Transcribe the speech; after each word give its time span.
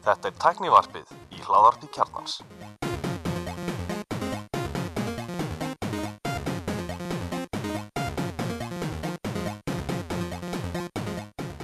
Þetta 0.00 0.28
er 0.28 0.34
tæknivarpið 0.38 1.10
í 1.34 1.40
hláðarpi 1.42 1.88
kjarnans. 1.90 2.34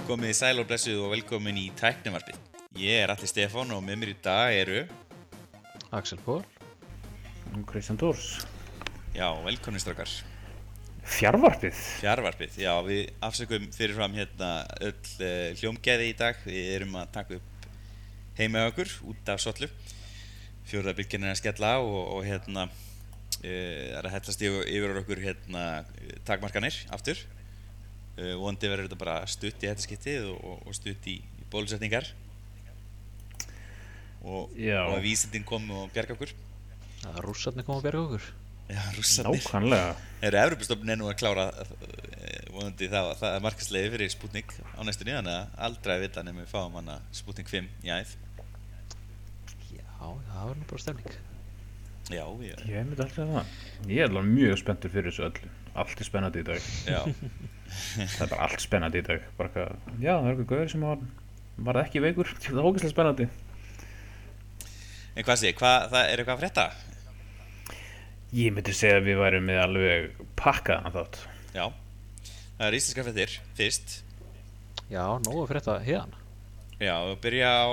Komið 0.07 0.29
í 0.31 0.35
sæl 0.35 0.59
og 0.59 0.67
blessuð 0.67 0.99
og 1.05 1.15
velkomin 1.15 1.55
í 1.63 1.71
tæknivarpið. 1.79 2.35
Ég 2.77 3.05
er 3.05 3.15
Alli 3.15 3.27
Stefán 3.31 3.71
og 3.71 3.79
með 3.87 3.95
mér 4.01 4.11
í 4.11 4.19
dag 4.27 4.51
eru, 4.51 4.83
Axel 5.95 6.19
Pól 6.25 6.43
Kristján 7.67 7.97
Dórs 7.97 8.43
já, 9.15 9.31
velkomin 9.45 9.79
strákar, 9.79 10.11
Fjarvarpið 11.07 11.77
fjarvarpið. 12.01 12.57
Já, 12.59 12.73
við 12.83 13.05
afsökum 13.23 13.67
fyrirfram 13.71 14.15
hérna 14.17 14.49
öll 14.83 14.91
uh, 15.23 15.53
hljómgæði 15.55 16.09
í 16.11 16.15
dag. 16.19 16.39
Við 16.43 16.71
erum 16.73 16.97
að 16.99 17.13
taka 17.15 17.37
upp 17.37 17.67
heima 18.37 18.65
okkur 18.67 18.91
út 19.07 19.31
af 19.31 19.39
Sollu. 19.39 19.69
Fjórðabylgin 20.67 21.23
er 21.23 21.31
að 21.31 21.39
skella 21.39 21.69
á 21.73 21.79
og, 21.79 22.01
og 22.17 22.27
hérna 22.27 22.65
uh, 22.67 23.45
er 23.47 24.03
að 24.03 24.17
hellast 24.17 24.43
yfir, 24.43 24.67
yfir 24.67 24.99
okkur 25.01 25.21
hérna 25.23 25.63
eh, 25.79 26.17
takmarkanir 26.27 26.81
aftur. 26.93 27.21
Uh, 28.17 28.33
vondi 28.41 28.67
verður 28.67 28.89
þetta 28.89 28.99
bara 28.99 29.21
stutt 29.31 29.63
í 29.63 29.69
þetta 29.69 29.85
skiptið 29.85 30.27
og, 30.33 30.41
og, 30.43 30.65
og 30.67 30.75
stutt 30.75 31.07
í, 31.07 31.21
í 31.23 31.47
bólusetningar. 31.53 32.11
Og, 34.27 34.51
og 34.51 34.97
að 34.97 35.05
vísindin 35.07 35.47
komu 35.47 35.85
og 35.85 35.95
bjarga 35.95 36.17
okkur. 36.17 36.35
að 37.07 37.23
rússarnir 37.23 37.63
koma 37.63 37.79
að 37.79 37.87
berga 37.87 38.03
okkur 38.09 38.29
Já, 38.67 38.81
rússarnir. 38.97 39.39
Nákvæmlega. 39.43 39.95
Eru 40.27 40.39
Evropastofnun 40.41 40.91
er 40.91 40.97
nú 40.99 41.07
að 41.07 41.19
klára 41.21 41.45
eh, 41.53 42.47
vonandi 42.51 42.89
það, 42.91 43.11
það 43.21 43.35
er 43.37 43.43
markaslega 43.45 43.91
fyrir 43.93 44.11
Sputnik 44.11 44.55
á 44.75 44.81
næstunni 44.83 45.13
þannig 45.15 45.35
að 45.37 45.61
aldrei 45.67 45.93
að 45.95 46.03
vita 46.03 46.23
nefnum 46.25 46.41
við 46.43 46.49
fáum 46.51 46.75
hana 46.79 46.97
Sputnik 47.15 47.51
5 47.53 47.69
í 47.85 47.93
æð. 47.93 48.15
Já, 49.71 49.83
það 50.01 50.41
var 50.49 50.57
nú 50.59 50.67
bara 50.71 50.83
stemning. 50.83 51.15
Já, 52.07 52.23
já, 52.23 52.55
Ég 52.71 52.85
myndi 52.87 53.03
alltaf 53.03 53.31
það. 53.31 53.53
Ég 53.91 54.01
er 54.03 54.09
alveg 54.11 54.27
mjög 54.31 54.59
spenntur 54.61 54.91
fyrir 54.93 55.11
þessu 55.11 55.25
öllu. 55.27 55.53
Allt 55.77 56.01
er 56.01 56.07
spennandi 56.07 56.43
í 56.43 56.47
dag. 56.47 56.67
Já, 56.87 57.01
Það 58.15 58.21
er 58.23 58.29
bara 58.31 58.45
allt 58.47 58.63
spennandi 58.63 59.01
í 59.01 59.07
dag. 59.07 59.25
Bara 59.39 59.51
hvað, 59.53 59.73
Já, 59.99 60.13
það 60.13 60.27
er 60.27 60.29
eitthvað 60.33 60.51
gauður 60.53 60.71
sem 60.73 60.85
var 60.87 61.01
Var 61.67 61.79
ekki 61.81 62.01
veikur. 62.03 62.29
Það 62.43 62.59
er 62.61 62.69
ógæslega 62.69 62.93
spennandi. 62.93 63.27
En 65.17 65.25
hvað 65.25 65.39
sé, 65.41 65.51
hvað, 65.57 65.87
það 65.93 66.11
er 66.11 66.21
eitthvað 66.21 66.35
að 66.35 66.43
frétta? 66.43 66.65
Ég 68.35 68.51
myndi 68.51 68.73
segja 68.75 68.99
að 68.99 69.07
við 69.07 69.21
værum 69.21 69.45
með 69.47 69.61
alveg 69.63 70.07
pakkaðan 70.39 70.95
þátt. 70.97 71.19
Já, 71.55 71.65
það 72.57 72.65
er 72.67 72.77
íslenska 72.79 73.05
fréttir 73.07 73.35
fyrst. 73.55 73.93
Já, 74.91 75.03
nógu 75.23 75.43
að 75.43 75.49
frétta 75.51 75.77
hérna 75.83 76.19
Já, 76.79 76.93
og 77.09 77.17
byrja 77.23 77.47
á 77.67 77.71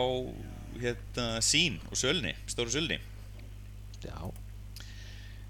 hérna 0.80 1.26
sín 1.44 1.76
og 1.90 1.98
sölni, 1.98 2.32
stóru 2.50 2.72
sölni. 2.72 2.96
Já, 4.04 4.16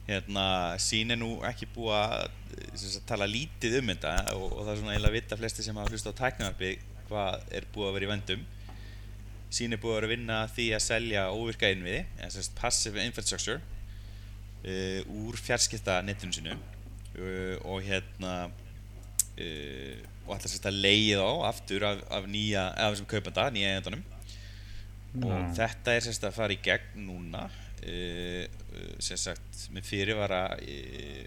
hérna, 0.08 0.46
sín 0.82 1.14
er 1.14 1.20
nú 1.20 1.36
ekki 1.46 1.68
búið 1.74 1.94
að 2.00 2.16
sem 2.74 2.88
sagt, 2.88 3.06
tala 3.08 3.28
lítið 3.28 3.78
um 3.80 3.92
þetta 3.92 4.16
og, 4.34 4.48
og 4.48 4.64
það 4.64 4.72
er 4.72 4.80
svona 4.80 4.96
eiginlega 4.96 5.16
vita 5.16 5.38
flesti 5.38 5.64
sem 5.66 5.78
hafa 5.78 5.92
hlusta 5.94 6.12
á 6.12 6.20
tæknarpi 6.20 6.72
hvað 7.08 7.46
er 7.54 7.68
búið 7.74 7.88
að 7.88 7.96
vera 7.96 8.06
í 8.06 8.10
vendum 8.10 8.44
sín 9.54 9.74
er 9.74 9.80
búið 9.82 9.94
að 9.94 9.98
vera 10.00 10.08
að 10.08 10.14
vinna 10.14 10.40
að 10.42 10.52
því 10.56 10.66
að 10.74 10.84
selja 10.84 11.24
óvirka 11.34 11.70
innviði, 11.70 12.02
eða 12.18 12.30
sem 12.34 12.46
sagt 12.46 12.58
passive 12.58 13.06
infrastructure 13.06 13.60
úr 14.64 15.36
fjarskipta 15.36 15.98
netinu 16.04 16.32
sinu 16.32 16.54
uh, 16.54 17.56
og 17.68 17.82
hérna 17.84 18.34
uh, 18.48 19.96
og 20.24 20.32
alltaf 20.36 20.48
sérst 20.48 20.68
að 20.70 20.80
leiði 20.80 21.18
þá 21.20 21.48
aftur 21.50 21.84
af, 21.84 22.00
af 22.16 22.28
nýja, 22.32 22.70
af 22.72 22.94
þessum 22.94 23.08
kaupanda, 23.10 23.50
nýja 23.52 23.74
eigendunum 23.74 24.04
og 25.28 25.50
þetta 25.58 25.92
er 25.92 26.06
sérst 26.06 26.24
að 26.24 26.38
fara 26.38 26.56
í 26.56 26.62
gegn 26.64 27.04
núna 27.10 27.44
sem 29.04 29.18
sagt 29.20 29.66
með 29.74 29.84
fyrirvara 29.84 30.38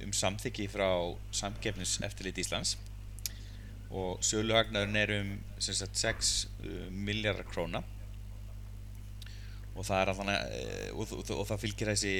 um 0.02 0.14
samþykki 0.18 0.66
frá 0.74 0.88
samkeppnis 1.30 2.00
eftirlit 2.02 2.40
Íslands. 2.42 2.74
Og 3.94 4.24
söluhagnarinn 4.25 4.98
er 4.98 5.14
um 5.19 5.30
sem 5.62 5.78
sagt 5.78 6.02
6 6.02 6.31
uh, 6.66 6.90
miljardar 6.90 7.46
króna 7.48 7.84
og 9.78 9.86
það 9.86 10.00
er 10.02 10.12
allan 10.12 10.32
og, 10.98 11.12
og, 11.14 11.32
og 11.38 11.46
það 11.46 11.62
fylgir 11.62 11.92
þessi 11.94 12.14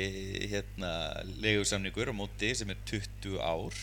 hérna 0.52 0.92
leigusamningur 1.42 2.14
á 2.14 2.16
móti 2.16 2.54
sem 2.58 2.70
er 2.70 2.82
20 2.86 3.40
ár 3.42 3.80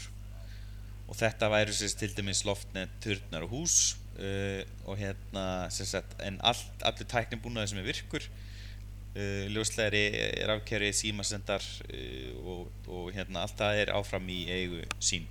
og 1.05 1.19
þetta 1.19 1.51
væri 1.53 1.75
sérst 1.77 1.99
til 2.01 2.15
dæmis 2.17 2.45
loftnet, 2.47 2.93
turnar 3.05 3.45
og 3.45 3.53
hús 3.53 3.97
uh, 4.17 4.63
og 4.87 4.99
hérna 5.01 5.67
sérst 5.75 6.17
en 6.25 6.39
allt, 6.47 6.87
allur 6.87 7.11
tæknin 7.11 7.43
búnaði 7.45 7.73
sem 7.73 7.83
er 7.83 7.89
virkur 7.91 8.25
uh, 8.25 9.45
ljóslegri 9.53 10.05
er 10.31 10.55
afkerri 10.55 10.93
símasendar 10.97 11.67
uh, 11.91 12.51
og, 12.55 12.73
og 12.89 13.13
hérna 13.17 13.45
allt 13.45 13.59
það 13.59 13.83
er 13.83 13.95
áfram 13.99 14.31
í 14.33 14.45
eigu 14.55 14.85
sín 15.03 15.27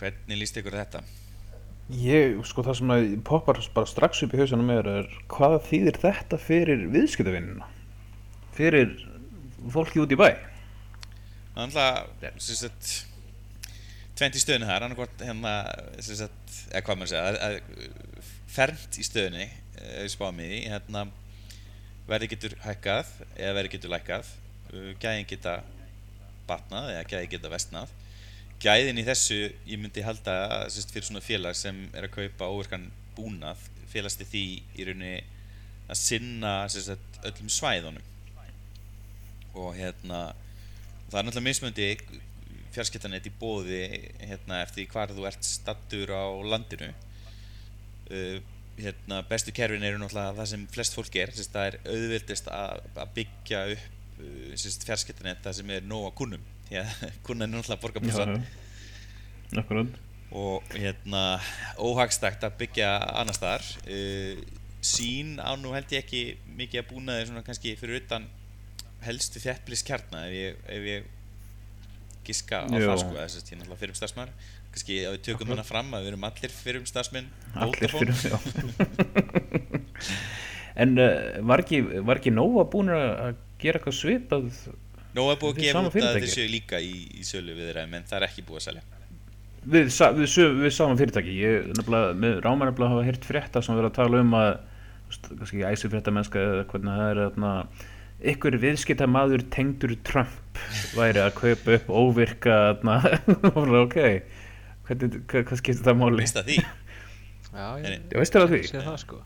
hvernig 0.00 0.40
líst 0.40 0.56
ykkur 0.56 0.80
þetta? 0.80 1.04
Ég, 1.90 2.36
sko 2.46 2.62
það 2.62 2.76
sem 2.78 2.92
að 2.94 3.06
poppar 3.26 3.58
bara 3.74 3.88
strax 3.90 4.20
upp 4.22 4.34
í 4.36 4.40
hausanum 4.40 4.68
er, 4.76 4.86
er 5.00 5.08
hvað 5.32 5.56
þýðir 5.66 5.96
þetta 6.04 6.38
fyrir 6.38 6.84
viðskiptavinnina 6.92 7.66
fyrir 8.54 8.92
fólki 9.74 10.02
út 10.02 10.12
í 10.14 10.18
bæ? 10.20 10.28
Er 10.30 11.64
alltaf 11.64 12.10
sem 12.40 12.58
sagt 12.60 12.90
tvent 14.18 14.36
í 14.38 14.42
stöðinu 14.42 14.68
þar 14.68 14.86
annarkvort 14.86 15.24
hérna 15.24 15.54
sem 16.04 16.18
sagt, 16.20 16.54
eða 16.70 16.84
hvað 16.86 17.00
maður 17.00 17.12
segja 17.14 17.24
að- 17.26 17.40
að- 17.48 18.20
fernt 18.50 18.98
í 19.00 19.06
stöðunni 19.06 19.48
spáðum 20.12 20.40
í 20.44 20.48
því, 20.50 20.60
hérna 20.70 21.04
verði 22.10 22.28
getur 22.34 22.54
hækkað 22.64 23.10
eða 23.38 23.56
verði 23.58 23.72
getur 23.74 23.92
lækkað 23.94 24.30
gæðin 25.02 25.28
geta 25.30 25.56
batnað 26.50 26.90
eða 26.94 27.04
gæðin 27.12 27.30
geta 27.34 27.52
vestnað 27.52 27.92
gæðin 28.60 29.00
í 29.00 29.04
þessu 29.06 29.38
ég 29.68 29.80
myndi 29.80 30.04
halda 30.04 30.34
sagt, 30.72 30.92
fyrir 30.92 31.06
svona 31.08 31.24
félag 31.24 31.56
sem 31.56 31.86
er 31.96 32.06
að 32.06 32.16
kaupa 32.18 32.50
óvirkan 32.52 32.90
búnað 33.16 33.62
félagst 33.90 34.22
í 34.24 34.28
því 34.28 34.44
í 34.76 34.86
rauninni 34.88 35.20
að 35.90 35.98
sinna 35.98 36.54
sagt, 36.70 37.20
öllum 37.26 37.50
svæðunum. 37.50 38.04
Og 39.58 39.72
hérna 39.78 40.30
það 41.10 41.18
er 41.18 41.26
náttúrulega 41.26 41.46
mismöndi 41.48 41.88
fjarskiptanet 42.70 43.26
í 43.26 43.32
bóði 43.40 43.82
hérna, 44.20 44.60
eftir 44.62 44.86
hvar 44.92 45.10
þú 45.10 45.26
ert 45.26 45.46
stattur 45.46 46.12
á 46.14 46.28
landinu. 46.46 46.92
Uh, 48.10 48.38
hérna, 48.78 49.24
bestu 49.26 49.54
kerfin 49.56 49.86
eru 49.86 49.98
náttúrulega 50.02 50.36
það 50.38 50.52
sem 50.52 50.68
flest 50.70 50.94
fólk 50.98 51.18
er 51.18 51.32
sérst, 51.34 51.56
það 51.56 51.72
er 51.72 51.80
auðvildist 51.96 52.52
að, 52.54 52.86
að 52.94 53.12
byggja 53.18 53.66
upp 53.72 54.22
uh, 54.22 54.54
sérst, 54.54 54.86
fjarskiptanet 54.86 55.42
það 55.44 55.60
sem 55.60 55.74
er 55.74 55.86
nóg 55.90 56.10
að 56.10 56.16
kunnum 56.22 56.48
því 56.70 56.80
að 56.84 57.18
kunnan 57.26 57.50
er 57.50 57.58
náttúrulega 57.58 57.82
borgarbúsan 57.84 58.40
Akkurat. 59.58 59.94
Og 60.30 60.74
hérna 60.78 61.40
óhagstækt 61.82 62.44
að 62.46 62.58
byggja 62.60 62.90
annar 63.18 63.34
staðar. 63.34 63.64
Uh, 63.82 64.38
sín 64.78 65.40
á 65.42 65.58
nú 65.58 65.72
held 65.74 65.90
ég 65.90 66.04
ekki 66.04 66.20
mikið 66.56 66.84
að 66.84 66.92
búna 66.92 67.16
þeir 67.18 67.32
svona 67.32 67.42
kannski 67.44 67.74
fyrir 67.76 68.04
utan 68.04 68.28
helstu 69.04 69.42
þjættbliskjarna 69.42 70.22
ef 70.28 70.36
ég, 70.36 70.60
ef 70.70 70.86
ég 70.86 71.10
giska 72.24 72.62
á 72.62 72.70
það 72.70 73.02
sko. 73.02 73.16
Þess 73.18 73.40
að 73.40 73.52
ég 73.52 73.60
náttúrulega 73.60 73.80
fyrir 73.82 73.94
um 73.94 73.98
starfsmæður 73.98 74.32
kannski 74.70 74.98
að 75.02 75.16
við 75.16 75.22
tökum 75.26 75.50
hana 75.50 75.64
fram 75.66 75.88
að 75.96 76.04
við 76.04 76.12
erum 76.12 76.26
allir 76.28 76.52
fyrir 76.54 76.80
um 76.80 76.86
starfsmenn 76.88 77.30
Allir 77.58 77.90
fyrir 77.90 78.14
já. 78.22 78.36
En 80.80 80.94
uh, 81.02 81.40
var 81.50 81.64
ekki, 81.64 81.80
var 82.06 82.20
ekki 82.20 82.32
Nóa 82.32 82.64
búin 82.70 82.92
að 82.94 83.34
gera 83.60 83.80
eitthvað 83.80 83.96
svipað 83.98 84.46
Nó 85.16 85.26
er 85.26 85.38
búið 85.40 85.56
að 85.56 85.60
gefa 85.64 85.76
sama 85.76 85.90
út 85.90 86.06
að 86.06 86.26
séu 86.30 86.48
líka 86.50 86.80
í, 86.82 86.94
í 87.18 87.26
sölu 87.26 87.54
við 87.56 87.70
þeirra 87.70 87.86
en 87.86 88.08
það 88.08 88.18
er 88.20 88.26
ekki 88.28 88.46
búið 88.46 88.60
að 88.60 88.66
selja. 88.68 88.82
Við, 89.60 89.88
við, 89.90 90.26
við, 90.26 90.58
við 90.62 90.74
saman 90.76 91.00
fyrirtæki. 91.00 91.32
Ég 91.36 91.70
nefnilega, 91.76 92.12
með 92.16 92.36
Rámar 92.46 92.70
nefnilega 92.70 92.94
hafa 92.94 93.06
heyrt 93.08 93.26
frétta 93.28 93.62
sem 93.64 93.76
verið 93.76 93.90
að 93.90 93.96
tala 93.98 94.20
um 94.24 94.36
að 94.38 94.52
kannski 95.10 95.64
ekki 95.64 95.64
æsi 95.66 95.90
frétta 95.90 96.14
mennska 96.14 96.42
eða 96.42 96.66
hvernig 96.70 97.00
það 97.00 97.08
er 97.10 97.20
þarna, 97.24 97.52
ykkur 98.32 98.56
viðskipta 98.62 99.08
maður 99.10 99.44
tengdur 99.52 99.96
Trump 100.06 100.60
væri 100.94 101.22
að 101.24 101.32
kaupa 101.40 101.76
upp 101.78 101.90
óvirka 101.90 102.58
ok 103.84 103.98
hvernig, 104.86 105.20
hvað, 105.30 105.46
hvað 105.48 105.62
skiptir 105.62 105.86
það 105.86 105.98
máli? 106.00 106.20
Veist 106.22 106.38
það 106.38 106.50
því? 106.50 106.58
já, 107.60 107.66
ég 107.82 107.88
ég 107.90 108.18
veist 108.20 108.36
það 108.36 108.54
því? 108.54 108.62
það 108.76 109.00
sko. 109.04 109.22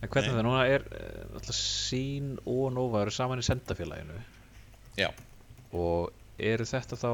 En 0.00 0.12
hvernig 0.12 0.30
Nei. 0.30 0.36
það 0.36 0.46
núna 0.46 0.64
er 0.68 0.86
eh, 0.92 1.20
alltaf 1.32 1.58
sín 1.58 2.34
og 2.44 2.96
eru 3.00 3.14
saman 3.14 3.40
í 3.40 3.46
sendafélaginu 3.46 4.22
Já, 5.00 5.08
og 5.74 6.12
eru 6.38 6.64
þetta 6.66 6.96
þá 6.98 7.08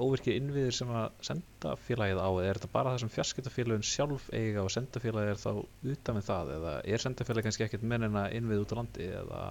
óvirkir 0.00 0.36
innviðir 0.38 0.72
sem 0.76 0.88
að 0.96 1.10
sendafélagið 1.28 2.20
á 2.20 2.28
eða 2.28 2.44
er 2.48 2.58
þetta 2.60 2.70
bara 2.72 2.92
það 2.94 3.02
sem 3.02 3.10
fjarskiptafélagin 3.12 3.84
sjálf 3.84 4.28
eiga 4.32 4.62
og 4.64 4.70
sendafélagið 4.72 5.32
er 5.34 5.40
þá 5.42 5.50
utan 5.92 6.18
við 6.20 6.28
það 6.30 6.52
eða 6.58 6.72
er 6.94 7.02
sendafélagið 7.04 7.48
kannski 7.50 7.66
ekkert 7.66 7.84
menn 7.92 8.06
en 8.08 8.16
að 8.22 8.36
innvið 8.38 8.62
út 8.64 8.72
á 8.72 8.78
landi 8.80 9.08
eða? 9.20 9.42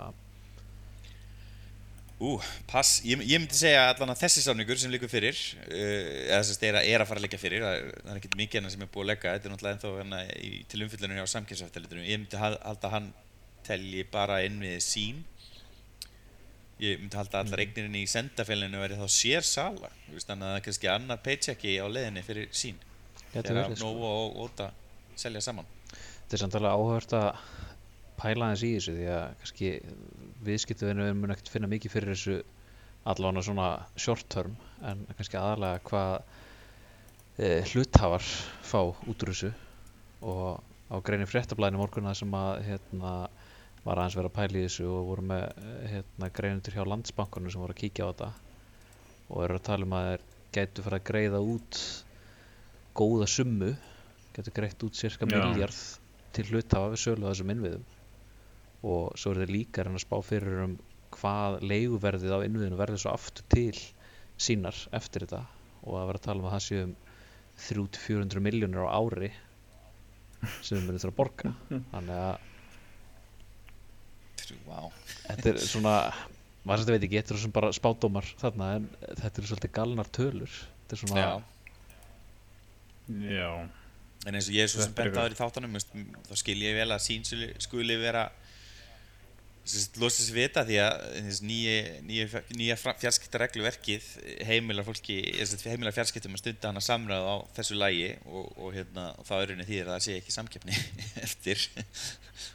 Ú, 2.15 2.37
pass, 2.71 3.01
ég, 3.03 3.19
ég 3.27 3.41
myndi 3.43 3.57
segja 3.59 3.89
allan 3.91 4.13
að 4.13 4.21
þessi 4.23 4.41
sáningur 4.45 4.79
sem 4.79 4.91
liggur 4.93 5.09
fyrir 5.11 5.35
uh, 5.35 6.29
eða 6.31 6.37
þess 6.45 6.55
að 6.55 6.67
er, 6.69 6.77
að- 6.79 6.89
er 6.93 7.03
að 7.03 7.09
fara 7.09 7.19
að 7.19 7.25
liggja 7.25 7.41
fyrir 7.41 7.65
það 7.65 7.75
er, 7.81 7.89
það 8.05 8.11
er 8.13 8.19
ekkert 8.21 8.37
mikið 8.39 8.59
hennar 8.61 8.73
sem 8.73 8.85
er 8.85 8.91
búið 8.93 9.03
að 9.03 9.09
leggja 9.11 9.33
þetta 9.35 9.49
er 9.49 9.53
náttúrulega 9.53 9.75
ennþá 9.75 9.91
hérna 9.99 10.21
í, 10.39 10.51
til 10.71 10.83
umfyllunum 10.85 11.19
hjá 11.19 11.25
samkynnsafteliturum 11.33 12.05
ég 12.07 12.21
myndi 12.21 12.39
hal- 12.39 12.61
halda 12.63 12.87
að 12.87 12.95
hann 12.95 13.09
telji 13.67 14.05
bara 14.15 14.37
inn 14.47 14.61
við 14.63 14.77
sín 14.85 15.19
ég 16.83 16.99
myndi 16.99 17.15
halda 17.15 17.41
allar 17.41 17.61
eignirinn 17.63 17.95
í 17.95 18.03
sendafélinu 18.09 18.81
verið 18.81 19.03
þá 19.03 19.13
sér 19.15 19.45
sala 19.47 19.91
þannig 20.09 20.33
að 20.33 20.49
það 20.49 20.57
er 20.57 20.65
kannski 20.65 20.91
annar 20.91 21.21
paychecki 21.23 21.75
á 21.79 21.85
leiðinni 21.87 22.23
fyrir 22.25 22.49
sín. 22.51 22.81
Þegar 23.31 23.61
verið, 23.61 23.77
sko. 23.79 23.91
Og 24.09 24.41
Óta 24.45 24.71
selja 25.19 25.43
saman. 25.43 25.67
Þetta 25.93 26.35
er 26.35 26.43
samt 26.43 26.57
alveg 26.59 26.75
áhört 26.75 27.15
að 27.15 27.29
pæla 28.19 28.49
aðeins 28.49 28.65
í 28.65 28.73
þessu 28.75 28.95
því 28.97 29.07
að 29.15 29.25
kannski 29.41 29.71
viðskiptuðinu 30.45 31.07
mun 31.19 31.35
ekkert 31.35 31.51
finna 31.53 31.71
mikið 31.71 31.95
fyrir 31.95 32.13
þessu 32.13 32.37
allavega 33.05 33.45
svona 33.45 33.69
short 34.01 34.27
term 34.33 34.55
en 34.85 35.03
kannski 35.15 35.39
aðalega 35.39 35.83
hvað 35.89 36.13
e, 37.37 37.49
hluthafar 37.71 38.25
fá 38.65 38.79
út 38.83 39.25
úr 39.25 39.31
þessu. 39.31 39.51
Og 40.25 40.59
á 40.91 40.95
greinin 41.05 41.29
fréttablaðinu 41.29 41.81
morgunna 41.81 42.15
sem 42.17 42.31
að 42.35 42.63
hérna, 42.69 43.13
var 43.85 44.01
aðeins 44.01 44.17
verið 44.17 44.31
að 44.31 44.37
pæla 44.39 44.59
í 44.59 44.63
þessu 44.65 44.85
og 44.89 45.09
voru 45.11 45.25
með 45.29 45.43
eh, 45.45 45.83
hérna, 45.93 46.29
greinundur 46.39 46.75
hjá 46.75 46.85
landsbankunum 46.89 47.53
sem 47.53 47.61
voru 47.61 47.75
að 47.75 47.81
kíkja 47.83 48.07
á 48.07 48.09
þetta. 48.11 48.29
Og 49.29 49.43
eru 49.45 49.59
að 49.59 49.67
tala 49.67 49.87
um 49.87 49.97
að 49.97 50.07
þeir 50.09 50.25
gætu 50.55 50.85
fara 50.85 50.99
að 51.01 51.07
greiða 51.09 51.41
út 51.43 51.81
góða 52.95 53.27
summu 53.29 53.73
getur 54.35 54.55
greitt 54.55 54.83
út 54.87 54.97
cirka 54.97 55.27
miljard 55.29 55.81
til 56.35 56.45
hluthafa 56.49 56.91
við 56.93 57.03
sölu 57.03 57.29
þessum 57.29 57.53
innviðum. 57.53 57.85
Og 58.85 59.15
svo 59.19 59.33
er 59.33 59.43
þeir 59.43 59.53
líka 59.53 59.85
að 59.85 60.01
spá 60.03 60.17
fyrir 60.25 60.63
um 60.65 60.75
hvað 61.15 61.61
leiguverðið 61.63 62.35
á 62.35 62.39
innviðinu 62.45 62.79
verður 62.79 63.03
svo 63.05 63.13
aftur 63.15 63.45
til 63.53 63.77
sínar 64.35 64.77
eftir 64.95 65.25
þetta. 65.25 65.45
Og 65.85 65.99
að 65.99 66.09
vera 66.09 66.21
að 66.21 66.27
tala 66.27 66.41
um 66.41 66.49
að 66.49 66.57
það 66.57 66.65
séu 66.65 66.87
um 66.87 66.95
300-400 67.65 68.43
miljónir 68.43 68.83
á 68.83 68.97
ári 68.97 69.31
sem 70.59 70.75
við 70.75 70.89
munum 70.89 70.99
þurfa 70.99 71.13
að 71.13 71.19
borga. 71.21 71.53
Þannig 71.93 72.19
að 72.25 72.51
þetta 75.29 75.51
er 75.51 75.59
svona 75.63 75.95
maður 76.65 76.81
sem 76.81 76.85
þetta 76.85 76.95
veit 76.95 77.07
ekki, 77.07 77.19
þetta 77.21 77.35
er 77.35 77.41
svona 77.43 77.57
bara 77.59 77.73
spádómar 77.77 78.29
þarna 78.41 78.69
en 78.79 78.87
þetta 79.05 79.41
eru 79.41 79.49
svolítið 79.51 79.73
galnar 79.77 80.13
tölur. 80.17 80.61
Þetta 80.83 80.95
er 80.95 81.01
svona 81.03 81.25
já. 81.25 81.33
Já, 83.29 83.49
En 84.25 84.33
eins 84.33 84.47
og 84.49 84.55
ég 84.55 84.65
er 84.65 84.71
svo 84.71 84.81
sem 84.81 84.89
Þetta 84.89 85.03
er 85.03 85.11
bent 85.11 85.21
aður 85.21 85.35
í 85.35 85.37
þáttanum 85.37 85.77
þá 86.25 86.33
skil 86.41 86.57
ég 86.63 86.73
vel 86.79 86.89
að 86.89 87.03
sín 87.05 87.25
skuli, 87.61 87.97
vera 88.01 88.25
losa 89.97 90.21
sér 90.21 90.35
vita 90.37 90.61
því 90.65 90.75
að 90.81 90.95
nýja, 91.45 91.75
nýja, 92.05 92.41
nýja 92.53 92.75
fjarskiptaregluverkið 92.77 94.09
heimilar 94.45 94.85
fólki, 94.85 95.17
heimilar 95.65 95.93
fjarskiptum 95.93 96.37
að 96.37 96.43
stunda 96.43 96.69
hana 96.69 96.83
samræð 96.85 97.25
á 97.25 97.35
þessu 97.57 97.77
lægi 97.77 98.11
og, 98.29 98.51
og, 98.59 98.67
hérna, 98.75 99.07
og 99.17 99.25
það 99.29 99.41
er 99.41 99.51
rauninni 99.51 99.69
því 99.69 99.79
að 99.81 99.89
það 99.93 100.03
sé 100.05 100.17
ekki 100.19 100.35
samkeppni 100.35 100.77
eftir. 101.25 101.65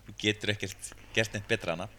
Og 0.06 0.14
getur 0.22 0.54
ekkert 0.54 0.92
gert 1.14 1.34
neitt 1.34 1.50
betra 1.50 1.78
hana 1.78 1.90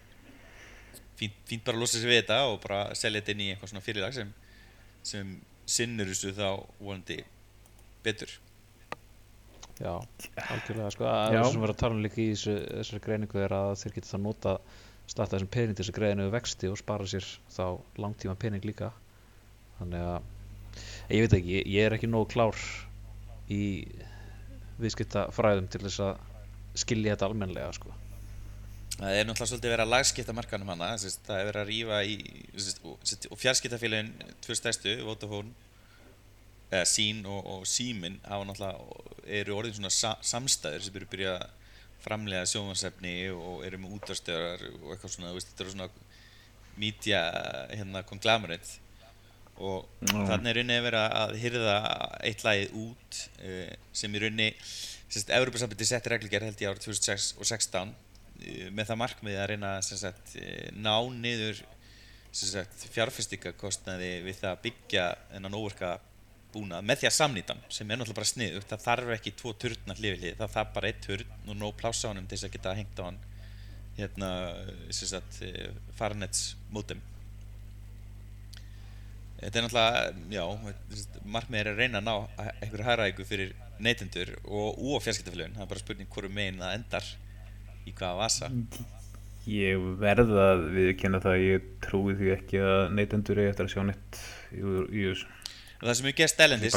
fínt, 1.20 1.42
fínt 1.50 1.66
bara 1.66 1.78
að 1.78 1.84
losa 1.86 2.00
sér 2.00 2.12
við 2.12 2.22
þetta 2.24 2.40
og 2.50 2.60
bara 2.64 2.84
selja 2.98 3.22
þetta 3.22 3.36
inn 3.36 3.44
í 3.44 3.50
eitthvað 3.54 3.74
svona 3.74 3.86
fyrirlag 3.86 4.16
sem, 4.16 4.32
sem 5.08 5.34
sinnur 5.70 6.12
þessu 6.12 6.34
þá 6.38 6.48
vonandi 6.80 7.20
betur. 8.06 8.34
Já, 9.82 9.96
algjörlega 10.52 10.92
sko, 10.94 11.08
það 11.10 11.48
sem 11.50 11.64
verður 11.64 11.74
að 11.74 11.82
tala 11.82 11.98
um 11.98 12.04
líka 12.06 12.22
í 12.22 12.30
þessu, 12.36 12.56
þessari 12.68 13.04
greiningu 13.06 13.42
er 13.42 13.56
að 13.58 13.72
þeir 13.82 13.96
geta 13.98 14.12
það 14.12 14.24
nota 14.28 14.56
starta 15.10 15.36
þessum 15.36 15.52
pening 15.56 15.78
til 15.78 15.84
þess 15.84 15.94
að 15.94 15.98
greiða 15.98 16.18
niður 16.20 16.36
vexti 16.36 16.70
og 16.70 16.78
spara 16.80 17.08
sér 17.10 17.30
þá 17.52 17.66
langtíma 18.04 18.38
pening 18.40 18.68
líka. 18.68 18.92
Þannig 19.80 20.06
að 20.12 21.16
ég 21.18 21.26
veit 21.26 21.38
ekki, 21.40 21.56
ég, 21.58 21.72
ég 21.74 21.88
er 21.88 21.98
ekki 21.98 22.12
nógu 22.12 22.30
klár 22.36 22.62
í 23.52 23.64
viðskipta 24.82 25.28
fræðum 25.36 25.68
til 25.72 25.82
þess 25.88 26.06
að 26.06 26.78
skilja 26.86 27.16
þetta 27.18 27.28
almennilega 27.28 27.74
sko 27.76 28.01
Það 29.02 29.16
er 29.18 29.26
náttúrulega 29.26 29.50
svolítið 29.50 29.72
verið 29.74 29.84
að 29.88 29.94
lagskipta 29.96 30.34
markanum 30.38 30.70
hana, 30.70 30.92
það 31.02 31.32
er 31.40 31.48
verið 31.48 31.62
að 31.64 31.70
rífa 31.72 32.02
í, 32.06 32.18
sérst, 32.54 32.84
og, 32.86 33.38
fjarskiptafélagin, 33.42 34.12
tvö 34.46 34.58
stærstu, 34.60 34.94
Vodafone, 35.08 35.56
eða 36.70 36.84
Sín 36.86 37.24
og, 37.26 37.40
og 37.50 37.64
Símin, 37.66 38.20
hafa 38.28 38.46
náttúrulega, 38.46 39.00
eru 39.42 39.56
orðin 39.58 39.80
svona 39.80 39.92
sa, 39.96 40.12
samstæður 40.22 40.86
sem 40.86 41.00
eru 41.00 41.10
byrjað 41.10 41.40
að 41.40 41.58
framlega 42.02 42.46
sjónvarsefni 42.52 43.16
og 43.34 43.66
eru 43.66 43.80
með 43.82 43.98
útarstöðar 43.98 44.68
og 44.70 44.94
eitthvað 44.94 45.16
svona, 45.16 45.34
veist, 45.34 45.50
þetta 45.50 45.66
eru 45.66 45.74
svona 45.74 45.90
media, 46.82 47.24
hérna, 47.74 48.06
conglomerate 48.10 48.80
og 49.62 49.90
Já. 50.06 50.14
þannig 50.30 50.52
er 50.52 50.58
rauninni 50.58 50.78
að 50.78 50.88
vera 50.88 51.02
að 51.24 51.36
hyrða 51.42 51.76
eitt 52.26 52.46
lagið 52.46 52.78
út 52.86 53.20
uh, 53.46 53.74
sem 53.98 54.14
í 54.14 54.22
rauninni 54.24 54.48
sérst, 54.62 55.34
Evropasambandi 55.34 55.90
setti 55.90 56.14
reglugerð 56.14 56.50
held 56.50 56.64
ég 56.64 56.72
árið 56.72 56.88
2006 56.88 57.34
og 57.38 57.50
16 57.50 57.92
uh, 57.92 58.11
með 58.72 58.92
það 58.92 59.02
markmiði 59.04 59.40
að 59.42 59.50
reyna 59.52 59.74
sagt, 59.86 60.36
uh, 60.40 60.70
ná 60.78 60.96
niður 61.16 61.62
fjárfestingakostnaði 62.32 64.14
við 64.26 64.40
það 64.40 64.54
að 64.54 64.64
byggja 64.66 65.06
þennan 65.34 65.58
óverka 65.60 65.92
búnað 66.52 66.86
með 66.88 67.02
því 67.02 67.08
að 67.10 67.16
samnýta 67.18 67.56
hann 67.56 67.66
sem 67.72 67.92
er 67.92 68.00
náttúrulega 68.00 68.20
bara 68.20 68.32
sniðugt. 68.32 68.70
Það 68.72 68.86
þarf 68.86 69.14
ekki 69.16 69.36
tvo 69.40 69.54
turna 69.60 69.96
hlifið 69.98 70.24
hlið. 70.24 70.40
Það 70.40 70.56
þarf 70.56 70.74
bara 70.76 70.92
eitt 70.92 71.06
turn 71.06 71.38
og 71.48 71.60
nóg 71.60 71.78
pláss 71.80 72.04
á 72.04 72.10
honum 72.12 72.28
til 72.28 72.38
þess 72.38 72.48
að 72.48 72.56
geta 72.56 72.76
hengt 72.80 73.00
á 73.00 73.04
hann 73.08 73.22
hérna 73.98 74.30
eh, 74.72 75.72
farnets 75.98 76.54
mótum 76.72 77.02
Þetta 79.42 79.58
er 79.58 79.64
náttúrulega, 79.66 80.02
já, 80.30 80.44
markmið 81.34 81.60
er 81.64 81.70
að 81.72 81.80
reyna 81.82 81.98
að 81.98 82.06
ná 82.06 82.44
einhverju 82.62 82.86
hæraðingu 82.86 83.24
fyrir 83.26 83.54
neytendur 83.82 84.36
og, 84.44 84.78
og 84.78 85.02
fjarskiptafélögin. 85.02 85.56
Það 85.56 85.64
er 85.64 85.72
bara 85.72 85.82
spurning 85.82 86.12
hverju 86.14 86.30
megin 86.36 86.62
það 86.62 86.76
endar 86.78 87.08
í 87.88 87.94
hvaða 87.98 88.18
vasa. 88.20 88.52
ég 89.50 89.86
verð 90.02 90.34
að 90.38 90.66
viðkynna 90.76 91.22
það 91.22 91.36
að 91.36 91.46
ég 91.48 91.70
trúi 91.82 92.16
því 92.18 92.34
ekki 92.36 92.60
að 92.62 92.82
neytendur 92.98 93.42
eigi 93.42 93.52
eftir 93.52 93.68
að 93.68 93.74
sjá 93.74 93.86
neitt 93.88 94.20
í, 94.54 95.06
þessu. 95.08 95.30
Og 95.82 95.88
það 95.88 95.96
sem 95.98 96.08
er 96.12 96.14
gerst 96.20 96.42
elendis 96.46 96.76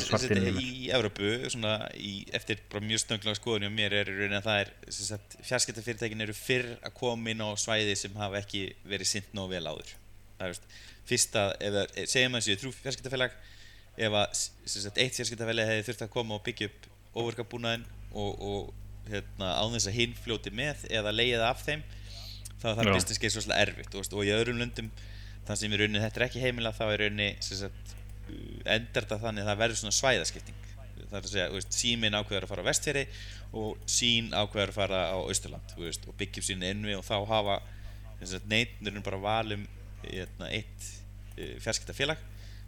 í 0.64 0.68
Evrópu, 0.96 1.32
svona 1.52 1.74
í, 2.00 2.14
eftir 2.32 2.62
mjög 2.72 3.02
stönglega 3.02 3.36
skoðunni 3.36 3.68
á 3.68 3.76
mér 3.76 3.96
er 3.98 4.08
er, 4.62 4.70
fjarskiptafyrirtækin 5.44 6.24
eru 6.24 6.36
fyrr 6.36 6.70
að 6.80 6.94
koma 6.96 7.34
inn 7.34 7.44
á 7.44 7.52
svæði 7.60 7.98
sem 8.00 8.16
hafa 8.16 8.40
ekki 8.40 8.70
verið 8.88 9.10
sint 9.10 9.36
nóg 9.36 9.52
vel 9.52 9.66
áður. 9.68 9.92
Það 10.38 10.46
er, 10.46 10.54
veist, 10.54 10.70
fyrst 11.10 11.36
að, 11.36 11.52
ef 11.60 11.76
það, 11.76 12.00
segjum 12.14 12.38
að 12.38 12.46
séu 12.46 12.62
þrjú 12.62 12.72
fjarskiptafélag, 12.78 13.36
ef 14.08 14.16
að, 14.22 14.40
eitt 14.94 15.20
fjarskiptafélag 15.20 15.68
hefði 15.68 15.86
þurft 15.90 16.06
að 16.08 16.14
koma 16.16 16.38
og 16.38 16.48
byggja 16.48 16.70
upp 16.70 16.88
óverkabúnaðin 17.20 17.84
og, 18.16 18.40
og 18.40 18.72
hérna, 19.10 19.50
án 19.60 19.74
þess 19.74 19.90
að 19.90 19.98
hinn 19.98 20.14
fljóti 20.18 20.52
með 20.54 20.86
eða 20.90 21.12
leiða 21.14 21.50
af 21.50 21.64
þeim, 21.66 21.82
þá 22.60 22.68
er 22.70 22.78
það 22.78 22.92
business 22.92 23.20
case 23.20 23.34
svolítið 23.36 23.60
erfitt 23.60 23.98
veist, 23.98 24.16
og 24.16 24.24
í 24.24 24.32
öðrum 24.34 24.60
löndum 24.62 24.90
það 25.44 25.60
sem 25.60 25.74
í 25.74 25.80
rauninni 25.80 26.02
þetta 26.02 26.20
er 26.20 26.26
ekki 26.28 26.42
heimila 26.44 26.72
þá 26.74 26.84
er 26.86 27.02
rauninni 27.04 27.30
sagt, 27.44 27.94
endar 28.64 29.04
þetta 29.04 29.20
þannig 29.20 29.44
að 29.44 29.50
það 29.50 29.60
verður 29.62 29.80
svona 29.82 29.98
svæðaskipting. 29.98 30.60
Það 30.94 31.16
er 31.18 31.26
að 31.26 31.32
segja, 31.32 31.62
síminn 31.76 32.16
ákveður 32.16 32.46
að 32.46 32.52
fara 32.52 32.64
á 32.64 32.68
vestfjörði 32.70 33.04
og 33.60 33.88
sín 33.90 34.30
ákveður 34.32 34.72
að 34.72 34.78
fara 34.78 35.00
á 35.12 35.18
austurland 35.20 35.74
veist, 35.78 36.06
og 36.08 36.16
byggjum 36.18 36.46
sín 36.48 36.64
innvi 36.66 36.96
og 36.96 37.04
þá 37.06 37.16
hafa 37.28 37.58
neittnurinn 38.48 39.04
bara 39.04 39.20
valum 39.20 39.66
hérna, 40.06 40.48
eitt 40.48 40.88
uh, 41.36 41.54
fjarskiptafélag 41.62 42.22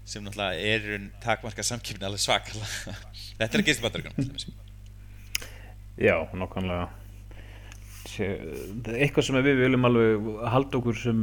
sem 0.07 0.23
náttúrulega 0.23 0.61
er 0.63 0.85
í 0.85 0.93
raun 0.93 1.09
takmarka 1.25 1.65
samkipni 1.67 2.07
alveg 2.07 2.23
svakalega. 2.23 2.95
Þetta 3.41 3.49
er 3.49 3.63
að 3.63 3.69
gerast 3.71 3.83
í 3.83 3.87
bandaríkjunum 3.89 4.66
Já, 5.97 6.17
nokkanlega. 6.37 6.89
Eitthvað 8.17 9.25
sem 9.27 9.37
við 9.45 9.59
viljum 9.65 9.89
alveg 9.89 10.29
halda 10.53 10.79
okkur 10.79 10.99
sem 11.01 11.19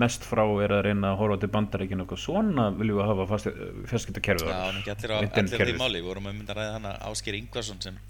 mest 0.00 0.24
frá 0.26 0.42
er 0.64 0.74
að 0.74 0.82
reyna 0.88 1.12
að 1.12 1.20
horfa 1.20 1.38
til 1.42 1.50
bandaríkinu 1.54 2.04
og 2.04 2.18
svona 2.20 2.66
viljum 2.76 2.98
við 2.98 3.08
hafa 3.10 3.38
fjarskiptakerfið 3.92 4.50
Já, 4.50 4.56
okkar. 4.56 4.80
ekki 4.80 4.92
allir 4.94 5.14
á, 5.14 5.18
allir 5.22 5.70
því 5.70 5.76
máli, 5.78 6.02
við 6.02 6.10
vorum 6.10 6.28
að 6.28 6.36
mynda 6.40 6.52
að 6.56 6.60
ræða 6.60 6.74
hana 6.76 6.92
Ásker 7.08 7.38
Ingvarsson 7.38 7.80
sem 7.84 8.00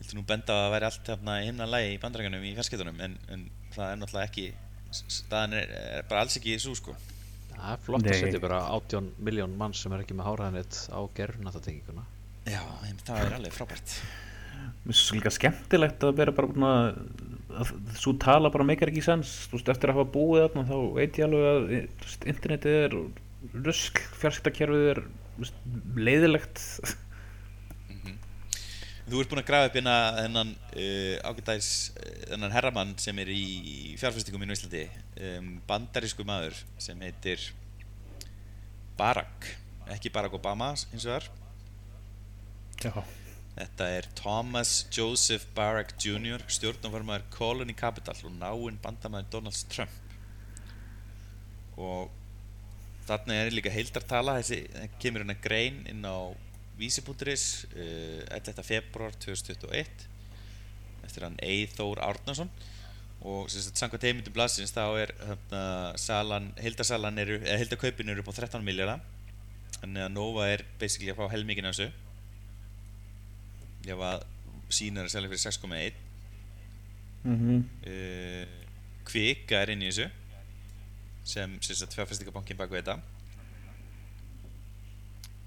viltu 0.00 0.16
nú 0.16 0.24
benda 0.26 0.56
á 0.56 0.58
að 0.64 0.72
væri 0.74 0.88
allt 0.88 1.12
hérna 1.12 1.36
himna 1.44 1.68
lægi 1.68 1.92
í 1.92 2.00
bandrækjunum 2.02 2.48
í 2.48 2.54
fjarskiptunum 2.56 3.04
en, 3.04 3.18
en 3.34 3.44
það 3.76 3.92
er 3.92 4.00
náttúrulega 4.00 4.30
ekki 4.30 4.46
staðan 4.90 5.58
er, 5.60 5.76
er 6.00 6.08
bara 6.08 6.24
alls 6.24 6.40
ekki 6.40 6.56
svo 6.62 6.74
sko 6.78 6.96
Það 7.50 7.74
er 7.74 7.84
flott 7.84 8.06
að 8.06 8.14
Nei. 8.14 8.20
setja 8.24 8.40
bara 8.40 8.62
18 8.72 9.12
miljón 9.20 9.54
mann 9.60 9.76
sem 9.76 9.92
er 9.92 10.06
ekki 10.06 10.16
með 10.16 10.30
háraðanett 10.30 10.80
á 10.88 11.00
gerfnatatinguna 11.18 12.06
Já, 12.48 12.62
það 13.04 13.22
er 13.26 13.36
alveg 13.36 13.54
frábært 13.54 13.98
Mér 14.60 14.92
finnst 14.92 15.08
svo 15.08 15.18
líka 15.18 15.32
skemmtilegt 15.34 16.06
að 16.06 16.16
vera 16.22 16.34
bara 16.36 16.50
búin 16.50 16.66
að, 16.68 17.02
að 17.60 17.74
svo 18.00 18.14
tala 18.22 18.52
bara 18.52 18.66
meikar 18.68 18.92
ekki 18.92 19.04
sens. 19.04 19.34
Þú 19.50 19.58
veist, 19.58 19.72
eftir 19.74 19.92
að 19.92 20.00
hafa 20.00 20.14
búið 20.14 20.46
þarna 20.46 20.66
þá 20.70 20.78
veit 20.96 21.20
ég 21.20 21.28
alveg 21.28 21.50
að 21.50 21.68
þú 22.04 22.32
internetið 22.34 22.80
er 22.80 22.98
rusk, 23.68 24.02
fjarskiptakerfið 24.20 24.90
er 24.94 25.04
þú 25.04 25.44
veist, 25.44 25.62
leiðilegt 25.96 26.64
þú 29.10 29.20
ert 29.22 29.30
búinn 29.32 29.42
að 29.42 29.48
grafa 29.48 29.68
upp 29.68 29.76
hérna 29.78 29.94
þennan 30.20 30.50
uh, 30.54 31.16
ágætæs 31.26 31.68
uh, 31.90 32.10
þennan 32.30 32.54
herramann 32.54 32.92
sem 33.02 33.18
er 33.22 33.30
í 33.34 33.44
fjárfæstingum 33.98 34.44
í 34.46 34.50
Íslandi 34.54 34.84
um, 35.30 35.48
bandarísku 35.66 36.26
maður 36.26 36.58
sem 36.78 37.00
heitir 37.02 37.50
Barack. 39.00 39.48
Ekki 39.90 40.12
Barack 40.14 40.36
Obama 40.36 40.74
eins 40.76 41.06
og 41.06 41.16
þar 41.16 41.30
Já, 42.80 43.02
Þetta 43.56 43.88
er 43.96 44.06
Thomas 44.16 44.86
Joseph 44.94 45.48
Barack 45.56 45.96
Jr. 45.98 46.44
stjórnumvarmaður 46.48 47.26
Colony 47.34 47.74
Capital 47.76 48.16
og 48.24 48.36
náinn 48.38 48.78
bandamæður 48.82 49.32
Donald 49.34 49.58
Trump 49.72 49.90
og 51.80 52.10
þarna 53.08 53.36
er 53.40 53.54
líka 53.54 53.72
heildartala 53.72 54.36
þessi 54.38 54.62
kemur 55.02 55.24
hérna 55.24 55.36
grein 55.42 55.80
inn 55.90 56.04
á 56.06 56.30
vísi.is 56.80 57.46
uh, 57.74 58.36
11. 58.36 58.62
februar 58.64 59.16
2021 59.20 60.06
eftir 61.06 61.26
hann 61.26 61.38
Eithór 61.44 62.00
Árnason 62.04 62.50
og 63.20 63.50
sem 63.52 63.64
sagt 63.64 63.80
samkvæmt 63.80 64.06
heimindum 64.08 64.36
blassins 64.36 64.72
þá 64.72 64.84
er 65.02 65.10
hérna, 65.20 66.40
heildarkaupin 66.60 68.12
eru 68.12 68.22
upp 68.22 68.30
á 68.32 68.38
13 68.46 68.64
miljardar 68.64 69.02
þannig 69.80 70.06
að 70.06 70.14
Nova 70.14 70.46
er 70.48 70.64
basically 70.80 71.12
að 71.12 71.20
fá 71.20 71.34
helmingin 71.34 71.68
af 71.68 71.76
þessu 71.76 72.09
ef 73.88 74.04
að 74.10 74.24
sínar 74.70 75.08
að 75.08 75.14
selja 75.14 75.30
fyrir 75.30 75.42
6,1 75.42 76.00
mhm, 77.26 77.62
uh, 77.90 78.56
Kvika 79.10 79.62
er 79.64 79.72
inn 79.74 79.82
í 79.82 79.90
þessu 79.90 80.10
sem 81.30 81.56
sem 81.62 81.78
sagt 81.78 81.96
fjárfæstingabankin 81.96 82.58
bak 82.58 82.70
við 82.72 82.84
þetta. 82.84 82.96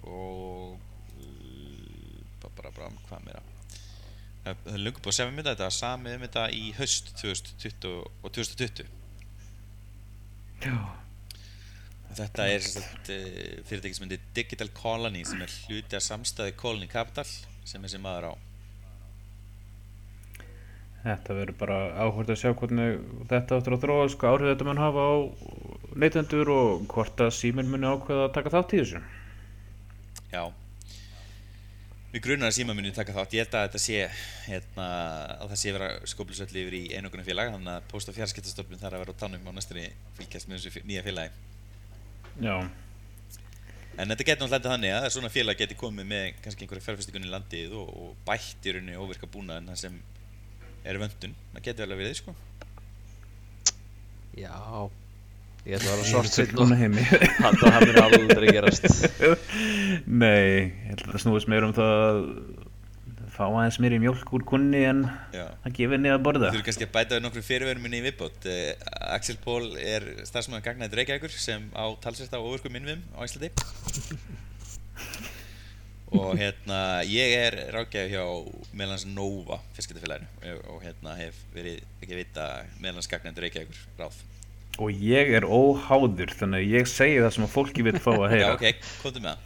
Og 0.08 0.78
uh, 1.20 2.20
bara 2.44 2.72
bara 2.72 2.92
hvað 3.08 3.25
meira? 3.28 3.44
Það 4.44 4.74
er 4.74 4.82
lungu 4.84 5.00
búið 5.00 5.13
að 5.13 5.18
segja 5.18 5.32
um 5.32 5.40
þetta 5.48 5.70
samið 5.72 6.18
um 6.18 6.25
þetta 6.25 6.44
í 6.52 6.66
haust 6.75 7.13
2020 7.22 7.94
og 8.04 8.34
2020 8.36 8.92
já, 10.66 10.75
Þetta 12.13 12.48
er 12.52 12.66
sem 12.66 12.84
sagt, 12.84 13.13
uh, 13.13 13.63
fyrirtæki 13.70 13.98
sem 13.98 14.06
heitir 14.10 14.28
Digital 14.36 14.72
Colony 14.75 15.24
sem 15.28 15.42
er 15.46 15.56
hluti 15.63 15.98
af 15.98 16.04
samstæði 16.06 16.58
Colony 16.60 16.92
Capital 16.92 17.30
sem 17.67 17.84
þessi 17.84 18.01
maður 18.03 18.32
á. 18.32 18.34
Þetta 21.03 21.36
verður 21.36 21.58
bara 21.60 21.77
áhvert 22.00 22.32
að 22.32 22.39
sjá 22.39 22.53
hvernig 22.55 23.00
þetta 23.27 23.58
áttur 23.60 23.75
að 23.75 23.82
þróa, 23.84 24.03
sko 24.13 24.29
áhrif 24.29 24.51
þetta 24.53 24.67
mun 24.70 24.79
hafa 24.79 25.03
á 25.03 25.13
neytendur 26.00 26.51
og 26.53 26.86
hvort 26.93 27.24
að 27.25 27.34
síminn 27.36 27.72
muni 27.72 27.89
ákveða 27.89 28.29
að 28.29 28.36
taka 28.38 28.53
þátt 28.53 28.75
í 28.75 28.79
þessu. 28.79 29.01
Já. 30.32 30.43
Við 32.13 32.24
grunar 32.27 32.51
að 32.51 32.55
síma 32.60 32.75
muni 32.77 32.93
taka 32.93 33.15
þátt, 33.15 33.36
ég 33.36 33.43
held 33.43 33.58
að 33.58 33.67
þetta 33.67 33.82
sé 33.82 34.00
hérna, 34.46 34.88
að 35.41 35.51
það 35.51 35.60
sé 35.63 35.75
vera 35.75 35.89
skóplusöllu 36.12 36.62
yfir 36.62 36.77
í 36.77 36.82
einogunum 36.93 37.25
félag 37.25 37.51
þannig 37.55 37.74
að 37.74 37.88
post- 37.89 38.12
og 38.12 38.17
fjarskiptastofnun 38.20 38.82
þarf 38.84 39.00
að 39.00 39.03
vera 39.03 39.15
á 39.17 39.22
tannum 39.24 39.50
á 39.50 39.51
næstunni 39.58 39.88
fylgjast 40.20 40.48
með 40.48 40.62
þessu 40.62 40.86
nýja 40.88 41.03
félagi. 41.08 41.34
Já, 42.46 42.55
En 43.94 44.10
þetta 44.10 44.26
getur 44.26 44.48
náttúrulega 44.48 44.74
þannig 44.74 44.96
að 44.98 45.12
svona 45.14 45.30
félag 45.30 45.60
geti 45.60 45.78
komið 45.78 46.08
með 46.10 46.24
kannski 46.42 46.66
einhverja 46.66 46.86
fjárfestingun 46.88 47.28
í 47.28 47.30
landið 47.30 47.76
og, 47.78 47.92
og 47.94 48.16
bætt 48.26 48.66
í 48.66 48.74
rauninni 48.74 48.98
óvirka 48.98 49.30
búnað 49.30 49.60
en 49.62 49.70
það 49.70 49.80
sem 49.84 50.00
er 50.84 51.00
vöndun, 51.00 51.36
það 51.54 51.66
getur 51.68 51.86
vel 51.86 51.94
að 51.94 52.02
verið 52.02 52.18
sko. 52.18 52.34
Já, 54.34 54.56
ég 55.68 55.78
ætla 55.78 55.92
að 55.92 55.94
vera 55.94 56.02
er 56.02 56.10
svart 56.10 56.32
og 56.32 56.38
fullkomna 56.40 56.80
heimi. 56.80 57.06
það 57.62 57.86
mun 57.86 58.02
aldrei 58.08 58.56
gerast. 58.58 58.90
Nei, 60.10 60.42
ég 60.42 60.90
held 60.90 61.06
að 61.06 61.12
það 61.12 61.24
snúist 61.28 61.52
meira 61.54 61.70
um 61.70 61.78
það 61.78 61.94
að 62.08 62.24
fá 63.34 63.44
aðeins 63.48 63.80
meiri 63.82 63.98
mjólk 64.04 64.30
úr 64.38 64.44
kunni 64.48 64.84
en 64.86 65.00
Já 65.34 65.46
að 65.63 65.75
gefa 65.78 65.94
henni 65.98 66.10
að 66.13 66.24
borða. 66.25 66.48
Þú 66.52 66.56
þurfum 66.58 66.68
kannski 66.68 66.88
að 66.88 66.96
bæta 66.98 67.16
við 67.18 67.24
nokkru 67.25 67.44
fyrirverum 67.48 67.84
minni 67.86 67.98
í 68.02 68.06
viðbót. 68.06 68.40
Uh, 68.46 68.52
Axel 69.16 69.38
Pól 69.44 69.66
er 69.80 70.02
starfsmæður 70.28 70.66
gagnaðið 70.68 70.98
Reykjavíkur 71.00 71.34
sem 71.34 71.62
á 71.74 71.86
talsett 72.04 72.36
á 72.36 72.40
ofurkum 72.40 72.75
innviðum 72.78 73.04
á 73.16 73.20
Íslandi. 73.25 73.50
og 76.13 76.36
hérna, 76.38 76.80
ég 77.10 77.34
er 77.40 77.54
ráðgjafi 77.74 78.13
hjá 78.13 78.25
meðlans 78.78 79.06
Nova 79.10 79.58
fyrskiptafélaginu 79.74 80.28
og 80.75 80.80
hérna 80.86 81.12
hef 81.18 81.36
verið 81.56 81.78
ekki 82.04 82.20
vita 82.20 82.44
meðlans 82.84 83.10
gagnaðið 83.10 83.44
Reykjavíkur 83.48 83.80
ráð. 84.04 84.16
Og 84.82 84.90
ég 85.06 85.30
er 85.38 85.46
óháður, 85.46 86.32
þannig 86.38 86.60
að 86.63 86.72
ég 86.75 86.88
segi 86.90 87.20
það 87.22 87.34
sem 87.36 87.46
að 87.48 87.52
fólki 87.54 87.82
vil 87.86 88.00
fá 88.02 88.12
að 88.13 88.24
Já, 88.24 88.30
heyra. 88.36 88.54
ok, 88.58 88.66
komdu 89.02 89.20
með 89.22 89.30
það. 89.34 89.40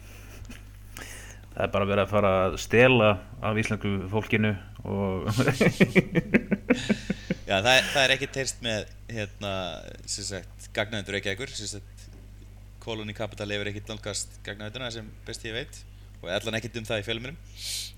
Það 1.58 1.64
er 1.64 1.70
bara 1.74 1.86
verið 1.90 2.04
að 2.04 2.10
fara 2.12 2.28
að 2.38 2.52
stela 2.62 3.06
af 3.42 3.56
íslensku 3.58 3.90
fólkinu 4.12 4.52
og 4.86 5.24
Já, 7.48 7.56
það 7.64 7.72
er, 7.72 7.88
það 7.88 8.02
er 8.04 8.12
ekki 8.14 8.28
teirst 8.36 8.60
með 8.62 8.92
hérna, 9.10 9.50
sem 10.06 10.26
sagt, 10.28 10.68
gagnaðið 10.76 11.16
Reykjavíkur, 11.16 11.50
sem 11.58 11.66
sagt, 11.72 12.04
Colony 12.84 13.16
Capital 13.16 13.48
hefur 13.50 13.72
ekkert 13.72 13.90
nálgast 13.90 14.38
gagnaðituna 14.46 14.92
sem 14.94 15.08
best 15.26 15.48
ég 15.48 15.56
veit 15.56 15.80
og 16.20 16.30
allan 16.36 16.60
ekkert 16.60 16.78
um 16.78 16.86
það 16.86 17.02
í 17.02 17.06
fjölumrum 17.08 17.42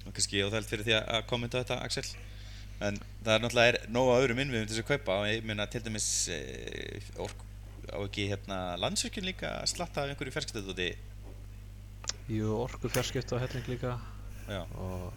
og 0.07 0.17
kannski 0.17 0.41
óþælt 0.47 0.73
fyrir 0.73 0.89
því 0.89 0.97
að 1.03 1.21
kommenta 1.29 1.61
þetta 1.61 1.79
Axel. 1.85 2.07
En 2.81 2.97
það 2.97 3.35
er 3.35 3.45
náttúrulega 3.45 3.75
er 3.75 3.93
nóg 3.93 4.09
á 4.09 4.21
öðrum 4.23 4.41
innviðum 4.41 4.71
til 4.71 4.79
þess 4.79 4.87
að 4.87 4.91
kaupa 4.95 5.21
og 5.21 5.29
ég 5.29 5.45
meina 5.45 5.69
til 5.69 5.85
dæmis 5.85 6.09
e, 6.33 6.41
ork, 7.21 7.45
á 7.93 8.01
ekki 8.01 8.31
hérna 8.33 8.63
landsvirkjun 8.81 9.29
líka 9.29 9.53
slatta 9.69 10.07
af 10.07 10.15
einhverju 10.15 10.33
ferskiptöðuti 10.39 10.95
Jú, 12.31 12.51
orku 12.63 12.87
fjarskipt 12.93 13.33
og 13.35 13.41
helling 13.43 13.67
líka. 13.73 13.97
Og 14.51 15.13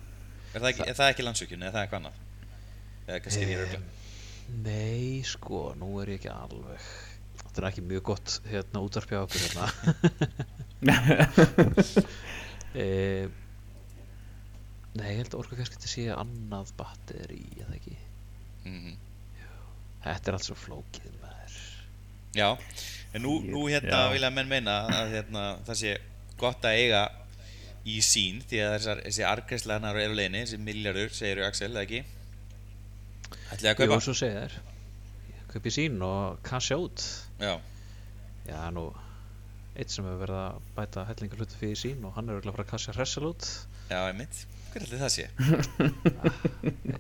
er 0.53 0.62
það 0.62 0.70
ekki, 0.72 0.86
er 0.88 0.96
það 0.98 1.12
ekki 1.12 1.25
landsvirkjun 1.25 1.65
eða 1.65 1.74
það 1.74 1.79
er 1.79 1.86
eitthvað 1.88 2.00
annað? 2.01 2.17
Eða 3.03 3.20
kannski 3.25 3.43
er 3.43 3.51
ég 3.51 3.60
röglega 3.62 3.84
Nei, 4.63 5.24
sko, 5.25 5.62
nú 5.79 5.89
er 6.01 6.12
ég 6.13 6.20
ekki 6.20 6.32
alveg 6.32 6.88
Þetta 7.39 7.62
er 7.62 7.67
ekki 7.70 7.84
mjög 7.89 8.03
gott 8.10 8.36
hérna 8.50 8.84
útvarpja 8.86 9.24
okkur 9.25 9.41
hérna. 9.48 9.65
E, 12.74 12.86
Nei, 14.98 15.10
ég 15.12 15.20
held 15.20 15.36
að 15.36 15.41
orku 15.43 15.58
fjarskipti 15.60 15.89
sé 15.91 16.08
annað 16.10 16.72
batteri, 16.79 17.43
eða 17.62 17.75
ekki? 17.77 17.93
Mm 18.65 18.96
Þetta 20.03 20.32
er 20.32 20.38
allt 20.39 20.48
svo 20.48 20.55
flókið 20.58 21.13
maður. 21.22 21.60
Já, 22.34 22.48
en 23.13 23.24
nú, 23.24 23.38
nú 23.46 23.62
hérna 23.70 24.01
Já. 24.01 24.10
vilja 24.15 24.32
menn 24.34 24.50
meina 24.50 24.74
að 24.89 25.13
hérna, 25.13 25.43
það 25.70 25.79
sé 25.79 25.93
gott 26.42 26.66
að 26.66 26.80
eiga 26.82 27.04
í 27.86 27.98
sín 28.06 28.42
því 28.48 28.60
að 28.63 28.74
þessar, 28.78 29.02
þessi 29.08 29.25
argræsleganar 29.28 29.98
eru 30.00 30.16
á 30.16 30.18
leiðinni, 30.20 30.44
þessi 30.46 30.60
miljardur, 30.63 31.10
segir 31.13 31.42
Axel, 31.48 31.72
eða 31.74 31.84
ekki? 31.88 32.04
Ætlið 33.54 33.70
að 33.70 33.74
Jú, 33.74 33.80
kaupa? 33.84 34.00
svo 34.06 34.13
segja 34.18 34.46
þér 34.46 34.60
Kaupi 35.54 35.74
sín 35.75 36.00
og 36.06 36.40
cash 36.48 36.72
out 36.74 37.04
Já, 37.42 37.58
Já, 38.48 38.60
nú 38.74 38.88
Eitt 39.74 39.90
sem 39.90 40.06
hefur 40.06 40.22
verið 40.22 40.38
að 40.38 40.58
bæta 40.78 41.04
hellingar 41.10 41.40
hluti 41.42 41.58
fyrir 41.60 41.78
sín 41.82 42.04
og 42.06 42.13
hann 42.16 42.28
er 42.30 42.38
örugglega 42.38 42.54
að 42.54 42.58
fara 42.60 42.66
að 42.68 42.72
casha 42.75 42.94
hressal 42.94 43.25
út 43.32 43.48
já, 43.90 44.00
einmitt. 44.06 44.44
Hver 44.74 44.84
ætli 44.86 45.00
það 45.02 45.13
sé? 45.13 45.25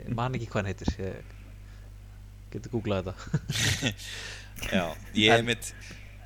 Ég 0.03 0.09
man 0.17 0.33
ekki 0.37 0.47
hvað 0.49 0.59
hann 0.59 0.69
heitir 0.71 0.89
Ég 0.97 1.35
geti 2.55 2.71
googlað 2.73 3.11
þetta 3.11 3.93
Já, 4.77 4.83
ég 5.17 5.35
einmitt, 5.37 5.69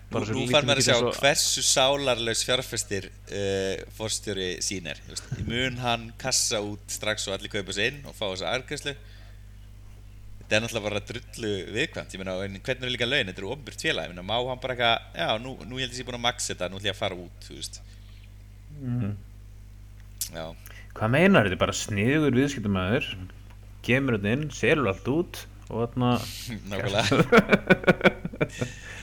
nú, 0.07 0.45
fær 0.47 0.63
maður 0.63 0.79
að 0.79 0.85
sjá 0.87 0.95
svo- 1.01 1.13
hversu 1.19 1.61
sálarlaus 1.67 2.41
fjárfestir 2.47 3.09
uh, 3.11 3.81
fórstjóri 3.97 4.49
sín 4.63 4.87
er. 4.87 5.01
þú 5.03 5.11
veist. 5.15 5.27
Mun 5.49 5.77
hann 5.83 6.05
kassa 6.21 6.61
út 6.63 6.85
strax 6.87 7.27
og 7.27 7.35
allir 7.37 7.51
kaupa 7.51 7.75
sér 7.75 7.91
inn 7.91 8.05
og 8.07 8.15
fá 8.15 8.25
þessa 8.31 8.53
argræslu? 8.55 8.93
Þetta 10.39 10.55
er 10.55 10.63
náttúrulega 10.63 10.87
bara 10.87 11.01
drullu 11.09 11.49
viðkvæmt, 11.75 12.13
ég 12.15 12.19
meina, 12.21 12.37
en 12.45 12.53
hvernig 12.63 12.87
er 12.87 12.93
líka 12.93 13.07
laun, 13.09 13.27
þetta 13.27 13.41
er 13.43 13.47
ofnbjörnt 13.51 13.83
félag, 13.83 14.05
ég 14.07 14.13
meina, 14.13 14.23
má 14.29 14.37
hann 14.47 14.61
bara 14.63 14.77
eitthvað, 14.77 14.97
já, 15.19 15.27
nú, 15.43 15.51
nú 15.67 15.75
ég 15.75 15.83
held 15.83 15.91
ég 15.91 15.99
sé 15.99 16.05
búin 16.07 16.15
að 16.21 16.23
maxa 16.23 16.53
þetta, 16.53 16.69
nú 16.71 16.79
ætlum 16.79 16.87
ég 16.87 16.95
að 16.95 17.01
fara 17.01 17.17
út, 17.19 17.37
þú 17.49 17.57
veist, 17.57 17.81
Mhm. 18.77 19.11
já, 20.31 20.45
Hvað 20.95 21.11
meinar 21.17 21.43
þetta? 21.49 21.57
er 21.57 21.59
Bara 21.65 21.75
sniður 21.75 22.31
viðskiptumæður, 22.39 23.05
kemur 23.83 24.15
þetta 24.17 24.31
inn, 24.37 24.47
selur 24.55 24.87
allt 24.93 25.07
út 25.11 25.41
og 25.67 25.83
þarna, 25.83 26.13
nákvæmlega. 26.71 27.03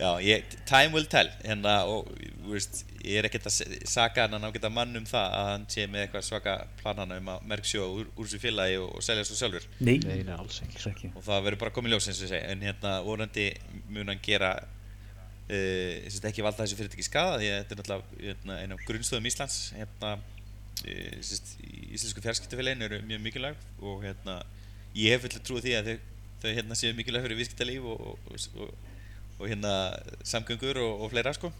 já, 0.00 0.10
ég, 0.24 0.56
time 0.68 0.94
will 0.94 1.06
tell, 1.10 1.28
hérna, 1.44 1.76
og, 1.90 2.08
þú 2.40 2.54
veist, 2.54 2.82
ég 3.04 3.20
er 3.20 3.28
ekkert 3.28 3.48
að 3.48 3.76
saka 3.88 4.26
hann 4.26 4.36
að 4.38 4.44
nágeta 4.46 4.70
mann 4.72 4.96
um 4.98 5.06
það 5.08 5.36
að 5.36 5.46
hann 5.50 5.68
sé 5.72 5.86
með 5.90 6.06
eitthvað 6.06 6.26
svaka 6.26 6.56
planana 6.80 7.20
um 7.20 7.30
að 7.34 7.46
merk 7.52 7.68
sjó 7.68 7.86
úr, 7.98 8.10
úr 8.16 8.26
þessu 8.28 8.40
félagi 8.42 8.80
og, 8.80 8.90
og 8.96 9.04
selja 9.04 9.28
svo 9.28 9.38
sjálfur. 9.38 9.68
nei, 9.78 9.96
Nei, 10.04 10.20
nei, 10.26 10.34
alls 10.36 10.60
ekki. 10.64 11.12
Og 11.14 11.24
það 11.24 11.46
verður 11.46 11.62
bara 11.64 11.74
komið 11.76 11.94
ljós 11.94 12.10
eins 12.10 12.20
og 12.20 12.26
ég 12.26 12.34
segi. 12.34 12.42
En 12.52 12.66
hérna 12.66 12.98
vorandi 13.06 13.46
mun 13.92 14.12
hann 14.12 14.22
gera 14.24 14.52
uh, 15.50 15.94
sérst, 16.06 16.28
ekki 16.30 16.44
valda 16.44 16.64
þessu 16.64 16.78
fyrirtæki 16.80 17.06
skada 17.06 17.40
því 17.40 17.50
að 17.50 17.58
þetta 17.60 17.74
er 17.74 17.80
náttúrulega 17.80 18.28
hérna, 18.28 18.60
einn 18.64 18.76
af 18.76 18.84
grunnstöðum 18.88 19.30
Íslands 19.30 19.58
hérna, 19.78 20.14
uh, 20.84 21.18
sérst, 21.30 21.56
í 21.64 21.90
íslensku 21.96 22.24
fjarskiptafélagin 22.24 22.86
eru 22.88 23.00
mjög 23.08 23.24
mikilvæg 23.26 23.66
og 23.80 24.04
hérna, 24.06 24.40
ég 24.96 25.16
hef 25.16 25.26
fullt 25.26 25.42
trúið 25.46 25.68
því 25.68 25.76
að 25.78 25.90
þau, 25.90 25.98
þau 26.44 26.54
hérna, 26.58 26.78
séu 26.78 26.96
mikilvæg 26.98 27.26
fyrir 27.26 27.40
viðskiptalíf 27.40 27.90
og, 27.94 28.06
og, 28.30 28.70
og, 29.40 29.48
hérna 29.48 29.72
samgöngur 30.22 30.78
og, 30.84 31.06
og 31.06 31.10
fleira 31.12 31.32
sko. 31.36 31.50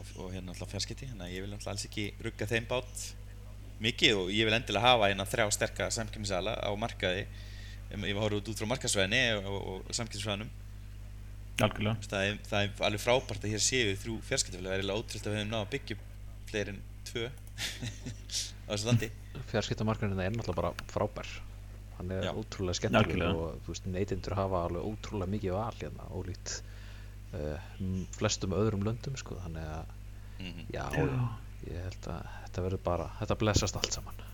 Og, 0.00 0.10
og 0.24 0.34
hérna 0.34 0.54
alltaf 0.54 0.72
fjarskipti 0.72 1.10
þannig 1.12 1.28
að 1.28 1.36
ég 1.36 1.46
vil 1.46 1.54
alltaf 1.54 1.72
alls 1.74 1.86
ekki 1.88 2.08
rugga 2.24 2.48
þeim 2.50 2.68
bát 2.70 3.08
mikið 3.84 4.22
og 4.22 4.30
ég 4.32 4.48
vil 4.48 4.56
endilega 4.56 4.88
hafa 4.88 5.10
eina 5.12 5.28
þrjá 5.28 5.50
sterka 5.52 5.90
samkynnsala 5.92 6.56
á 6.64 6.70
markaði. 6.80 7.26
Ég 7.92 8.16
var 8.16 8.24
horfður 8.24 8.52
út 8.52 8.62
frá 8.62 8.70
markasvæðinni 8.72 9.24
og, 9.36 9.58
og, 9.60 9.90
algjörlega. 11.64 11.96
Það 12.10 12.28
er, 12.28 12.38
það 12.50 12.66
er 12.66 12.84
alveg 12.88 13.02
frábært 13.02 13.46
að 13.46 13.54
hér 13.54 13.64
séu 13.64 13.96
þrjú 14.00 14.16
fjarskiptafélag, 14.28 14.68
það 14.68 14.74
er 14.74 14.82
eiginlega 14.82 15.02
ótrúld 15.02 15.26
að 15.26 15.32
við 15.32 15.40
hefum 15.40 15.52
náða 15.52 15.64
að 15.64 15.72
byggja 15.74 15.96
upp 15.96 16.50
fleiri 16.50 16.74
en 16.74 16.80
tvö 17.10 17.26
á 18.66 18.70
þessu 18.72 18.90
landi. 18.90 19.10
Fjarskiptamarkarinn 19.52 20.24
er 20.24 20.34
náttúrulega 20.36 20.60
bara 20.60 20.90
frábær 20.92 21.30
hann 21.98 22.12
er 22.12 22.28
Já. 22.28 22.32
ótrúlega 22.36 22.78
skemmtileg 22.80 23.40
og 23.40 23.58
þú 23.64 23.72
veist, 23.72 23.88
neytendur 23.90 24.36
hafa 24.36 24.62
alveg 24.68 24.86
ótrúlega 24.90 25.32
mikið 25.32 25.56
val 25.56 25.74
hérna 25.80 26.08
ólíkt 26.12 26.54
uh, 27.32 27.58
flestum 28.16 28.56
öðrum 28.56 28.86
löndum 28.86 29.18
sko, 29.20 29.38
þannig 29.44 29.66
að 29.66 29.92
mm 30.40 30.64
já, 30.74 30.84
Já. 30.92 31.04
ég 31.66 31.84
held 31.86 32.08
að 32.12 32.32
þetta 32.44 32.64
verður 32.66 32.82
bara, 32.84 33.10
þetta 33.20 33.38
blessast 33.40 33.78
allt 33.80 33.94
saman. 33.96 34.24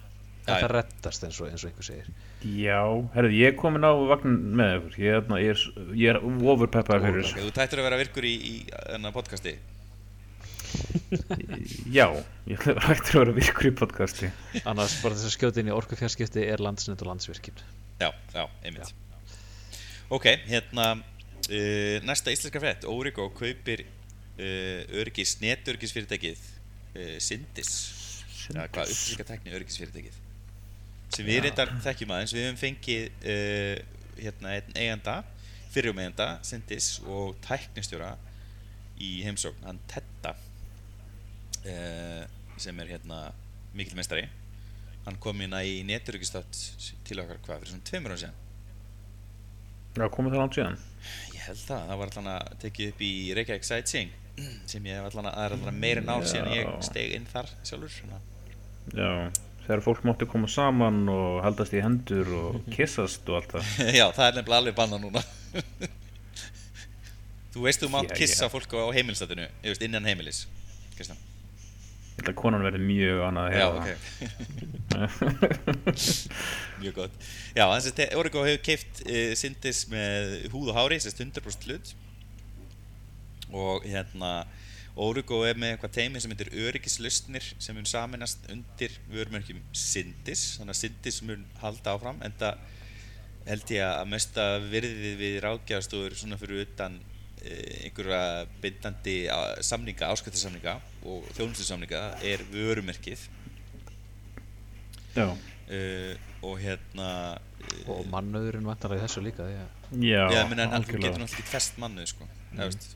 Já, 0.42 0.49
þetta 0.49 0.66
já. 0.66 0.73
reddast 0.75 1.25
eins 1.26 1.37
og, 1.40 1.50
eins 1.52 1.62
og 1.62 1.71
einhver 1.71 1.87
segir. 1.87 2.09
Já, 2.42 2.81
herrðu, 3.14 3.37
ég 3.38 3.52
er 3.52 3.59
komin 3.61 3.87
á 3.87 3.92
vagn 3.95 4.35
með 4.59 4.73
ykkur. 4.78 4.97
Ég, 5.04 5.21
er 5.21 5.45
ég 5.45 5.52
er, 5.54 6.16
er 6.16 6.19
overpeppaður 6.26 7.07
fyrir 7.07 7.28
Ok, 7.28 7.45
þú 7.45 7.52
tættur 7.61 7.83
að 7.83 7.87
vera 7.88 8.00
virkur 8.02 8.26
í, 8.26 8.35
í 8.35 8.54
þennan 8.73 9.14
podcasti 9.14 9.54
Já, 11.93 12.07
ég 12.49 12.62
hættur 12.62 13.19
að 13.19 13.23
vera 13.23 13.35
virkur 13.37 13.69
í 13.69 13.73
podcasti. 13.76 14.31
Annars 14.64 14.99
bara 15.02 15.17
þess 15.17 15.29
að 15.29 15.35
skjóta 15.37 15.62
inn 15.62 15.71
í 15.71 15.75
orku 15.76 15.99
fjarskipti 15.99 16.45
er 16.49 16.62
landsnett 16.62 17.02
og 17.05 17.11
landsvirkjum 17.12 17.59
Já, 18.00 18.09
já, 18.35 18.45
einmitt. 18.64 18.95
Ok, 20.12 20.26
hérna 20.49 20.87
uh, 20.97 21.97
næsta 22.05 22.33
íslenska 22.35 22.61
frétt. 22.61 22.87
Órigó 22.88 23.29
kaupir 23.37 23.85
uh, 23.85 24.99
öryggis, 25.00 25.37
netöryggisfyrirtækið 25.43 26.41
uh, 26.41 27.17
Syndis 27.23 27.73
eða 28.50 28.67
hvað, 28.73 28.91
upplýsingatekni 28.91 29.55
öryggisfyrirtækið. 29.57 30.19
Sem 31.12 31.29
við 31.29 31.45
reyndar 31.47 31.73
þekkjum 31.85 32.17
aðeins. 32.17 32.35
Við 32.35 32.49
höfum 32.49 32.61
fengið 32.61 33.29
uh, 33.33 34.02
hérna 34.19 34.57
einn 34.57 34.76
eiganda, 34.76 35.19
fyrrum 35.73 36.00
eiganda 36.02 36.33
Syndis 36.47 36.97
og 37.07 37.37
tæknistjóra 37.45 38.17
í 39.02 39.21
heimsókn, 39.26 39.64
hann 39.67 39.81
Tetta 39.91 40.35
uh, 41.66 42.23
sem 42.61 42.81
er 42.83 42.95
hérna 42.95 43.25
mikill 43.76 43.99
meistari 43.99 44.26
hann 45.07 45.19
kom 45.23 45.40
inn 45.42 45.54
í 45.59 45.83
netöryggistátt 45.87 46.59
til 47.07 47.21
okkar 47.23 47.40
hvað, 47.42 47.62
fyrir 47.62 47.73
svona 47.73 47.88
tveimur 47.88 48.14
ára 48.14 48.23
síðan 48.23 48.40
Já, 49.92 50.09
komið 50.09 50.35
það 50.35 50.40
langt 50.42 50.59
síðan 50.59 50.76
Ég 51.35 51.47
held 51.49 51.62
það, 51.66 51.87
það 51.88 51.99
var 52.00 52.12
allan 52.12 52.28
að 52.33 52.52
tekið 52.62 52.92
upp 52.92 53.00
í 53.02 53.12
Reykjavík 53.37 53.66
Sightseeing 53.66 54.12
sem 54.71 54.87
ég 54.88 54.97
hef 54.97 55.09
allan 55.11 55.28
að, 55.28 55.40
er 55.45 55.57
að 55.57 55.81
meira 55.83 56.02
en 56.02 56.12
ár 56.12 56.28
síðan 56.28 56.52
ég 56.54 56.69
Já. 56.69 56.76
steg 56.87 57.16
inn 57.19 57.26
þar 57.28 57.50
sjálfur 57.69 57.92
svona. 57.92 58.21
Já, 58.97 59.11
þegar 59.66 59.83
fólk 59.85 60.07
mátti 60.09 60.28
koma 60.31 60.49
saman 60.50 61.02
og 61.12 61.42
haldast 61.45 61.75
í 61.76 61.83
hendur 61.85 62.31
og 62.38 62.62
kissast 62.76 63.28
og 63.28 63.40
allt 63.40 63.57
það 63.59 63.64
Já, 63.99 64.07
það 64.14 64.25
er 64.28 64.38
nefnilega 64.38 64.62
alveg 64.62 64.78
banna 64.78 65.02
núna 65.02 65.25
Þú 67.52 67.66
veist 67.66 67.83
þú 67.83 67.90
mátt 67.92 68.14
Já, 68.14 68.16
kissa 68.23 68.47
já. 68.47 68.52
fólk 68.54 68.73
á 68.73 68.88
veist 68.95 69.85
innan 69.85 70.09
heimilis 70.09 70.47
Kristján 70.97 71.21
Ég 72.12 72.21
held 72.21 72.31
að 72.33 72.38
konan 72.38 72.64
verði 72.66 72.81
mjög 72.85 73.23
annað 73.26 73.47
að 73.49 73.54
Já, 73.57 73.66
ok. 73.73 73.88
Mjög 76.83 76.95
gott. 76.99 77.14
Já, 77.57 77.64
þannig 77.64 78.02
að 78.04 78.19
Origo 78.21 78.42
hefur 78.47 78.64
keift 78.66 79.04
uh, 79.07 79.33
Syndis 79.38 79.85
með 79.90 80.35
húð 80.52 80.73
og 80.73 80.76
hári, 80.76 80.99
sérst 81.00 81.23
100% 81.25 81.69
hlut. 81.71 81.95
Og 83.52 83.87
hérna 83.88 84.33
Origo 85.00 85.40
er 85.49 85.57
með 85.57 85.75
eitthvað 85.75 85.95
teimi 85.97 86.21
sem 86.21 86.33
heitir 86.35 86.52
öryggislausnir 86.66 87.47
sem 87.57 87.76
mun 87.76 87.88
saminast 87.88 88.45
undir 88.52 88.92
vörmörkjum 89.09 89.62
Syndis 89.73 90.59
þannig 90.59 90.75
að 90.75 90.81
Syndis 90.83 91.21
mun 91.25 91.47
halda 91.62 91.95
áfram 91.97 92.21
en 92.21 92.35
það 92.37 92.61
held 93.47 93.73
ég 93.73 93.87
að 93.87 94.11
mesta 94.12 94.45
virðið 94.61 95.16
við 95.23 95.38
ráðgjafastofur 95.47 96.16
svona 96.19 96.37
fyrir 96.38 96.66
utan 96.66 96.99
eh, 97.40 97.88
einhverja 97.88 98.45
bindandi 98.61 99.16
samninga, 99.64 100.12
áskiptasamninga 100.12 100.76
og 101.09 101.29
þjónustusamninga 101.37 102.03
er 102.27 102.43
vörumerkið 102.53 103.27
Já, 105.13 105.29
uh, 105.29 106.15
og 106.43 106.59
hérna 106.63 107.09
uh, 107.37 107.93
og 107.93 108.09
mannöðurinn 108.13 108.67
vantar 108.67 108.97
í 108.97 109.01
þessu 109.03 109.23
líka 109.25 109.47
því 109.47 109.59
að 109.61 110.03
já, 110.09 110.25
Já, 110.33 110.43
menn, 110.49 110.63
en 110.65 110.75
þú 110.87 110.97
getur 110.97 111.21
náttúrulega 111.21 111.29
ekki 111.29 111.47
fest 111.51 111.79
mannuð 111.83 112.11
sko. 112.15 112.29
mm. 112.53 112.62
veist, 112.65 112.91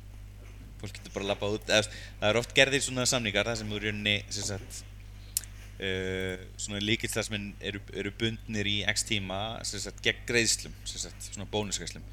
fólk 0.80 0.98
getur 0.98 1.16
bara 1.16 1.30
labbað 1.32 1.58
út 1.58 1.70
eða, 1.70 1.82
veist, 1.82 1.96
það 2.20 2.28
er 2.30 2.40
oft 2.42 2.56
gerðir 2.56 2.84
svona 2.86 3.06
samningar 3.10 3.50
þar 3.50 3.60
sem 3.60 3.72
þú 3.72 3.80
í 3.80 3.84
rauninni 3.84 4.16
sem 4.30 4.48
sagt, 4.48 4.82
uh, 5.76 6.46
svona 6.56 6.82
líkilstarfsmenn 6.84 7.52
eru, 7.60 7.82
eru 7.92 8.14
bundnir 8.22 8.70
í 8.70 8.76
x 8.94 9.06
tíma 9.08 9.40
sem 9.68 9.82
sagt, 9.82 10.02
gegn 10.04 10.24
greiðslum 10.28 10.76
sem 10.88 11.08
sagt, 11.08 11.30
svona 11.32 11.48
bónusgreiðslum 11.52 12.06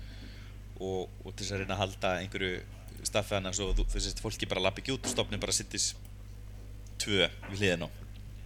og, 0.84 1.12
og 1.24 1.32
til 1.32 1.46
þess 1.46 1.56
að 1.56 1.64
reyna 1.64 1.78
að 1.78 1.84
halda 1.86 2.16
einhverju 2.24 2.56
staffið 3.14 3.50
svo 3.54 3.70
þú, 3.78 3.86
að 3.94 4.24
fólki 4.24 4.50
bara 4.50 4.66
lappi 4.68 4.84
ekki 4.84 4.96
út 4.98 5.08
og 5.08 5.14
stopni 5.14 5.40
bara 5.42 5.56
sittis 5.56 5.94
tvö 7.02 7.28
við 7.52 7.62
hliðin 7.62 7.86
á 7.86 7.90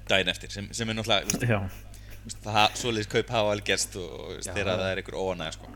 daginn 0.08 0.32
eftir 0.32 0.54
sem, 0.54 0.70
sem 0.76 0.90
er 0.90 0.98
náttúrulega 0.98 1.28
veist, 1.28 1.74
veist, 2.26 2.40
það, 2.44 2.78
svoleiðis 2.82 3.10
kaup 3.12 3.34
hafa 3.36 3.52
alveg 3.54 3.72
gerst 3.72 3.98
og 4.00 4.14
veist, 4.36 4.52
þegar 4.52 4.80
það 4.82 4.92
er 4.92 5.02
einhver 5.02 5.20
óanæg 5.20 5.58
sko. 5.58 5.74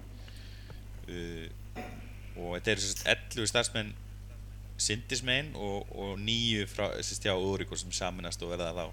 uh, 1.11 1.83
og 2.41 2.55
þetta 2.55 2.73
eru 2.73 2.85
sérst 2.85 3.03
11 3.15 3.51
starfsmenn 3.51 3.93
Sindismein 4.81 5.51
og, 5.61 5.91
og 5.93 6.15
nýju 6.17 6.65
frá 6.71 6.87
sérst 7.03 7.27
já 7.27 7.35
Úrikur 7.35 7.77
sem 7.77 7.91
saminast 7.93 8.41
og 8.41 8.55
verða 8.55 8.71
þá 8.73 8.85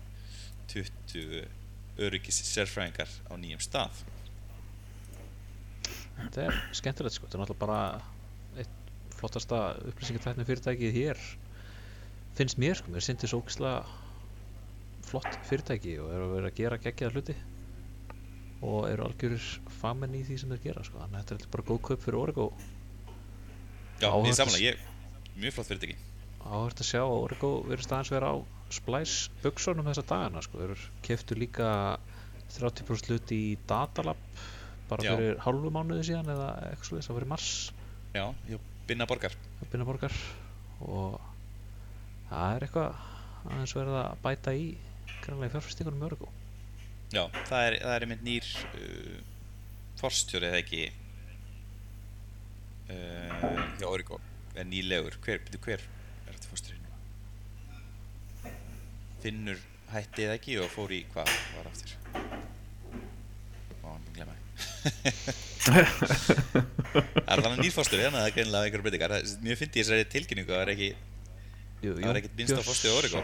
20 0.75 1.47
öryggis 1.99 2.43
sérfræðingar 2.45 3.09
á 3.09 3.35
nýjum 3.41 3.63
stað. 3.63 4.03
Þetta 6.19 6.45
er 6.45 6.59
skemmtilegt 6.77 7.17
sko, 7.17 7.27
þetta 7.27 7.39
er 7.39 7.43
náttúrulega 7.43 7.63
bara 7.63 7.81
flottasta 9.19 9.61
upplýsingatækni 9.91 10.47
fyrirtækið 10.49 10.97
hér. 10.97 11.23
Finnst 12.39 12.61
mér 12.63 12.79
sko, 12.79 12.93
mér 12.95 13.05
syndi 13.05 13.31
svo 13.31 13.43
ógislega 13.43 13.83
flott 15.09 15.39
fyrirtæki 15.49 15.97
og 16.03 16.11
eru 16.13 16.29
að 16.29 16.35
vera 16.37 16.51
að 16.51 16.59
gera 16.59 16.81
geggjaða 16.83 17.17
hluti 17.17 17.37
og 18.67 18.89
eru 18.89 19.07
algjörir 19.07 19.47
fagmenn 19.79 20.17
í 20.19 20.25
því 20.27 20.37
sem 20.41 20.53
þeir 20.55 20.65
gera 20.67 20.85
sko, 20.87 21.01
þannig 21.03 21.21
að 21.21 21.33
þetta 21.33 21.47
er 21.47 21.53
bara 21.55 21.67
góð 21.71 21.81
kaup 21.89 22.05
fyrir 22.05 22.19
Origo. 22.19 22.47
Já, 23.99 24.09
að 24.11 24.31
samanlega, 24.39 24.65
ég, 24.65 24.87
mjög 25.39 25.57
flott 25.57 25.71
fyrirtæki. 25.71 25.99
Áhört 26.49 26.83
að 26.83 26.89
sjá 26.91 27.03
að 27.05 27.17
Origo 27.19 27.53
verið 27.69 27.87
staðans 27.87 28.13
vera 28.15 28.33
á 28.35 28.37
splæs 28.75 29.17
buksunum 29.43 29.87
þessa 29.89 30.07
dagana 30.11 30.43
sko, 30.45 30.61
þeir 30.63 30.87
keftu 31.07 31.39
líka 31.39 31.71
30% 32.57 33.13
hlut 33.13 33.35
í 33.35 33.43
Datalab 33.69 34.21
bara 34.89 35.05
fyrir 35.05 35.39
hálfu 35.45 35.71
mánuði 35.73 36.09
síðan 36.09 36.33
eða 36.33 36.51
eitthvað 36.71 36.91
slúðis, 36.91 37.09
það 37.09 37.19
var 37.19 37.27
í 37.27 37.31
mars. 37.35 37.49
Já, 38.17 38.25
ég 38.49 38.67
binna 38.89 39.07
borgar. 39.09 39.35
Binnaborgar 39.69 40.15
og 40.81 41.19
það 42.31 42.55
er 42.57 42.67
eitthvað 42.67 42.91
aðeins 43.49 43.75
verið 43.77 43.97
að 44.01 44.21
bæta 44.25 44.55
í 44.57 44.69
grannlega 45.25 45.55
fjárfæstingunum 45.57 46.07
Origo 46.09 46.29
Já, 47.09 47.23
það 47.49 47.63
er, 47.65 47.77
það 47.83 47.95
er 47.95 48.05
einmitt 48.05 48.25
nýr 48.27 48.49
uh, 48.69 49.19
forstjóri 50.01 50.49
eða 50.51 50.61
ekki 50.61 50.83
uh, 52.93 53.47
Já, 53.81 53.87
Origo. 53.89 54.21
Er 54.59 54.67
nýlegur, 54.69 55.17
hver, 55.25 55.41
byrju, 55.47 55.61
hver 55.65 55.81
er 55.81 56.33
þetta 56.35 56.51
forstjóri 56.51 56.81
núna? 56.83 56.99
Finnur 59.25 59.61
hætti 59.93 60.27
eða 60.27 60.37
ekki 60.37 60.59
og 60.61 60.73
fór 60.73 60.91
í 60.93 61.01
hvað? 61.15 61.29
Var 61.57 61.71
aftur. 61.71 61.91
Ó, 63.85 63.87
hann 63.89 64.03
búinn 64.05 64.13
að 64.13 64.17
glemma. 64.19 64.35
því 64.85 65.45
Það 66.93 67.33
er 67.35 67.43
þannig 67.45 67.61
nýr 67.63 67.75
forstjóri, 67.75 68.05
þannig 68.07 68.19
að 68.19 68.23
það 68.23 68.29
er 68.29 68.35
greinilega 68.37 68.69
einhverjum 68.69 68.87
breytingar 68.87 69.15
Mjög 69.45 69.59
fyndi 69.61 69.81
ég 69.81 69.87
þessari 69.89 70.07
tilkynningu 70.15 70.53
að 70.53 70.59
það 70.59 70.65
er 70.65 70.73
ekki, 70.75 70.91
Jú, 71.85 71.95
það 71.99 72.09
er 72.11 72.21
ekkert 72.23 72.39
minnst 72.41 72.59
á 72.59 72.63
forstjóri 72.69 73.01
Origo 73.03 73.21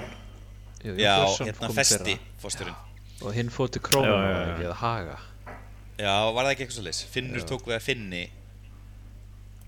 Jú, 0.84 0.90
Jón 0.90 1.00
Já, 1.00 1.14
hérna 1.48 1.70
festi 1.78 2.16
forstjórin 2.42 2.76
og 3.24 3.32
hinn 3.36 3.50
fór 3.54 3.70
til 3.72 3.80
Krónum 3.84 4.10
Já, 4.10 4.16
já, 4.28 4.40
já. 4.44 4.56
eða 4.66 4.74
Haga. 4.80 5.18
Já, 5.96 6.12
var 6.34 6.44
það 6.44 6.50
ekki 6.50 6.64
eitthvað 6.64 6.76
svo 6.76 6.84
leys? 6.84 7.00
Finnur 7.14 7.40
Já. 7.40 7.46
tók 7.48 7.68
við 7.70 7.76
að 7.76 7.84
finni. 7.86 8.22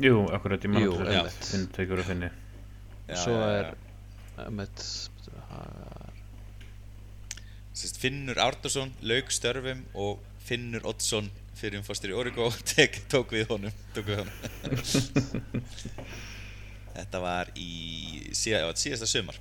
Jú, 0.02 0.16
akkurat 0.34 0.66
ég 0.66 0.74
Jú, 0.82 0.96
mann 0.98 1.12
einmitt. 1.12 1.46
Finn 1.46 1.68
tekur 1.72 2.02
að 2.02 2.10
finni 2.10 2.28
Já, 3.06 3.16
svo 3.22 3.36
er 3.46 3.70
með 4.52 4.82
Finnur 7.96 8.40
Árnason 8.42 8.92
lauk 9.06 9.32
störfum 9.32 9.84
og 9.94 10.20
Finnur 10.44 10.84
Oddsson 10.90 11.30
fyrir 11.56 11.80
um 11.80 11.86
fórstur 11.86 12.12
í 12.12 12.16
Origo 12.16 12.48
tek, 12.74 13.00
tók 13.10 13.32
við 13.36 13.48
honum, 13.50 13.74
tók 13.96 14.10
við 14.10 14.22
honum. 14.22 15.64
Þetta 16.96 17.20
var 17.20 17.50
í 17.60 17.70
síða, 18.36 18.62
já, 18.62 18.68
síðasta 18.80 19.08
sumar. 19.10 19.40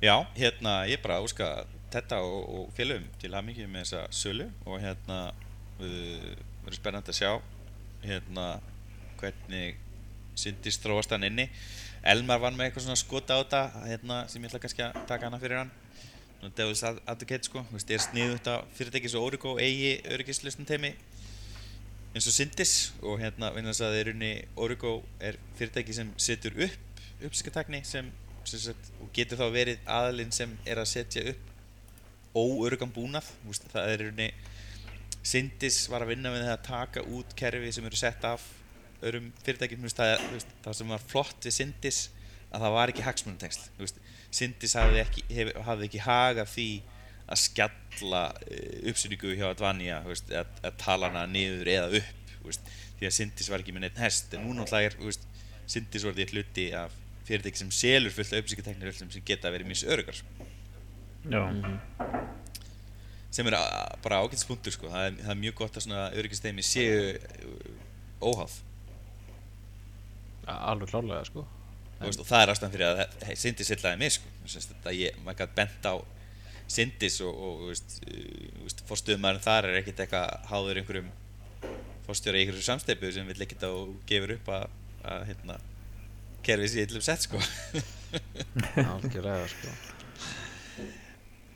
Já, 0.00 0.14
hérna 0.34 0.80
ég 0.88 1.02
bara 1.02 1.20
óska 1.20 1.50
þetta 1.92 2.22
og, 2.24 2.40
og 2.56 2.72
félögum 2.76 3.06
til 3.20 3.32
að 3.34 3.46
mikið 3.50 3.68
með 3.68 3.84
þessa 3.84 4.02
sölu 4.16 4.46
og 4.64 4.80
hérna 4.80 5.18
uh, 5.28 6.30
verður 6.64 6.78
spennandi 6.78 7.12
að 7.12 7.18
sjá 7.18 7.32
hérna 8.06 8.46
hvernig 9.20 9.76
syndist 10.40 10.80
þróast 10.80 11.12
hann 11.12 11.26
inni. 11.28 11.50
Elmar 12.00 12.40
vann 12.40 12.56
með 12.56 12.70
eitthvað 12.70 12.86
svona 12.86 13.02
skota 13.02 13.36
á 13.36 13.42
þetta 13.42 13.62
hérna, 13.84 14.22
sem 14.32 14.40
ég 14.40 14.48
ætla 14.48 14.62
kannski 14.62 14.86
að 14.86 15.00
taka 15.10 15.28
hana 15.28 15.42
fyrir 15.42 15.60
hann 15.60 15.72
Devil's 16.48 16.82
Advocate 16.82 17.44
sko. 17.44 17.62
Þú 17.68 17.76
veist, 17.76 17.90
er 17.92 18.02
sniðu 18.02 18.36
þetta 18.38 18.54
fyrirtæki 18.76 19.10
svo 19.12 19.24
Origo 19.26 19.56
eigi 19.60 19.98
öryggislustum 20.08 20.68
teimi 20.68 20.94
eins 22.10 22.26
og 22.26 22.34
Syndis 22.34 22.72
og 23.04 23.20
hérna 23.20 23.52
vegna 23.54 23.74
þess 23.74 23.84
að 23.86 23.96
þeir 23.96 24.08
runni 24.10 24.30
Origo 24.58 24.94
er 25.22 25.36
fyrirtæki 25.58 25.94
sem 25.94 26.12
setur 26.18 26.56
upp 26.66 27.02
uppsikatakni 27.28 27.82
sem, 27.84 28.08
sem 28.48 28.62
sagt, 28.64 28.88
og 29.04 29.10
getur 29.14 29.38
þá 29.38 29.50
verið 29.52 29.82
aðalinn 29.84 30.32
sem 30.32 30.54
er 30.64 30.80
að 30.80 30.88
setja 30.94 31.26
upp 31.34 31.50
óörugan 32.32 32.94
búnað. 32.94 33.28
Þú 33.42 33.52
veist, 33.52 33.68
það 33.74 33.92
er 33.92 34.04
runni 34.06 34.30
Syndis 35.20 35.82
var 35.92 36.06
að 36.06 36.14
vinna 36.14 36.32
með 36.32 36.46
það 36.46 36.54
að 36.54 36.66
taka 36.70 37.04
út 37.12 37.36
kerfi 37.36 37.74
sem 37.76 37.84
eru 37.84 37.98
sett 38.00 38.24
af 38.24 38.46
öðrum 39.04 39.28
fyrirtækjum. 39.44 39.82
Þú 39.82 39.90
veist, 39.90 40.00
það, 40.00 40.14
þú 40.24 40.38
veist, 40.38 40.54
það 40.64 40.78
sem 40.78 40.94
var 40.94 41.04
flott 41.12 41.44
við 41.44 41.56
Syndis 41.58 42.00
að 42.48 42.64
það 42.64 42.76
var 42.78 42.92
ekki 42.94 43.04
hagsmunatengsl 43.04 44.00
Syndis 44.30 44.76
hafði 44.78 45.02
ekki, 45.02 45.24
hef, 45.34 45.50
hafði 45.66 45.88
ekki 45.88 46.02
haga 46.04 46.46
því 46.46 46.68
að 47.30 47.42
skjalla 47.44 48.22
uh, 48.30 48.76
uppsynningu 48.90 49.34
hjá 49.38 49.48
veist, 50.06 50.30
að, 50.30 50.54
að 50.66 50.78
tala 50.82 51.10
hana 51.10 51.26
niður 51.30 51.70
eða 51.70 52.00
upp 52.00 52.32
veist, 52.46 52.72
því 52.98 53.08
að 53.08 53.16
Syndis 53.16 53.50
var 53.50 53.64
ekki 53.64 53.74
með 53.74 53.86
neitt 53.86 54.00
hest. 54.02 54.34
En 54.34 54.46
núna 54.46 54.66
alltaf 54.66 54.86
er 54.86 54.98
var 56.06 56.16
því 56.16 56.28
hluti 56.34 56.70
af 56.74 56.94
fyrirtæki 57.26 57.62
sem 57.62 57.74
selur 57.74 58.14
fullt 58.14 58.32
af 58.34 58.42
uppsynningateknir 58.42 58.96
sem 58.96 59.26
geta 59.26 59.52
verið 59.54 59.70
mjög 59.70 59.92
örugar 59.94 60.22
Já, 61.30 61.42
sem 63.30 63.46
er 63.46 63.54
bara 64.02 64.22
ágætspunktur 64.24 64.72
sko. 64.74 64.88
það, 64.90 65.10
er, 65.10 65.18
það 65.20 65.34
er 65.34 65.40
mjög 65.42 65.56
gott 65.58 65.76
að 65.76 65.84
svona 65.84 66.06
öryggisteymi 66.16 66.64
séu 66.64 67.12
uh, 67.12 68.24
óháð. 68.24 68.54
Alveg 70.50 70.90
klárlega 70.90 71.26
sko 71.28 71.44
veist, 72.08 72.22
og 72.22 72.28
það 72.28 72.42
er 72.42 72.52
ástæðan 72.54 72.74
fyrir 72.74 72.86
að 72.88 73.00
hey, 73.28 73.36
Syndis 73.38 73.70
sillaði 73.70 74.00
mig 74.00 74.14
sko. 74.16 74.32
Að 74.88 75.00
maður 75.24 75.40
gæti 75.42 75.58
bent 75.58 75.88
á 75.90 75.94
Syndis 76.70 77.18
og, 77.26 77.40
og 77.46 77.64
uh, 77.70 78.76
fórstuðumæðurinn 78.88 79.44
þar 79.44 79.68
er 79.70 79.80
ekkert 79.80 80.04
eitthvað 80.04 80.50
háður 80.52 80.80
einhverjum 80.80 81.10
fórstjóra 82.06 82.38
í 82.38 82.44
einhverju 82.44 82.66
samsteipu 82.66 83.10
sem 83.14 83.26
vill 83.28 83.44
ekkert 83.44 83.66
og 83.68 83.94
gefur 84.08 84.34
upp 84.36 84.52
að, 84.54 84.66
að 85.12 85.24
hérna, 85.30 85.56
kerfið 86.46 86.72
sér 86.72 86.88
illum 86.88 87.04
sett 87.04 87.26
sko. 87.26 87.42
algjörlega 88.94 89.48
sko 89.52 89.74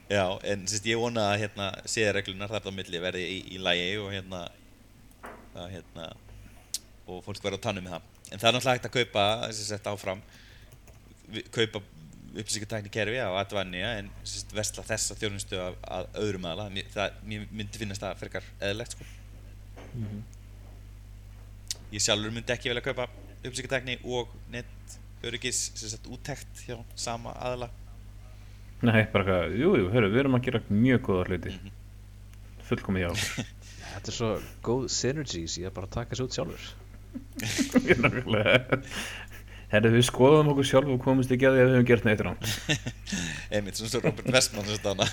Já, 0.04 0.26
en 0.44 0.66
sérst, 0.68 0.84
ég 0.86 1.00
vona 1.00 1.30
að 1.32 1.46
hérna, 1.46 1.70
séðarreglunar 1.88 2.52
þarna 2.52 2.74
á 2.74 2.76
milli 2.76 3.00
verði 3.00 3.22
í, 3.24 3.38
í 3.56 3.60
lægi 3.62 3.94
og 4.02 4.10
hérna, 4.12 4.42
að, 5.56 5.70
hérna 5.72 6.10
og 7.08 7.22
fólk 7.24 7.40
verði 7.42 7.58
á 7.58 7.64
tannu 7.64 7.84
með 7.84 7.96
það 7.96 8.13
en 8.34 8.40
það 8.42 8.48
er 8.50 8.56
náttúrulega 8.58 8.76
hægt 8.78 8.88
að 8.90 8.96
kaupa 8.98 9.24
sem 9.54 9.68
sagt 9.70 9.86
áfram 9.92 10.20
vi- 11.34 11.44
kaupa 11.54 11.80
upplýsingartækni 12.34 12.90
kerfi 12.90 13.20
á 13.22 13.30
Advania 13.38 13.92
en 14.00 14.08
sem 14.26 14.40
sagt, 14.42 14.54
vesla 14.58 14.82
þessa 14.88 15.14
þjónustu 15.20 15.58
af, 15.62 15.76
að 15.86 16.08
öðrum 16.24 16.48
aðla 16.50 16.64
það, 16.90 17.18
myndi 17.54 17.78
finnast 17.78 18.02
það 18.02 18.16
frekar 18.24 18.48
eðlilegt 18.60 18.96
sko. 18.96 19.06
ég 21.94 22.02
sjálfur 22.02 22.34
myndi 22.34 22.54
ekki 22.54 22.72
velja 22.72 22.82
að 22.82 22.88
kaupa 22.90 23.06
upplýsingartækni 23.44 23.98
og 24.16 24.32
net 24.52 24.98
öryggis 25.24 25.60
sem 25.78 25.92
sagt 25.92 26.08
úttekt 26.10 26.64
hjá 26.66 26.76
sama 26.98 27.32
aðla 27.38 27.70
nei, 28.84 29.04
bara 29.12 29.22
eitthvað, 29.24 29.54
jú, 29.56 29.70
jú, 29.80 29.86
hörru, 29.94 30.10
við 30.12 30.20
erum 30.24 30.34
að 30.36 30.42
gera 30.44 30.58
mjög 30.68 30.98
góða 31.06 31.22
hluti. 31.30 31.52
Mhm. 31.54 31.70
Fullkomið 32.68 33.04
hjá. 33.06 33.12
Þetta 33.94 34.10
er 34.10 34.16
svo 34.18 34.30
góð 34.66 34.82
synergies 34.92 35.54
í 35.60 35.64
að 35.64 35.72
bara 35.78 35.88
taka 35.94 36.18
sér 36.18 36.26
út 36.26 36.36
sjálfur 36.36 36.66
Nákvæmlega. 38.04 38.78
Herru, 39.74 39.90
við 39.96 40.04
skoðum 40.06 40.50
okkur 40.52 40.66
sjálf 40.68 40.90
og 40.94 41.00
komumst 41.02 41.32
ekki 41.34 41.48
að 41.48 41.54
því 41.56 41.62
að 41.62 41.68
við 41.68 41.72
höfum 41.74 41.88
gert 41.88 42.04
neitt 42.06 42.20
rán 42.22 42.38
einmitt 43.54 43.78
svona 43.80 43.90
svo 43.90 44.00
Robert 44.04 44.28
Westman 44.36 44.66
sem 44.68 44.78
stanna 44.78 45.04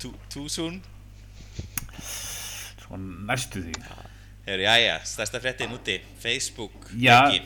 too, 0.00 0.12
too 0.32 0.46
soon? 0.48 0.78
Svo 2.80 2.96
næstu 3.02 3.60
því. 3.66 3.74
Hefur, 4.46 4.60
jæja, 4.64 4.94
stærsta 5.04 5.38
fréttin 5.44 5.74
úti 5.76 5.96
Facebook 6.22 6.88
Já. 6.96 7.18
leki. 7.28 7.40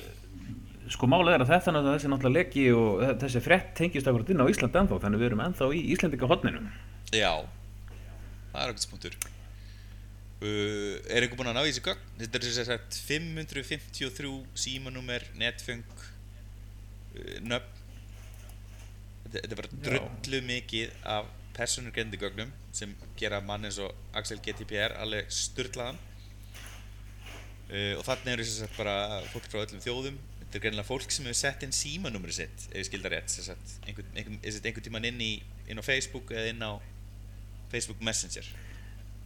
Sko 0.92 1.04
málið 1.10 1.34
er 1.38 1.42
að 1.42 1.50
þetta 1.56 1.68
er 1.72 1.76
þessi 1.88 2.08
náttúrulega 2.12 2.38
leki 2.38 2.64
og 2.76 2.88
þessi 3.24 3.40
frétt 3.42 3.70
tengist 3.78 4.06
akkurat 4.06 4.30
inn 4.30 4.44
á 4.44 4.50
Ísland 4.52 4.74
ennþá 4.84 4.96
þannig 5.02 5.18
við 5.22 5.28
erum 5.32 5.44
ennþá 5.48 5.64
í 5.72 5.74
Íslandika 5.96 6.30
hotninu 6.30 6.60
Já, 7.10 7.32
það 8.52 8.62
er 8.62 8.68
okkur 8.74 8.84
spunktur 8.86 9.14
uh, 10.42 10.96
Er 11.06 11.24
einhver 11.24 11.38
búinn 11.38 11.50
að 11.52 11.58
ná 11.58 11.64
í 11.64 11.70
þessi 11.70 11.84
gögn? 11.86 12.08
Þetta 12.20 12.40
er 12.40 12.46
sem 12.56 12.66
sagt 12.68 12.98
553 13.06 14.32
símanúmer, 14.64 15.26
netfeng 15.38 15.84
uh, 15.92 17.38
nöfn. 17.46 17.78
Þetta, 19.26 19.36
þetta 19.38 19.54
er 19.54 19.60
bara 19.60 19.82
drullu 19.86 20.42
mikið 20.48 20.96
af 21.14 21.30
persónurgrendi 21.56 22.18
gögnum 22.20 22.50
sem 22.72 22.92
gera 23.20 23.40
mann 23.44 23.68
eins 23.68 23.78
og 23.80 23.92
Axel 24.16 24.40
GTPR 24.44 24.96
alveg 25.02 25.30
sturlaðan. 25.32 26.00
Uh, 27.72 27.94
og 27.96 28.04
þannig 28.08 28.34
eru 28.34 28.48
sem 28.48 28.66
sagt 28.66 28.76
bara 28.76 29.22
fólk 29.32 29.48
frá 29.48 29.62
öllum 29.62 29.84
þjóðum. 29.84 30.20
Þetta 30.42 30.58
er 30.58 30.64
greinilega 30.66 30.88
fólk 30.88 31.14
sem 31.14 31.24
hefur 31.28 31.38
sett 31.38 31.64
inn 31.64 31.72
símanúmeri 31.72 32.34
sitt 32.36 32.66
ef 32.68 32.76
ég 32.82 32.88
skildar 32.90 33.14
rétt 33.16 33.32
sem 33.32 33.46
sagt 33.46 33.78
einhvern, 33.86 34.10
einhvern 34.44 34.84
tíman 34.84 35.08
inn, 35.08 35.22
í, 35.24 35.32
inn 35.70 35.80
á 35.80 35.84
Facebook 35.86 36.34
eða 36.34 36.50
inn 36.52 36.60
á 36.60 36.76
Facebook 37.72 38.04
Messenger. 38.04 38.44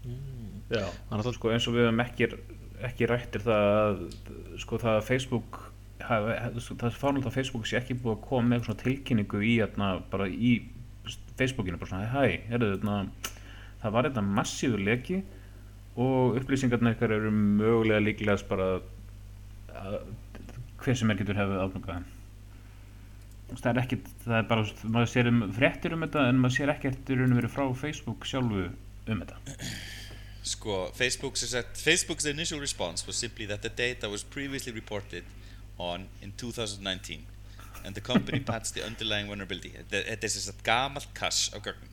Já 0.07 0.36
Þannig 0.71 1.27
að 1.31 1.37
Sko 1.37 1.53
eins 1.55 1.67
og 1.71 1.77
við 1.77 1.87
höfum 1.87 2.03
ekki, 2.03 2.29
ekki 2.89 3.09
rættir 3.11 3.45
það 3.47 3.67
að 3.81 4.01
sko 4.63 4.81
það 4.83 4.97
að 4.97 5.07
Facebook 5.07 5.61
sko, 6.61 6.77
það 6.77 6.89
er 6.89 6.99
fárnult 6.99 7.29
að 7.29 7.37
Facebook 7.39 7.69
sé 7.69 7.79
ekki 7.81 7.97
búið 7.99 8.17
að 8.17 8.27
koma 8.27 8.51
með 8.53 8.67
svona 8.67 8.83
tilkynningu 8.83 9.41
í 9.43 9.55
hérna, 9.61 9.93
bara 10.11 10.27
í 10.29 10.59
Facebookinu 11.39 11.79
bara 11.81 11.91
svona 11.91 12.11
hæ, 12.11 12.43
herðu 12.51 12.75
þetta 12.77 12.99
það 13.83 13.97
var 13.97 14.09
þetta 14.09 14.27
massíður 14.27 14.85
leki 14.87 15.23
og 15.97 16.37
upplýsingarna 16.41 16.93
ykkar 16.97 17.15
eru 17.17 17.33
mögulega 17.33 18.03
líklegast 18.05 18.49
bara 18.51 18.77
að 19.77 19.99
hver 20.83 20.99
sem 20.99 21.11
er 21.13 21.21
getur 21.21 21.39
hefur 21.39 21.63
afnúkað 21.65 22.05
það 23.55 23.69
er 23.71 23.83
ekkert 23.85 24.09
það 24.25 24.39
er 24.39 24.49
bara, 24.51 24.65
maður 24.85 25.13
sér 25.13 25.31
um 25.31 25.45
fréttir 25.57 25.95
um 25.97 26.05
þetta 26.05 26.25
en 26.31 26.41
maður 26.43 26.57
sér 26.59 26.73
ekkert 26.75 27.13
í 27.13 27.19
raun 27.19 27.33
og 27.33 27.41
verið 27.41 27.55
frá 27.55 27.67
Facebook 27.85 28.27
sjálfu 28.29 28.67
um 28.67 29.23
þetta 29.23 29.61
Sko, 30.47 30.93
Facebook 30.95 31.37
sem 31.37 31.49
sagt 31.49 31.79
Facebook's 31.79 32.25
initial 32.25 32.61
response 32.61 33.07
was 33.07 33.19
simply 33.19 33.47
that 33.47 33.63
the 33.63 33.71
data 33.71 34.09
was 34.09 34.23
previously 34.23 34.73
reported 34.73 35.25
on 35.79 36.07
in 36.23 36.33
2019 36.37 37.27
and 37.85 37.95
the 37.95 38.01
company 38.01 38.41
patched 38.51 38.75
the 38.75 38.85
underlying 38.87 39.27
vulnerability. 39.27 39.73
Þetta 39.91 40.23
er 40.23 40.31
sem 40.31 40.45
sagt 40.47 40.63
gamalt 40.65 41.09
kass 41.15 41.51
á 41.51 41.59
gögnum. 41.59 41.91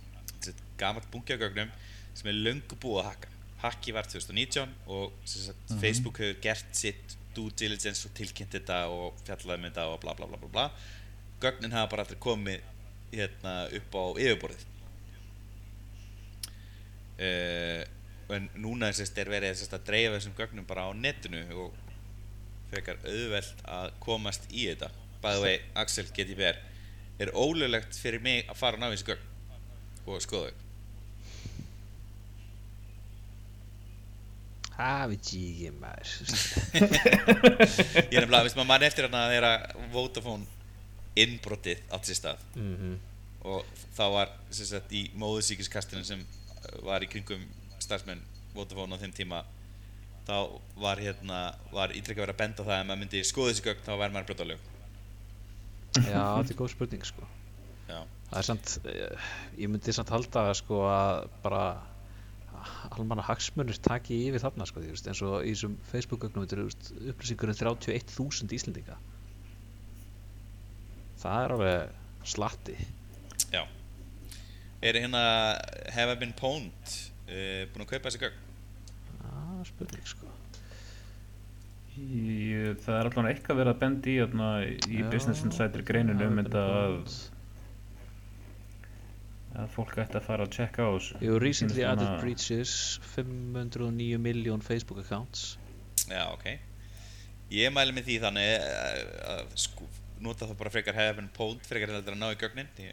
Gamalt 0.77 1.09
bungi 1.09 1.33
á 1.33 1.39
gögnum 1.41 1.71
sem 2.13 2.29
er 2.29 2.37
löngu 2.37 2.77
búið 2.77 3.01
að 3.01 3.09
hakka 3.09 3.33
Hakki 3.63 3.93
var 3.95 4.03
2019 4.11 4.69
og 4.91 5.13
sagt 5.23 5.73
Facebook 5.79 6.17
hefur 6.19 6.41
gert 6.43 6.75
sitt 6.75 7.15
due 7.33 7.51
diligence 7.59 8.03
og 8.05 8.11
tilkynnt 8.17 8.51
þetta 8.51 8.81
og 8.91 9.21
fjallaði 9.23 9.61
um 9.61 9.67
þetta 9.69 9.85
og 9.87 10.01
bla 10.03 10.13
bla 10.17 10.27
bla 10.27 10.39
bla 10.41 10.49
bla. 10.51 10.65
Gögnin 11.41 11.73
hafa 11.73 11.91
bara 11.93 12.03
aldrei 12.03 12.19
komið 12.19 12.65
hérna 13.13 13.53
upp 13.79 13.95
á 13.95 14.03
yfirborðið. 14.25 14.65
Uh, 17.13 17.81
en 18.37 18.49
núna 18.59 18.91
sérst, 18.95 19.17
er 19.17 19.31
verið 19.31 19.57
sérst, 19.59 19.75
að 19.75 19.87
dreifa 19.89 20.17
þessum 20.17 20.35
gögnum 20.37 20.67
bara 20.69 20.87
á 20.87 20.91
netinu 20.95 21.43
og 21.63 21.79
frekar 22.71 22.99
auðvelt 23.05 23.63
að 23.69 23.93
komast 24.03 24.49
í 24.51 24.67
þetta. 24.71 24.89
The 25.23 25.37
way, 25.39 25.61
Axel 25.79 26.09
GTPR 26.11 26.59
er 27.23 27.31
ólöglegt 27.31 27.95
fyrir 27.95 28.23
mig 28.23 28.43
að 28.49 28.59
fara 28.59 28.77
að 28.77 28.83
ná 28.83 28.89
í 28.89 28.97
þessu 28.97 29.13
gögn? 29.13 29.29
Og 30.03 30.19
skoða 30.23 30.51
þau. 30.51 30.59
Það 34.73 35.03
veit 35.11 35.31
ég 35.37 35.49
ekki 35.53 35.71
maður. 35.77 36.13
Ég 38.09 38.17
er 38.17 38.25
nefnilega, 38.25 38.43
veist 38.47 38.57
maður 38.57 38.69
mann 38.71 38.85
eftir 38.87 39.05
hana 39.07 39.27
þegar 39.29 39.65
Vodafone 39.93 40.63
innbrotið 41.23 41.83
allt 41.93 42.09
sér 42.09 42.19
stað. 42.23 42.45
Mhm. 42.57 42.93
og 43.43 43.65
þá 43.91 44.05
var 44.07 44.29
sagt 44.55 44.93
í 44.95 45.01
móðusíkiskastinu 45.19 46.05
sem 46.07 46.21
var 46.87 47.03
í 47.03 47.09
kringum 47.11 47.41
starfsmenn 47.83 48.23
Vodafone 48.53 48.95
á 48.95 49.01
þeim 49.01 49.13
tíma 49.15 49.43
þá 50.27 50.35
var 50.79 51.01
hérna 51.03 51.39
var 51.73 51.93
ítrekka 51.95 52.23
verið 52.23 52.35
að 52.35 52.41
benda 52.41 52.65
það 52.65 52.75
að 52.79 52.85
maður 52.89 53.01
myndi 53.03 53.23
skoða 53.27 53.53
þessi 53.53 53.65
gögn 53.67 53.85
þá 53.85 53.93
væri 53.99 54.15
maður 54.15 54.27
brjóta 54.29 54.49
lög. 54.49 54.67
Já, 55.93 56.21
þetta 56.23 56.53
er 56.53 56.59
góð 56.59 56.71
spurning 56.73 57.07
sko. 57.07 57.27
Já. 57.89 57.97
Það 58.29 58.37
er 58.39 58.47
samt, 58.47 58.75
eh, 58.89 59.31
ég 59.59 59.69
myndi 59.73 59.93
samt 59.93 60.13
halda 60.13 60.45
sko 60.57 60.85
að 60.89 61.27
bara 61.43 61.65
almanna 62.95 63.25
hagsmunir 63.25 63.77
taki 63.83 64.19
yfir 64.29 64.41
þarna 64.43 64.67
sko, 64.69 64.81
því, 64.81 64.93
eins 64.95 65.21
og 65.25 65.35
í 65.43 65.51
þessum 65.51 65.75
Facebook-gögnum 65.91 66.45
þetta 66.45 66.57
eru 66.57 67.11
upplýsingur 67.13 67.51
um 67.51 67.57
31.000 67.59 68.55
Íslendinga. 68.57 68.97
Það 71.23 71.43
er 71.43 71.55
alveg 71.57 72.27
slatti. 72.33 72.77
Já. 73.51 73.63
Er 74.83 74.99
hérna 74.99 75.23
Have 75.95 76.15
I 76.15 76.19
Been 76.19 76.33
Pwned 76.39 77.12
uh, 77.27 77.61
búin 77.73 77.85
að 77.85 77.91
kaupa 77.93 78.09
þessi 78.09 78.21
gögn? 78.23 78.41
Það 79.23 79.59
er 79.63 79.69
spurning 79.71 80.09
sko 80.13 80.31
Ég, 81.93 82.79
það 82.81 82.95
er 82.97 83.07
allavega 83.11 83.31
eitthvað 83.35 83.59
verið 83.59 83.71
að 83.75 83.81
benda 83.83 84.09
í 84.09 84.13
hérna, 84.17 84.47
í 84.65 85.01
Já, 85.03 85.09
Business 85.13 85.43
Insider 85.45 85.83
greininu 85.85 86.25
um 86.25 86.39
það 86.39 86.47
þetta 86.47 86.63
að, 86.79 86.95
að 89.61 89.67
fólk 89.75 89.93
ætti 90.01 90.17
að 90.17 90.25
fara 90.25 90.47
að 90.47 90.55
checka 90.57 90.87
á 90.87 90.91
þessu 90.95 91.19
Jú, 91.21 91.35
recently 91.43 91.83
added 91.85 92.07
svona- 92.07 92.23
breaches 92.23 92.73
509 93.13 94.17
miljón 94.25 94.65
Facebook 94.65 95.03
accounts 95.05 95.51
Já, 96.09 96.25
ok. 96.33 96.47
Ég 97.53 97.69
mæli 97.71 97.93
með 97.93 98.07
því 98.09 98.15
þannig 98.25 98.49
að, 98.65 98.97
að 99.35 99.53
sko, 99.61 99.85
nota 100.25 100.47
það 100.49 100.57
bara 100.59 100.71
frekar 100.73 100.97
hefn 100.97 101.29
póld 101.37 101.61
frekar 101.67 101.93
en 101.93 101.99
að 102.01 102.17
ná 102.17 102.25
í 102.33 102.39
gögnin. 102.41 102.69
Því 102.75 102.89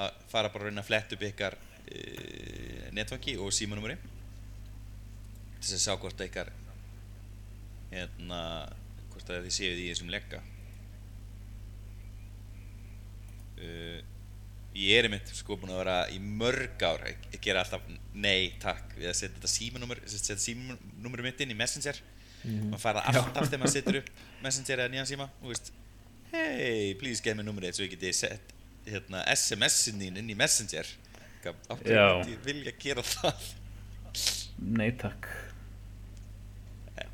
Að 0.00 0.20
fara 0.30 0.50
bara 0.52 0.62
að 0.62 0.68
reyna 0.70 0.84
að 0.84 0.90
fletta 0.90 1.16
upp 1.16 1.24
ykkar 1.26 1.56
uh, 1.90 2.86
netvangi 2.96 3.36
og 3.40 3.52
símanúmeri. 3.54 3.96
Til 5.60 5.66
þess 5.66 5.76
að 5.76 5.82
sjá 5.84 5.96
hvort 6.00 6.20
að 6.20 6.30
ykkar, 6.30 6.52
hérna, 7.90 8.38
hvort 9.12 9.34
að 9.34 9.48
þið 9.48 9.56
séuð 9.58 9.82
í 9.82 9.88
þessum 9.90 10.12
legga. 10.14 10.40
Uh, 13.60 13.98
ég 14.78 14.96
er 14.96 15.08
einmitt 15.08 15.34
sko 15.36 15.58
búinn 15.58 15.74
að 15.74 15.82
vera 15.82 15.98
í 16.14 16.22
mörg 16.22 16.86
ár. 16.86 17.04
Að 17.10 17.42
gera 17.44 17.64
alltaf 17.64 17.84
nei 18.14 18.56
takk 18.62 18.96
við 18.96 19.10
að 19.10 19.18
setja 19.18 19.36
þetta 19.36 19.52
símanúmer 19.52 20.00
setja 20.06 20.38
símanúmerum 20.40 21.28
mitt 21.28 21.44
inn 21.44 21.52
í 21.52 21.58
Messenger. 21.58 22.00
Maður 22.40 22.80
fær 22.80 22.96
það 22.96 23.20
alltaf 23.20 23.50
þegar 23.50 23.60
maður 23.60 23.74
setur 23.74 24.00
upp 24.00 24.10
Messenger 24.40 24.80
eða 24.80 24.92
nýjan 24.94 25.08
síma 25.10 25.26
og 25.42 25.50
veist 25.50 25.74
hey, 26.32 26.94
please 27.00 27.22
geð 27.24 27.38
mér 27.38 27.48
númerið 27.48 27.76
svo 27.76 27.86
ég 27.86 27.94
geti 27.96 28.12
sett 28.16 28.54
hérna, 28.86 29.22
SMS-in 29.34 30.02
inn 30.08 30.30
í 30.30 30.36
Messenger 30.38 30.88
af 31.48 31.80
hverju 31.80 32.04
myndi 32.20 32.36
ég 32.36 32.44
vilja 32.44 32.76
gera 32.82 33.06
það? 33.06 33.48
Nei 34.60 34.90
takk. 35.00 35.28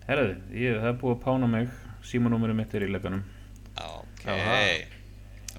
Herðu, 0.07 0.37
ég, 0.55 0.77
það 0.81 0.91
er 0.91 1.01
búið 1.01 1.17
að 1.17 1.25
pána 1.25 1.49
mig. 1.51 1.73
Símanúmerum 2.07 2.59
mitt 2.59 2.75
er 2.75 2.87
í 2.87 2.91
legganum 2.91 3.25
ok. 3.85 4.23
Jaha. 4.27 4.57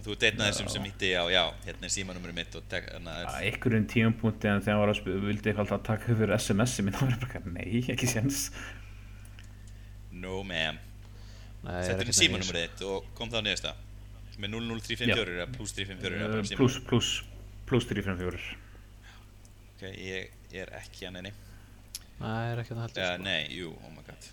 þú 0.06 0.16
af 0.46 0.52
þessum 0.52 0.70
sem 0.72 0.88
ítti 0.88 1.12
á 1.18 1.24
já, 1.32 1.44
hérna 1.66 1.88
er 1.88 1.94
símanúmerið 1.94 2.38
mitt 2.38 2.58
og 2.58 2.66
að 3.12 3.40
einhverjum 3.42 3.88
tíumpunkti 3.92 4.50
en 4.52 4.62
þegar 4.64 4.78
hann 4.78 4.84
var 4.84 4.94
að 4.94 5.24
vildi 5.26 5.52
ég 5.52 5.62
alltaf 5.64 5.84
taka 5.88 6.18
fyrir 6.20 6.36
SMS-i 6.38 6.86
minn 6.86 6.96
þá 6.96 7.02
var 7.04 7.16
ég 7.16 7.24
bara, 7.26 7.42
nei, 7.56 7.82
ekki 7.94 8.10
séns. 8.10 8.44
No 10.12 10.44
ma'am. 10.48 10.80
Settur 11.66 12.08
inn 12.08 12.20
símanúmerið 12.22 12.68
þitt 12.68 12.86
og 12.88 13.10
kom 13.18 13.34
þá 13.34 13.42
niðursta 13.42 13.74
með 14.38 14.54
00354 14.54 15.34
eða 15.34 15.48
plus 15.56 15.72
354 15.74 16.18
eða 16.22 16.58
bara 16.94 17.10
Uh, 17.68 17.76
símanúmerið. 17.76 17.76
plus, 17.76 17.86
plus, 17.86 17.92
plus 17.92 17.92
354 17.92 18.40
ok, 19.78 19.84
ég, 20.00 20.32
ég 20.54 20.62
er 20.64 20.72
ekki 20.80 21.06
enni 21.10 21.20
þessu. 21.22 21.34
Nei, 22.18 22.48
ég 22.48 22.52
er 22.56 22.62
ekkert 22.64 22.78
með 22.80 22.86
heldur 22.88 23.04
uh, 23.04 23.18
nei, 23.22 23.42
jú, 23.54 23.68
oh 23.78 23.92
my 23.94 24.02
god. 24.08 24.30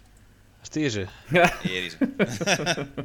Ertu 0.65 0.81
í 0.81 0.87
þessu? 0.89 1.05
ég 1.35 1.75
er 1.75 1.85
í 1.85 1.91
þessu. 1.93 1.99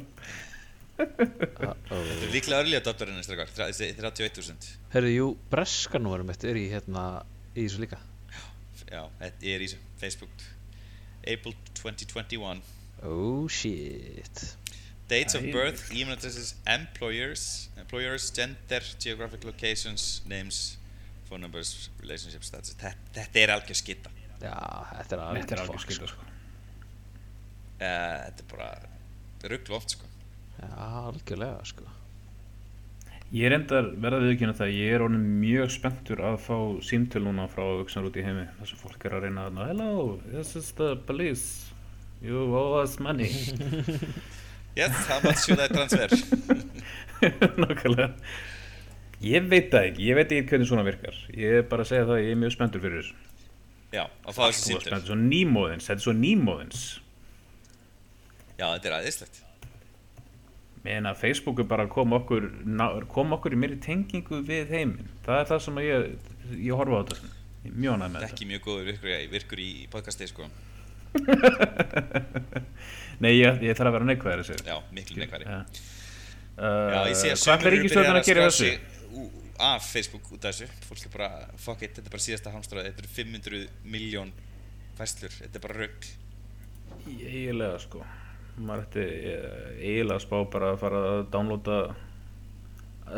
Þetta 1.00 1.96
er 1.96 2.32
líklega 2.34 2.58
örlíða 2.60 2.82
dottorinn 2.84 3.22
strakar, 3.24 3.48
31.000 3.56 4.66
Herðu, 4.92 5.12
jú, 5.14 5.28
breska 5.52 6.00
númerum 6.00 6.28
mitt 6.28 6.44
er 6.44 6.58
í 6.60 6.66
hérna 6.72 7.04
í 7.54 7.64
þessu 7.64 7.80
líka. 7.84 7.98
Já, 8.90 9.04
þetta- 9.20 9.46
ég 9.46 9.54
er 9.56 9.64
í 9.64 9.68
þessu, 9.70 9.80
Facebook. 10.00 10.44
April 11.28 11.54
2021 11.78 12.60
Oh 13.04 13.48
shit 13.48 14.42
Dates 15.10 15.34
of 15.34 15.42
birth, 15.50 15.90
email 15.90 16.14
addresses, 16.14 16.54
employers 16.70 17.68
Employers, 17.80 18.30
gender, 18.30 18.82
geographic 19.02 19.44
locations 19.44 20.22
Names, 20.30 20.78
phone 21.26 21.42
numbers, 21.42 21.90
relationship 22.00 22.46
status 22.46 22.76
Þetta, 22.78 22.94
þetta 23.18 23.42
er 23.42 23.54
algjör 23.56 23.80
skitta 23.80 24.12
uh, 24.14 24.20
Já, 24.44 24.56
þetta 24.94 25.18
er 25.18 25.64
fuck, 25.66 25.82
skilta 25.84 26.10
sko. 26.12 26.28
Þetta 27.80 28.44
er 28.44 28.48
bara 28.50 28.68
rugglu 29.50 29.76
oft 29.76 29.96
sko. 29.96 30.08
Já, 30.60 30.70
algjörlega 31.10 31.64
sko. 31.68 31.88
Ég 33.30 33.46
er 33.46 33.54
endar 33.54 33.92
verða 34.02 34.24
viðkynna 34.24 34.56
það 34.58 34.72
ég 34.74 34.94
er 34.96 35.04
orðin 35.04 35.26
mjög 35.38 35.70
spenntur 35.70 36.22
að 36.26 36.40
fá 36.42 36.56
símtöl 36.82 37.22
núna 37.28 37.46
frá 37.52 37.62
auksan 37.78 38.08
út 38.08 38.18
í 38.18 38.24
heimi 38.26 38.48
þar 38.56 38.70
sem 38.72 38.80
fólk 38.80 39.06
er 39.06 39.14
að 39.16 39.26
reyna 39.26 39.46
að 39.46 39.60
Hello, 39.68 39.92
this 40.32 40.56
is 40.58 40.72
the 40.80 40.96
police? 41.06 41.70
You 42.20 42.42
owe 42.50 42.82
us 42.82 42.98
money 43.00 43.30
Yes, 44.76 44.94
how 45.08 45.18
much 45.24 45.44
should 45.44 45.60
I 45.60 45.68
transfer? 45.68 46.08
Nákvæmlega. 47.62 48.12
Ég 49.20 49.48
veit 49.50 49.68
það 49.72 49.88
ekki, 49.90 50.06
ég 50.06 50.16
veit 50.16 50.30
ekki 50.32 50.54
hvernig 50.54 50.70
svona 50.70 50.84
virkar. 50.86 51.16
Ég 51.36 51.58
er 51.60 51.66
bara 51.68 51.84
að 51.84 51.90
segja 51.90 52.06
það 52.08 52.16
að 52.16 52.22
ég 52.24 52.32
er 52.32 52.40
mjög 52.40 52.54
spenntur 52.54 52.84
fyrir 52.84 53.02
þessu. 53.02 53.18
Já, 53.90 54.04
að 54.06 54.36
fá 54.36 54.42
þessi 54.46 54.62
Þú 54.62 54.70
er 54.70 54.70
símtöl 54.70 54.86
spenntur, 54.86 55.08
svo 55.10 55.18
nýmóðins, 55.20 55.88
þetta 55.90 56.00
er 56.00 56.06
svo 56.06 56.14
nýmóðins. 56.16 56.84
Já, 58.54 58.66
þetta 58.66 58.90
er 58.90 58.96
aðeinslegt 58.98 59.42
Meina 60.80 61.12
Facebook 61.16 61.60
er 61.60 61.66
bara 61.68 61.84
að 61.84 61.92
koma 61.92 62.16
okkur 62.22 62.46
koma 63.12 63.36
okkur 63.36 63.52
í 63.52 63.58
meiri 63.60 63.76
tengingu 63.84 64.38
við 64.48 64.72
heiminn. 64.72 65.10
Það 65.26 65.42
er 65.42 65.50
það 65.50 65.62
sem 65.66 65.80
ég, 65.84 66.06
ég 66.56 66.80
horfa 66.80 66.96
á 66.96 67.00
þetta 67.02 67.18
sem. 67.18 67.34
Ég 67.60 67.72
er 67.76 67.92
ánægð 67.92 68.12
með 68.14 68.22
þetta 68.22 68.32
Ekki 68.32 68.46
mjög 68.48 68.62
góður 68.64 68.86
virkur, 68.88 69.10
virkur 69.34 69.60
í 69.60 69.70
podcasti 69.92 70.28
sko 70.30 70.46
Nei, 73.20 73.32
ég, 73.36 73.60
ég 73.66 73.76
þarf 73.76 73.90
að 73.90 73.96
vera 73.98 74.08
neikvæður 74.10 74.42
þessu. 74.44 74.58
Já, 74.66 74.76
miklu 74.96 75.20
neikværi 75.20 75.48
Já. 75.48 75.58
Já, 76.60 77.00
ég 77.08 77.16
sé 77.16 77.30
að 77.30 77.36
Hvað 77.36 77.44
sömur 77.44 77.66
er 77.70 77.76
ríkistjórnin 77.76 78.18
að 78.20 78.26
gera 78.30 78.46
í 78.46 78.48
þessu? 78.48 78.70
þessu 78.70 79.26
af 79.60 79.84
Facebook 79.92 80.30
út 80.32 80.44
af 80.48 80.54
þessu. 80.56 80.68
Fólk 80.88 81.04
er 81.06 81.12
bara, 81.14 81.28
fuck 81.60 81.82
it, 81.84 81.94
þetta 81.98 82.08
er 82.08 82.14
bara 82.16 82.24
síðasta 82.24 82.52
hamstráð 82.54 82.86
þetta 82.88 83.04
eru 83.04 83.12
500 83.16 83.60
miljón 83.92 84.32
fæslur, 84.98 85.34
þetta 85.40 85.60
er 85.60 85.64
bara 85.66 85.78
rögg 85.82 86.08
Eiginlega 87.10 87.78
sko. 87.80 88.02
Maður 88.60 88.82
ætti 88.84 89.04
eh, 89.04 89.66
eiginlega 89.80 90.18
að 90.18 90.24
spá 90.26 90.36
bara 90.52 90.72
að 90.74 90.80
fara 90.82 91.02
að 91.14 91.20
downloada 91.32 91.76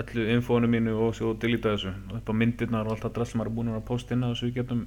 öllu 0.02 0.26
infónu 0.36 0.68
mínu 0.70 0.92
og 1.06 1.14
svo 1.18 1.32
delita 1.42 1.72
þessu. 1.74 1.92
Og 2.10 2.18
upp 2.20 2.30
á 2.30 2.34
myndirnar 2.36 2.86
og 2.88 2.94
allt 2.94 3.06
það 3.06 3.14
drall 3.18 3.28
sem 3.30 3.40
maður 3.42 3.50
er 3.52 3.56
búin 3.58 3.72
að 3.74 3.86
posta 3.88 4.14
inn 4.16 4.26
að 4.26 4.34
þessu 4.36 4.50
við 4.50 4.58
getum 4.60 4.84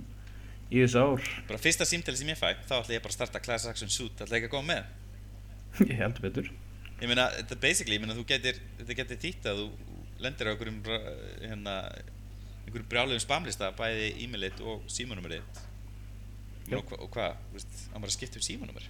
í 0.71 0.83
þessu 0.83 1.03
ár. 1.03 1.31
Bara 1.49 1.61
fyrsta 1.65 1.87
símtali 1.89 2.19
sem 2.21 2.31
ég 2.31 2.39
fæ, 2.39 2.47
þá 2.69 2.77
ætla 2.81 2.95
ég 2.97 3.03
bara 3.03 3.13
að 3.13 3.17
starta 3.19 3.43
class 3.43 3.67
action 3.69 3.91
suit, 3.91 4.15
ætla 4.23 4.39
ekki 4.39 4.49
að 4.49 4.55
koma 4.55 4.71
með 4.73 4.93
ég 5.83 5.97
held 5.99 6.21
betur. 6.23 6.51
Ég 7.01 7.09
meina, 7.11 7.27
þetta 7.35 7.55
er 7.57 7.61
basically, 7.61 7.97
ég 7.97 8.03
meina, 8.03 8.15
þú 8.17 8.25
getur 8.29 8.59
þetta 8.79 8.97
getur 9.01 9.21
þýtt 9.23 9.49
að 9.51 9.61
þú 9.61 9.95
lendir 10.23 10.47
á 10.47 10.51
einhverjum 10.53 10.77
hérna, 11.41 11.73
einhverjum 12.65 12.91
brjálegum 12.91 13.23
spamlista, 13.23 13.71
bæði 13.75 14.13
e-mailit 14.23 14.61
og 14.63 14.85
símanúmerið 14.91 15.43
Já. 16.65 16.79
og, 16.79 16.85
hva, 16.87 17.01
og 17.03 17.11
hvað, 17.13 17.41
þú 17.49 17.57
veist, 17.57 17.75
að 17.91 17.99
maður 17.99 18.11
að 18.11 18.15
skipta 18.15 18.39
um 18.39 18.45
símanúmer? 18.47 18.87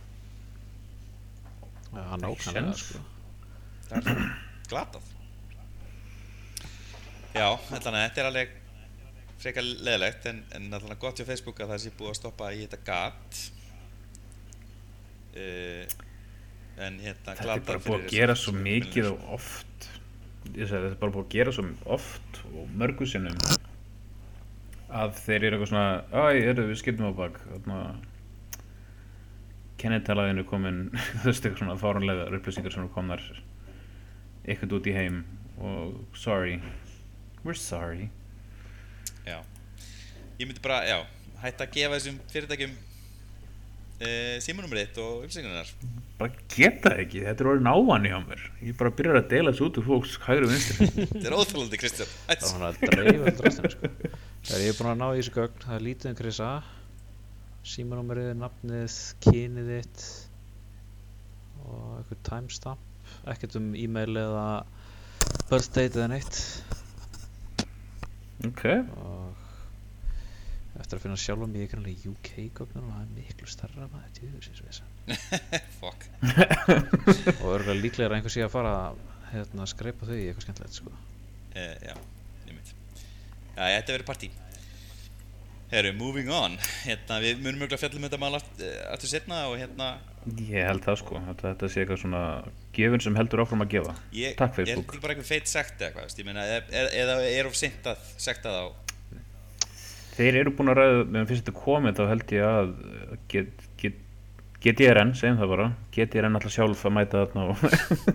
Já, 1.95 2.03
nákvæmlega 2.21 2.75
sense. 2.75 2.85
sko. 2.85 3.01
Það 3.89 4.07
er 4.11 4.21
glatað. 4.69 5.11
Já, 7.35 7.47
allan 7.49 7.97
að 7.97 8.05
þetta 8.05 8.21
er 8.21 8.29
alveg 8.29 8.55
frekar 9.43 9.67
leðilegt 9.67 10.27
en, 10.31 10.41
en 10.55 10.69
allan 10.71 10.95
að 10.95 11.01
gott 11.03 11.19
hjá 11.19 11.27
Facebook 11.27 11.59
að 11.59 11.73
það 11.73 11.83
sé 11.83 11.93
búið 11.97 12.13
að 12.13 12.19
stoppa 12.21 12.51
í 12.55 12.61
þetta 12.63 12.79
gat. 12.87 13.41
Uh, 15.35 15.95
en 16.77 16.97
hérna 16.99 17.35
þetta 17.37 17.53
er 17.55 17.63
bara 17.67 17.83
búið 17.85 18.01
að 18.01 18.09
gera 18.15 18.35
svo 18.39 18.53
mikið 18.57 19.11
og 19.11 19.29
oft. 19.37 19.87
Segi 20.45 20.67
þetta 20.71 20.89
er 20.91 20.97
bara 21.01 21.15
búið 21.15 21.25
að 21.25 21.37
gera 21.37 21.53
svo 21.55 21.65
oft 21.97 22.41
og 22.51 22.75
mörgu 22.77 23.07
sinnum 23.09 23.39
að 24.95 25.15
þeir 25.25 25.47
eru 25.47 25.57
eitthvað 25.57 25.71
svona 25.71 26.03
æ, 26.13 26.23
eru 26.51 26.67
við 26.69 26.79
skiptum 26.81 27.09
á 27.09 27.13
bak. 27.17 27.39
Þarna 27.47 27.79
kennitalaðinu 29.81 30.45
komin 30.47 30.83
þú 31.21 31.25
veist 31.29 31.47
eitthvað 31.47 31.61
svona 31.63 31.79
fáranlega 31.81 32.29
upplýsingar 32.37 32.75
sem 32.75 32.91
komnar 32.93 33.23
eitthvað 34.45 34.77
út 34.79 34.89
í 34.91 34.95
heim 34.95 35.23
og 35.59 35.99
sorry. 36.17 36.59
We're 37.45 37.57
sorry. 37.59 38.09
Já, 39.25 39.39
ég 40.39 40.47
myndi 40.47 40.61
bara, 40.63 40.83
já 40.85 40.99
hætta 41.41 41.65
að 41.65 41.75
gefa 41.75 41.97
þessum 41.97 42.19
fyrirtækjum 42.31 42.75
uh, 44.01 44.35
símanúmerið 44.43 44.99
og 45.03 45.25
upplýsingarnar. 45.25 45.71
Bara 46.15 46.31
geta 46.51 46.91
það 46.93 47.01
ekki, 47.03 47.23
þetta 47.25 47.43
er 47.43 47.49
orðin 47.51 47.71
ávan 47.71 48.07
hjá 48.07 48.15
mér. 48.23 48.43
Ég 48.63 48.77
bara 48.79 48.93
byrjar 48.95 49.19
að 49.19 49.27
dela 49.33 49.51
þessu 49.51 49.65
út 49.67 49.79
úr 49.81 49.87
fólks 49.89 50.15
hægri 50.23 50.47
og 50.47 50.53
vinstri. 50.53 50.87
Þetta 51.11 51.27
er 51.27 51.35
óþálandi 51.35 51.79
Kristján. 51.81 52.13
Það 52.29 52.45
var 52.45 52.53
hann 52.55 52.67
að 52.69 52.79
dreifa 52.93 53.25
um 53.25 53.39
drastin 53.41 53.73
sko. 53.73 53.91
Ég 54.45 54.69
er 54.69 54.77
búinn 54.77 54.91
að 54.93 55.01
ná 55.01 55.07
í 55.09 55.19
þessu 55.19 55.35
gögn, 55.35 55.59
það 55.65 55.75
er 55.75 55.85
lítið 55.89 56.11
um 56.11 56.17
Chris 56.21 56.39
A. 56.45 56.51
Símanúmerið, 57.65 58.31
nafnið, 58.39 58.97
kynið 59.25 59.71
þitt 59.73 60.07
og 61.65 61.85
eitthvað 61.99 62.23
timestamp. 62.29 62.89
Ekkert 63.33 63.59
um 63.59 63.71
e-mail 63.75 64.21
eða 64.21 64.47
birthdate 65.49 65.99
eða 65.99 66.11
neitt. 66.13 66.39
Ok, 68.45 68.63
og 69.01 69.24
eftir 70.83 70.97
að 70.99 71.03
finna 71.05 71.17
sjálfa 71.19 71.47
mig 71.47 71.65
í 71.65 71.69
grannlega 71.71 72.11
UK 72.11 72.31
gögnum 72.59 72.87
og 72.89 72.95
það 72.95 73.03
er 73.05 73.11
miklu 73.15 73.47
starra 73.51 73.87
maður 73.93 74.15
djúðusins 74.19 74.63
vesa 74.65 74.87
fuck. 75.81 76.07
Og 77.43 77.51
örgulega 77.55 77.81
líklega 77.81 78.09
er 78.09 78.15
einhver 78.17 78.33
sé 78.33 78.43
að 78.45 78.53
fara 78.55 78.73
að 78.89 79.03
hérna, 79.33 79.67
skreipa 79.69 80.07
þau 80.09 80.15
í 80.17 80.25
eitthvað 80.29 80.47
skemmtilegt 80.47 80.79
sko. 80.79 80.91
uh, 81.55 81.75
já, 81.85 81.95
einmitt. 82.49 82.73
Já, 83.55 83.63
þetta 83.77 83.95
verður 83.95 84.09
partí. 84.09 84.31
Herru, 85.71 85.91
moving 85.97 86.27
on. 86.29 86.55
Hérna, 86.85 87.17
við 87.23 87.39
munum 87.41 87.63
mjög 87.63 87.79
fjallum 87.81 88.03
þetta 88.05 88.19
mál 88.21 88.35
aft- 88.37 88.61
eh, 88.61 89.07
setna 89.09 89.45
og 89.49 89.55
hérna 89.59 89.95
Ég 90.41 90.65
held 90.65 90.81
það 90.85 90.95
sko, 91.01 91.19
þetta, 91.27 91.51
þetta 91.51 91.67
sé 91.69 91.81
eitthvað 91.83 91.99
svona 92.01 92.21
gefin 92.73 93.01
sem 93.05 93.17
heldur 93.17 93.41
áfram 93.43 93.61
að 93.65 93.73
gefa. 93.75 93.95
Ég, 94.17 94.33
Takk 94.39 94.55
Facebook 94.57 94.85
þetta 94.87 94.95
ekki 94.95 95.01
bara 95.03 95.13
einhver 95.15 95.27
feit 95.27 95.49
sekt 95.51 95.81
eða 95.81 95.91
hvað, 95.93 96.07
veist, 96.07 96.21
ég 96.21 96.25
meina, 96.25 96.45
eða- 96.55 96.93
eða 97.01 97.17
er 97.29 97.45
of 97.49 97.57
sint 97.59 97.85
að 97.91 98.07
sekta 98.17 98.53
þá 98.55 98.63
Þeir 100.15 100.37
eru 100.41 100.51
búin 100.55 100.71
að 100.71 100.77
ræða, 100.79 100.99
meðan 101.11 101.27
fyrst 101.29 101.43
þetta 101.45 101.59
komið 101.59 101.97
þá 101.99 102.03
held 102.11 102.33
ég 102.35 102.45
að 102.47 102.69
get, 103.33 103.63
get, 103.81 103.97
GTRN, 104.65 105.11
segjum 105.19 105.39
það 105.41 105.51
bara 105.51 105.65
GTRN 105.97 106.37
alltaf 106.39 106.53
sjálf 106.55 106.85
að 106.87 106.93
mæta 106.95 107.23
þarna 107.25 107.43
og 107.51 107.57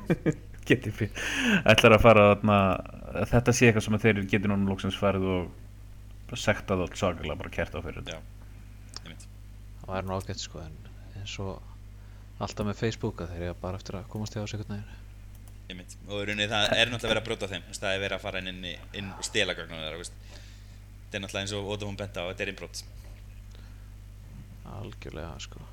GTP 0.71 1.09
ætlar 1.69 1.97
að 1.97 2.05
fara 2.05 2.25
þarna 2.33 2.57
þetta 3.35 3.55
sé 3.57 3.69
eitthvað 3.69 3.87
sem 3.87 3.97
að 3.99 4.05
þeir 4.07 4.21
getur 4.33 4.53
núna 4.53 4.71
lóksins 4.71 4.99
farið 5.01 5.27
og 5.35 6.37
sektað 6.39 6.85
allt 6.87 6.99
sakalega 7.01 7.39
bara 7.41 7.53
kert 7.55 7.75
á 7.75 7.81
fyrir 7.83 8.05
þetta 8.07 8.21
það 9.81 9.93
væri 9.93 10.07
nú 10.11 10.17
ágætt 10.21 10.43
sko 10.45 10.61
en 10.63 10.77
eins 11.21 11.37
og 11.43 12.41
alltaf 12.41 12.69
með 12.71 12.79
Facebook 12.81 13.23
að 13.25 13.33
þeir 13.35 13.47
eru 13.51 13.57
bara 13.63 13.81
eftir 13.81 13.99
að 13.99 14.07
komast 14.13 14.37
veginn 14.39 14.83
Einmitt. 15.71 15.93
og 16.09 16.17
í 16.23 16.27
rauninni 16.27 16.47
það 16.51 16.73
er 16.77 16.89
náttúrulega 16.91 17.11
verið 17.13 17.21
að 17.23 17.27
brjóta 17.29 17.47
á 17.47 17.53
þeim 17.53 17.67
það 17.77 17.93
er 17.95 18.01
verið 18.05 18.17
að 18.17 18.23
fara 18.25 18.41
inn, 18.43 18.49
inn, 18.51 18.65
í- 18.67 18.99
inn 18.99 19.11
og 19.15 19.27
stela 19.27 19.55
gögnum 19.55 19.79
þeirra. 19.85 20.40
Þetta 21.11 21.19
er 21.19 21.25
náttúrulega 21.25 21.43
eins 21.43 21.55
og 21.59 21.73
Óta 21.75 21.89
hún 21.89 21.99
benda 21.99 22.23
á 22.23 22.31
þetta 22.31 22.47
er 22.47 22.53
innbrot. 22.53 22.83
Algjörlega 24.71 25.35
sko. 25.43 25.67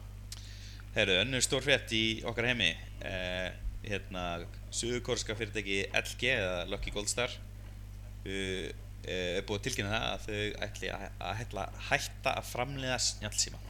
Herru, 0.97 1.19
önnur 1.21 1.45
stór 1.45 1.62
frétt 1.62 1.93
í 1.93 2.04
okkar 2.26 2.50
heimi 2.50 2.71
eh, 3.06 3.54
hérna, 3.86 4.23
suðukorska 4.73 5.38
fyrirtæki 5.38 5.84
LG 5.93 6.32
eða 6.34 6.65
Lucky 6.71 6.91
Goldstar 6.95 7.30
uh, 8.26 8.65
er 9.08 9.45
búið 9.47 9.60
að 9.60 9.65
tilkynna 9.67 9.93
það 9.93 10.08
að 10.10 10.26
þau 10.26 10.65
ætli 10.67 10.91
að, 10.91 11.06
að 11.21 11.38
hætta, 11.41 11.65
hætta 11.91 12.34
að 12.34 12.50
framleiða 12.50 12.97
snjálfsíma 13.06 13.62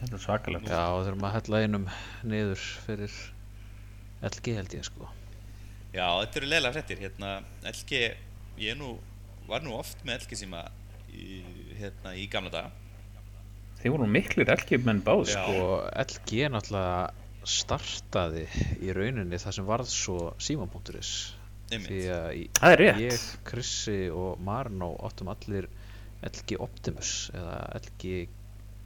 Þetta 0.00 0.16
er 0.16 0.22
svakalegt. 0.22 0.68
Já 0.70 0.84
og 0.94 1.02
þurfum 1.04 1.24
að 1.28 1.34
hella 1.34 1.58
einum 1.60 1.82
niður 2.24 2.60
fyrir 2.86 3.16
LG 4.24 4.54
held 4.56 4.76
ég 4.78 4.86
sko. 4.86 5.08
Já, 5.92 6.06
þetta 6.22 6.40
eru 6.40 6.48
leiðlega 6.48 6.76
fréttir. 6.76 7.02
Hérna, 7.04 7.32
LG, 7.68 8.00
ég 8.62 8.78
nú 8.80 8.94
var 9.50 9.64
nú 9.66 9.74
oft 9.78 10.04
með 10.06 10.24
LG 10.24 10.38
síma 10.44 10.62
í, 11.10 11.40
hérna, 11.78 12.14
í 12.16 12.26
gamla 12.30 12.52
daga. 12.54 12.70
Þeir 13.80 13.94
voru 13.94 14.06
miklir 14.12 14.52
elgjumenn 14.52 15.02
báð 15.04 15.24
sko. 15.32 15.56
og 15.64 15.90
LG 16.04 16.50
náttúrulega 16.52 17.48
startaði 17.48 18.44
í 18.84 18.92
rauninni 18.92 19.38
það 19.40 19.56
sem 19.56 19.68
varð 19.68 19.92
svo 19.92 20.18
síma.is 20.42 21.12
því 21.70 22.00
að 22.12 22.30
er 22.74 22.80
rétt. 22.82 23.02
ég, 23.06 23.26
Krissi 23.46 24.00
og 24.12 24.40
Marno 24.44 24.90
áttum 25.06 25.30
allir 25.32 25.68
LG 26.26 26.58
Optimus 26.60 27.30
eða 27.32 27.56
LG 27.80 28.14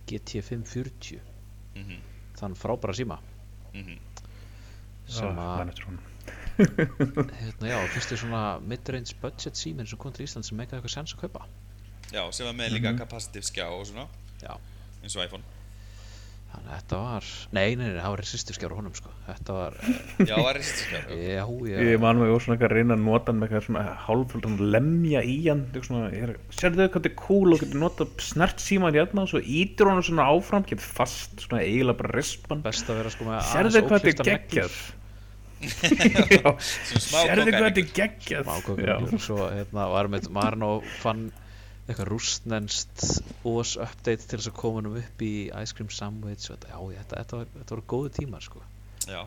GT540 0.07 1.22
mm 1.74 2.03
þann 2.35 2.57
frábæra 2.59 2.94
síma. 2.94 3.18
-hmm. 3.72 3.98
sem 5.07 5.38
Ah, 5.38 5.62
að. 5.64 6.13
hérna, 7.40 7.69
já, 7.73 7.79
fyrstu 7.95 8.19
svona 8.21 8.45
mid-range 8.62 9.17
budget 9.23 9.59
síminn 9.59 9.88
sem 9.90 9.99
kom 10.01 10.12
til 10.14 10.27
Ísland 10.29 10.47
sem 10.49 10.59
meikaði 10.59 10.81
eitthvað 10.83 10.97
sens 10.99 11.17
að 11.17 11.25
kaupa. 11.27 11.47
Já, 12.14 12.23
sem 12.37 12.47
var 12.47 12.55
með 12.59 12.77
líka 12.79 12.93
Mhm. 12.93 12.99
capacitive 13.03 13.45
skjá 13.49 13.67
og 13.73 13.87
svona. 13.88 14.07
Já, 14.43 14.55
eins 15.03 15.17
og 15.17 15.25
iPhone. 15.27 15.43
Þannig 16.55 16.71
að 16.71 16.77
þetta 16.85 16.99
var 17.03 17.25
nei, 17.51 17.75
nei, 17.75 17.87
nei, 17.90 17.99
það 17.99 18.12
var 18.12 18.21
resistive 18.23 18.55
skjár 18.55 18.71
á 18.71 18.77
honum 18.79 18.93
sko. 18.95 19.11
Þetta 19.27 19.55
var, 19.57 19.75
Já, 20.31 20.37
það 20.37 20.51
er 20.53 20.59
resistive 20.61 20.87
skjá 20.87 21.17
já. 21.19 21.47
já, 21.67 21.79
Ég 21.88 21.99
man 22.05 22.21
mig 22.21 22.31
úr 22.31 22.45
svona 22.45 22.55
eitthvað 22.55 22.71
að 22.71 22.75
reyna 22.79 22.95
að 22.95 23.03
nota 23.09 23.33
hann 23.33 23.40
með 23.40 23.49
eitthvað 23.49 23.64
svona 23.67 23.83
hálföldan 24.05 24.55
lemja 24.71 25.23
í 25.27 25.35
hann 25.49 25.64
sérðu 25.75 26.79
þau 26.79 26.87
hvað 26.87 26.95
þetta 26.95 27.11
er 27.11 27.17
cool 27.25 27.57
og 27.57 27.64
getur 27.64 27.81
nota 27.83 28.07
snert 28.23 28.62
síman 28.62 28.95
hérna 28.95 29.25
og 29.27 29.33
svo 29.33 29.43
ítur 29.43 29.90
hann 29.90 30.07
svona 30.07 30.29
áfram, 30.31 30.62
getur 30.71 30.87
fast 30.87 31.43
svona 31.43 31.64
eiginlega 31.67 31.99
bara 32.05 32.14
rispan. 32.21 32.62
Best 32.62 32.87
að 32.87 33.01
vera 33.03 33.11
sko 33.17 33.25
með 33.33 33.43
Sérðu 33.51 33.75
aðeins 33.75 33.90
hvað 33.90 34.07
þetta 34.07 34.23
er 34.23 34.38
geggjað 34.38 34.79
Sérðu 35.62 37.47
hvað 37.51 37.67
þetta 37.69 37.81
er 37.81 37.88
geggjað? 37.99 38.53
Kókaín. 38.67 39.14
svo 39.23 39.49
hérna, 39.49 39.88
var 39.93 40.11
með 40.12 40.29
Marno 40.35 40.75
fann 41.01 41.29
eitthvað 41.85 42.09
rústnenst 42.09 43.05
OS 43.45 43.75
update 43.77 44.25
til 44.25 44.38
þess 44.38 44.51
að 44.51 44.57
koma 44.57 44.81
hann 44.81 45.01
upp 45.03 45.25
í 45.25 45.33
Ice 45.51 45.77
Cream 45.77 45.90
Sandwich 45.93 46.49
og 46.49 46.57
þetta, 46.57 46.71
já, 46.73 47.01
þetta, 47.01 47.19
þetta, 47.21 47.40
var, 47.40 47.51
þetta 47.59 47.75
voru 47.75 47.88
góðu 47.93 48.12
tímar 48.19 48.45
sko. 48.45 48.62
Já. 49.05 49.21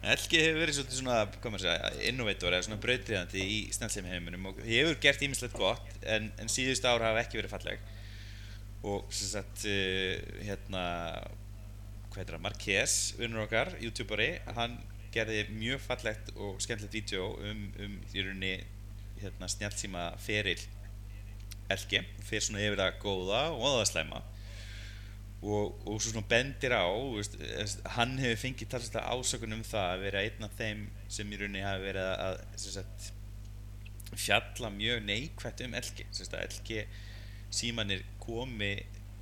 En 0.00 0.14
LG 0.14 0.38
hefur 0.40 0.62
verið 0.62 0.78
svona, 0.96 1.16
hvað 1.34 1.52
maður 1.52 1.64
segja, 1.66 1.90
innovator 2.08 2.54
eða 2.54 2.66
svona 2.68 2.80
brautriðandi 2.80 3.42
í 3.42 3.58
snjálfsheim 3.74 4.06
heiminum 4.08 4.46
og 4.48 4.62
hefur 4.64 5.00
gert 5.02 5.24
ímislegt 5.26 5.58
gott 5.58 6.06
en, 6.08 6.30
en 6.40 6.52
síðustu 6.52 6.88
ár 6.88 7.04
hafa 7.04 7.24
ekki 7.24 7.40
verið 7.40 7.52
falleg. 7.52 7.82
Og 8.86 9.10
sem 9.12 9.28
sagt 9.34 9.66
uh, 9.68 10.14
hérna 10.46 10.84
hvað 12.10 12.22
heitir 12.22 12.36
það, 12.36 12.44
Marquez, 12.46 12.96
unnur 13.20 13.44
okkar 13.44 13.74
youtuberi, 13.82 14.30
hann 14.56 14.78
gerði 15.14 15.44
mjög 15.52 15.80
fallegt 15.84 16.30
og 16.36 16.60
skemmtilegt 16.62 16.94
vídeo 16.94 17.32
um, 17.38 17.64
um 17.82 17.96
í 18.14 18.24
rauninni 18.24 18.52
hérna, 19.20 19.48
snjálfsíma 19.50 20.04
feril 20.22 20.60
LG 21.70 22.02
fyrir 22.26 22.44
svona 22.44 22.62
yfir 22.64 22.80
það 22.80 23.00
góða 23.02 23.40
og 23.54 23.64
það 23.64 23.88
slæma 23.90 24.20
og, 25.40 25.76
og 25.88 26.00
svo 26.00 26.12
svona 26.12 26.28
bendir 26.28 26.74
á 26.76 26.84
veist, 27.14 27.36
hann 27.96 28.18
hefur 28.20 28.42
fengið 28.42 28.72
talsvægt 28.74 29.06
ásökun 29.06 29.56
um 29.56 29.64
það 29.66 29.94
að 29.94 30.04
vera 30.04 30.24
einn 30.26 30.46
af 30.46 30.56
þeim 30.58 30.82
sem 31.08 31.30
í 31.32 31.40
rauninni 31.40 31.64
hafi 31.64 31.86
verið 31.86 32.10
að 32.26 32.42
sagt, 32.64 33.12
fjalla 34.14 34.72
mjög 34.74 35.06
neikvætt 35.06 35.64
um 35.66 35.78
að 35.78 36.42
LG 36.42 36.82
símanir 37.50 38.04
komi 38.22 38.74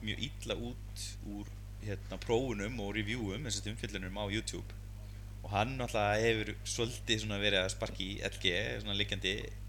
mjög 0.03 0.27
illa 0.27 0.59
út 0.69 1.07
úr 1.35 1.55
hérna, 1.85 2.19
prófunum 2.21 2.81
og 2.83 2.95
reviewum 2.97 3.47
þess 3.47 3.63
að 3.63 3.73
umfyllunum 3.73 4.19
á 4.19 4.25
YouTube 4.27 4.78
og 5.49 5.55
hann 5.57 5.79
náttúrulega 5.79 6.21
hefur 6.21 6.51
svolítið 6.69 7.23
verið 7.41 7.63
að 7.63 7.71
sparki 7.73 8.09
í 8.13 8.17
LG 8.29 8.51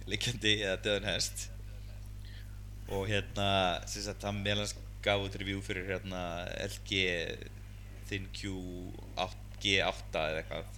líkjandi, 0.10 0.52
eða 0.66 0.82
döðan 0.84 1.08
hest. 1.08 1.46
Og 2.92 3.08
hérna 3.08 3.80
sagt 3.88 4.26
hann 4.28 4.42
meðlans 4.44 4.76
gaf 5.06 5.24
út 5.24 5.38
review 5.40 5.62
fyrir 5.64 5.88
hérna 5.94 6.44
LG 6.66 7.00
ThinQ 8.10 8.44
8G8 9.16 10.20
eða 10.20 10.44
eitthvað. 10.44 10.76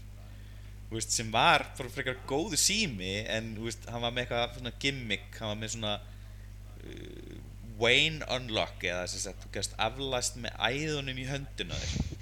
Veist, 0.92 1.16
sem 1.16 1.34
var 1.34 1.66
bara 1.80 1.90
frekar 1.90 2.22
góðu 2.30 2.60
sími 2.60 3.24
en 3.26 3.56
veist, 3.58 3.90
hann 3.90 4.06
var 4.06 4.14
með 4.14 4.28
eitthvað 4.28 4.58
svona 4.60 4.78
gimmick 4.84 5.38
hann 5.40 5.56
var 5.56 5.62
með 5.64 5.78
svona 5.80 5.98
uh, 5.98 7.38
Wayne 7.82 8.28
Unlock 8.30 8.84
eða 8.86 9.08
sem 9.10 9.24
sagt, 9.24 9.48
þú 9.48 9.56
gæst 9.56 9.78
aflæst 9.82 10.38
með 10.44 10.60
æðunum 10.60 11.24
í 11.24 11.30
hönduna 11.32 11.80
þér 11.80 12.21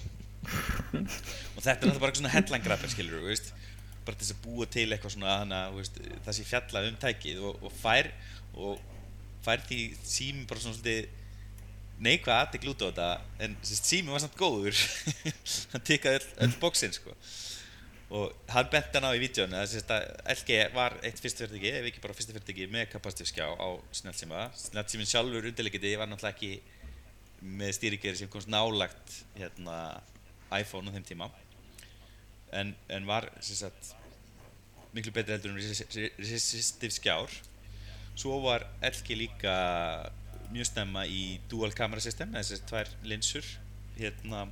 og 0.49 1.63
þetta 1.63 1.73
er 1.73 1.89
náttúrulega 1.89 2.03
bara 2.03 2.17
svona 2.19 2.33
headline-grabber 2.33 2.93
skilur 2.93 3.23
þú 3.23 3.31
veist. 3.31 3.51
Bara 4.07 4.19
þess 4.19 4.33
að 4.35 4.43
búa 4.45 4.67
til 4.71 4.88
eitthvað 4.88 5.15
svona 5.15 5.38
hana, 5.41 5.62
veist, 5.75 5.99
það 6.25 6.38
sé 6.38 6.47
fjalla 6.47 6.85
um 6.89 6.99
tækið 7.03 7.43
og, 7.49 7.63
og 7.67 7.75
fær 7.81 8.12
og 8.57 8.79
fær 9.45 9.63
því 9.67 9.81
sími 10.03 10.47
bara 10.49 10.63
svona 10.63 10.77
svolítið 10.79 11.17
neikvæð 11.99 12.38
aðtegl 12.38 12.71
út 12.71 12.83
á 12.83 12.88
þetta 12.88 13.09
en 13.45 13.55
sími 13.67 14.13
var 14.13 14.23
samt 14.23 14.39
góður. 14.39 14.81
Hann 15.73 15.85
tikkaði 15.85 16.21
öll, 16.21 16.33
öll 16.47 16.57
bóksinn 16.62 16.95
sko. 16.95 17.15
Og 18.09 18.33
hann 18.49 18.69
bent 18.73 18.95
hann 18.97 19.05
á 19.05 19.13
í 19.13 19.21
vídjónu 19.21 19.53
að 19.53 19.75
LG 20.33 20.55
var 20.73 20.95
eitt 21.05 21.19
fyrsta 21.21 21.43
fyrirtæki 21.43 21.69
ef 21.77 21.89
ekki 21.91 22.01
bara 22.01 22.15
fyrsta 22.17 22.33
fyrirtæki 22.33 22.65
með 22.73 22.88
kapacitífskjá 22.95 23.45
á 23.53 23.69
snjálfsíma 23.99 24.47
snjálfsímin 24.57 25.09
sjálfur 25.12 25.45
undirleikiti 25.45 25.91
var 25.99 26.09
náttúrulega 26.09 26.33
ekki 26.33 26.79
með 27.59 27.75
stýrikeri 27.77 28.17
sem 28.17 28.31
komst 28.31 28.49
nálagt 28.49 29.13
hérna, 29.38 29.75
iPhone 30.55 30.89
á 30.89 30.95
þeim 30.95 31.05
tíma. 31.07 31.29
En, 32.51 32.73
en 32.89 33.05
var 33.05 33.29
sérst, 33.45 33.93
miklu 34.95 35.13
betri 35.13 35.35
heldur 35.35 35.53
en 35.53 35.59
resistive 36.17 36.93
skjár. 36.95 37.33
Svo 38.17 38.39
var 38.43 38.65
LG 38.81 39.15
líka 39.15 39.53
mjög 40.49 40.65
stemma 40.65 41.05
í 41.05 41.38
dual 41.49 41.71
camera 41.77 42.01
system 42.01 42.33
þess 42.33 42.57
að 42.57 42.65
tvær 42.71 42.95
linsur. 43.05 43.45
Hérna 43.99 44.47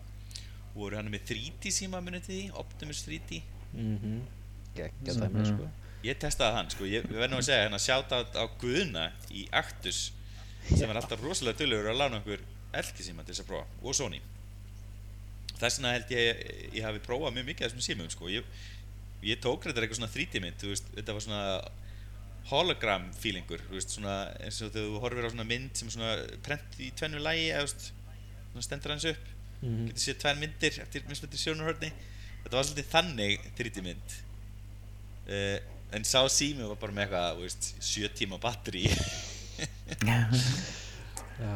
voru 0.77 0.97
hann 0.99 1.09
með 1.11 1.25
3D 1.31 1.71
síma 1.73 2.01
munið 2.03 2.51
Optimus 2.53 3.03
3D 3.07 3.41
mm 3.73 3.97
-hmm. 3.97 4.19
geggja 4.75 5.13
Mhm. 5.13 5.21
dæmi 5.21 5.45
sko. 5.45 5.69
ég 6.03 6.17
testaði 6.19 6.53
hann 6.53 6.69
sko, 6.69 6.83
ég 6.85 7.03
verði 7.09 7.31
nú 7.31 7.37
að 7.37 7.47
segja 7.47 7.63
hérna 7.63 7.79
sjáta 7.79 8.21
á 8.21 8.45
Guðna 8.61 9.11
í 9.31 9.47
Actus 9.51 10.11
sem 10.77 10.89
er 10.89 10.95
alltaf 10.95 11.21
rosalega 11.21 11.57
dölur 11.57 11.89
að 11.89 11.97
lána 11.97 12.17
okkur 12.17 12.39
LG 12.73 13.03
síma 13.03 13.23
til 13.25 13.33
þess 13.33 13.41
að 13.43 13.47
prófa 13.47 13.65
og 13.81 13.95
Sony 13.95 14.21
þess 15.61 15.79
vegna 15.79 15.93
held 15.95 16.13
ég 16.15 16.41
ég 16.77 16.85
hafi 16.85 17.03
prófað 17.05 17.37
mjög 17.37 17.49
mikið 17.51 17.65
af 17.65 17.71
þessum 17.71 17.85
símum 17.85 18.11
sko. 18.13 18.29
Ég, 18.31 18.47
ég 19.25 19.41
tók 19.43 19.65
þetta 19.65 19.83
eitthvað 19.83 20.01
svona 20.01 20.13
3D 20.13 20.43
mynd 20.43 20.61
þú 20.61 20.73
veist, 20.73 20.91
þetta 20.95 21.17
var 21.17 21.25
svona 21.25 21.43
hologram 22.47 23.09
feelingur, 23.19 23.63
þú 23.67 23.75
veist, 23.75 23.95
svona 23.97 24.19
eins 24.39 24.61
og 24.63 24.71
þegar 24.71 24.93
þú 24.93 25.01
horfir 25.03 25.27
á 25.27 25.33
svona 25.33 25.49
mynd 25.49 25.79
sem 25.79 25.89
er 25.89 25.97
svona 25.97 26.13
prent 26.45 26.77
í 26.79 26.93
tvennu 26.95 27.23
lægi 27.23 27.49
eða 27.49 27.65
þú 27.65 27.67
veist, 27.67 27.89
svona 28.53 28.67
stendur 28.69 28.95
hans 28.95 29.09
upp. 29.11 29.33
Mm 29.33 29.37
getur 29.57 30.03
séð 30.03 30.19
tvær 30.21 30.35
myndir 30.37 30.75
eftir 30.83 31.05
mismyndir 31.09 31.39
sjónarhörni 31.41 31.87
þetta 32.43 32.53
var 32.53 32.65
svolítið 32.67 32.91
þannig 32.91 33.47
3D 33.57 33.81
mynd 33.85 34.17
uh, 35.33 35.57
en 35.97 36.05
sá 36.05 36.21
sími 36.29 36.67
var 36.67 36.77
bara 36.77 36.93
með 36.93 37.07
eitthvað 37.07 37.39
þú 37.39 37.47
veist, 37.47 37.69
sjö 37.81 38.11
tíma 38.13 38.37
batteri 38.43 38.85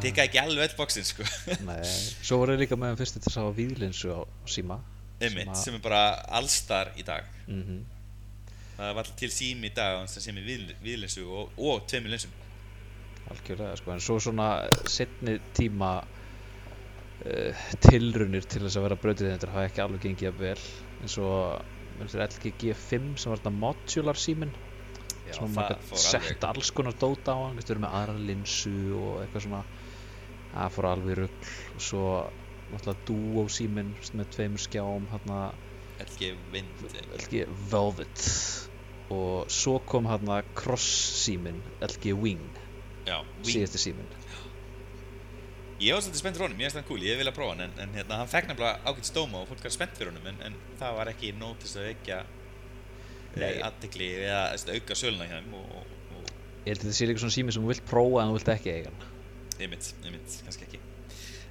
tikka 0.04 0.26
ekki 0.28 0.40
alveg 0.42 0.68
öll 0.70 0.78
bóksin 0.78 1.06
sko. 1.08 1.26
Nei, 1.68 1.80
svo 2.26 2.38
voru 2.42 2.54
ég 2.58 2.64
líka 2.66 2.78
með 2.80 2.94
hann 2.94 3.00
fyrst 3.02 3.18
til 3.18 3.24
að 3.32 3.36
sá 3.38 3.44
víðlinsu 3.58 4.12
á 4.14 4.20
síma 4.50 4.78
einmitt, 5.22 5.50
að- 5.54 5.62
sem 5.64 5.78
er 5.78 5.84
bara 5.86 6.04
allstar 6.42 6.94
í 6.98 7.06
dag. 7.08 7.26
Mm 7.48 7.82
það 8.82 8.96
var 8.98 9.04
alltaf 9.04 9.18
til 9.20 9.28
sími 9.30 9.68
í 9.70 9.74
dag 9.78 10.08
sem 10.10 10.24
sem 10.24 10.38
er 10.42 10.46
við, 10.48 10.62
viðlinsu 10.82 11.22
og, 11.30 11.52
og 11.62 11.84
tveimur 11.92 12.10
linsum 12.16 12.32
algjörlega 13.30 13.76
sko, 13.78 13.92
en 13.94 14.00
svo 14.02 14.16
svona 14.24 14.48
setni 14.90 15.36
tíma 15.54 15.90
uh, 16.02 17.60
tilrunir 17.86 18.48
til 18.50 18.64
þess 18.66 18.80
að 18.80 18.86
vera 18.88 18.98
brautiðendur 19.04 19.52
hafa 19.54 19.68
ekki 19.70 19.84
alveg 19.84 20.02
gengið 20.08 20.28
jafn 20.30 20.42
vel. 20.42 20.64
Eins 21.04 21.18
og 21.22 22.00
minnst 22.00 22.18
er 22.18 22.26
LG 22.26 22.54
G5 22.64 23.12
sem 23.22 23.30
var 23.34 23.42
þetta 23.44 23.54
modular 23.60 24.18
síminn 24.20 24.56
sem 25.38 25.56
maður 25.56 25.80
gæti 25.80 26.02
sett 26.04 26.46
alls 26.48 26.72
konar 26.76 26.96
dót 27.00 27.32
á 27.32 27.36
hann, 27.36 27.58
getur 27.60 27.76
verið 27.76 27.86
með 27.86 27.98
aðra 28.00 28.16
linsu 28.30 28.76
og 28.98 29.12
eitthvað 29.24 29.46
svona. 29.48 29.64
Það 30.52 30.74
fór 30.76 30.88
alveg 30.90 31.14
í 31.14 31.20
rugl. 31.22 31.52
Og 31.76 31.84
svo 31.88 32.06
náttúrulega 32.72 33.06
Duo 33.08 33.46
síminn 33.52 33.94
með 34.18 34.32
tveimur 34.36 34.64
skjáum 34.66 35.08
hérna 35.12 35.40
LG 36.02 36.34
Vind 36.54 36.86
LG 37.20 37.46
Velvet. 37.72 38.26
Og 39.12 39.52
svo 39.52 39.78
kom 39.88 40.08
hérna 40.10 40.42
Cross 40.56 40.88
síminn 41.26 41.62
LG 41.84 42.16
Wing, 42.16 42.48
Wing. 43.08 43.48
síðasti 43.48 43.82
síminn. 43.90 44.18
Ég 45.82 45.96
var 45.98 46.04
svolítið 46.06 46.22
spennt 46.22 46.38
fyrir 46.38 46.46
honum, 46.46 46.60
ég 46.62 46.68
finnst 46.70 46.78
hann 46.78 46.86
cool, 46.86 47.02
ég 47.02 47.18
vilja 47.18 47.32
prófa 47.34 47.56
hann 47.56 47.64
en, 47.66 47.72
en 47.82 47.96
hérna, 47.98 48.20
hann 48.20 48.30
fekk 48.30 48.52
nefnilega 48.52 48.84
ágætt 48.86 49.08
stóma 49.08 49.40
og 49.42 49.48
fólk 49.50 49.64
var 49.66 49.74
spennt 49.74 49.96
fyrir 49.98 50.12
honum 50.12 50.28
en, 50.30 50.38
en 50.46 50.58
það 50.78 50.98
var 51.00 51.10
ekki 51.10 51.32
nótist 51.40 51.80
að 51.80 51.88
vekja 51.88 52.20
Nei. 53.40 53.62
aðtekli 53.64 54.08
eða 54.26 54.76
auka 54.76 54.98
söluna 54.98 55.28
hjá 55.30 55.38
þeim 55.38 55.54
og, 55.56 55.76
og, 55.80 55.98
og 56.18 56.32
Ég 56.66 56.74
held 56.74 56.82
að 56.82 56.88
þetta 56.88 56.98
sé 56.98 57.10
líka 57.10 57.24
svona 57.24 57.38
sími 57.38 57.56
sem 57.56 57.64
þú 57.64 57.72
vilt 57.72 57.86
prófa 57.88 58.24
en 58.24 58.32
þú 58.32 58.40
vilt 58.40 58.56
ekki 58.56 58.74
eiga 58.74 58.92
hann. 58.92 59.06
einmitt, 59.62 59.94
einmitt, 60.04 60.40
kannski 60.46 60.68
ekki 60.68 60.82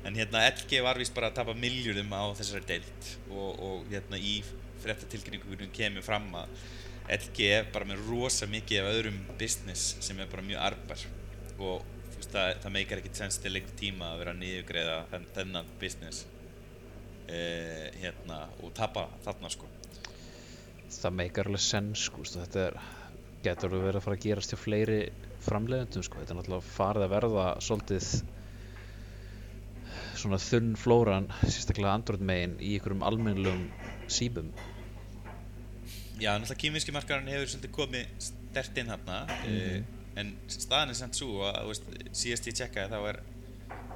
en 0.05 0.17
hérna 0.17 0.43
LG 0.49 0.81
var 0.85 0.99
vist 1.01 1.15
bara 1.17 1.31
að 1.31 1.41
tapa 1.41 1.55
miljardum 1.57 2.13
á 2.17 2.25
þessari 2.39 2.67
deild 2.69 3.09
og, 3.29 3.51
og 3.61 3.89
hérna 3.93 4.21
í 4.21 4.41
fréttatilkynningunum 4.81 5.73
kemur 5.77 6.05
fram 6.05 6.29
að 6.41 6.53
LG 7.11 7.49
er 7.51 7.71
bara 7.75 7.89
með 7.89 8.05
rosa 8.09 8.49
mikið 8.49 8.83
af 8.83 8.93
öðrum 8.95 9.19
business 9.41 9.97
sem 10.01 10.21
er 10.21 10.31
bara 10.31 10.47
mjög 10.47 10.63
arbar 10.71 11.05
og 11.61 11.83
þú 12.13 12.17
veist, 12.17 12.33
það, 12.33 12.53
það 12.63 12.75
meikar 12.77 13.03
ekkert 13.03 13.21
sens 13.21 13.41
til 13.43 13.53
lengur 13.55 13.77
tíma 13.81 14.13
að 14.13 14.23
vera 14.23 14.35
að 14.35 14.43
niðurgreiða 14.45 14.97
þenn, 15.13 15.29
þennan 15.37 15.75
business 15.83 16.25
eh, 17.29 17.91
hérna 18.01 18.45
og 18.61 18.73
tapa 18.77 19.09
þarna 19.27 19.53
sko 19.53 19.69
Það 20.91 21.17
meikar 21.21 21.51
alveg 21.51 21.63
sens, 21.65 22.07
sko, 22.09 22.25
þetta 22.27 22.65
er, 22.67 22.79
getur 23.45 23.75
verið 23.77 24.01
að 24.01 24.05
fara 24.07 24.19
að 24.19 24.25
gerast 24.27 24.53
hjá 24.53 24.59
fleiri 24.61 24.99
framleiðendum, 25.45 26.05
sko, 26.07 26.21
þetta 26.21 26.35
er 26.35 26.41
náttúrulega 26.41 26.75
farið 26.75 27.07
að 27.07 27.15
verða 27.15 27.47
svolítið 27.65 28.11
svona 30.21 30.41
þunn 30.43 30.75
flóran, 30.77 31.31
sérstaklega 31.47 31.95
Android 31.95 32.27
megin 32.27 32.59
í 32.59 32.75
einhverjum 32.77 33.07
almennlegum 33.07 33.65
símum. 34.11 34.51
Já, 36.21 36.35
náttúrulega 36.35 36.61
kýminski 36.67 36.93
markarinn 36.93 37.33
hefur 37.33 37.55
svolítið 37.55 37.75
komið 37.79 38.13
stert 38.29 38.83
inn 38.83 38.93
hérna 38.93 39.23
mm 39.47 39.97
en 40.19 40.33
staðan 40.51 40.93
er 40.93 40.99
samt 40.99 41.19
svo 41.19 41.45
að 41.47 41.69
veist, 41.71 41.87
síðast 42.17 42.49
ég 42.51 42.57
tjekkaði 42.59 42.91
þá 42.93 42.99
er 43.13 43.21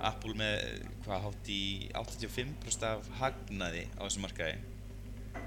Apple 0.04 0.36
með 0.38 0.84
hvað 1.06 1.26
hátt 1.26 1.50
í 1.52 1.64
85% 1.96 2.86
af 2.88 3.10
hagnaði 3.20 3.86
á 3.96 4.02
þessum 4.04 4.26
markaði 4.26 4.58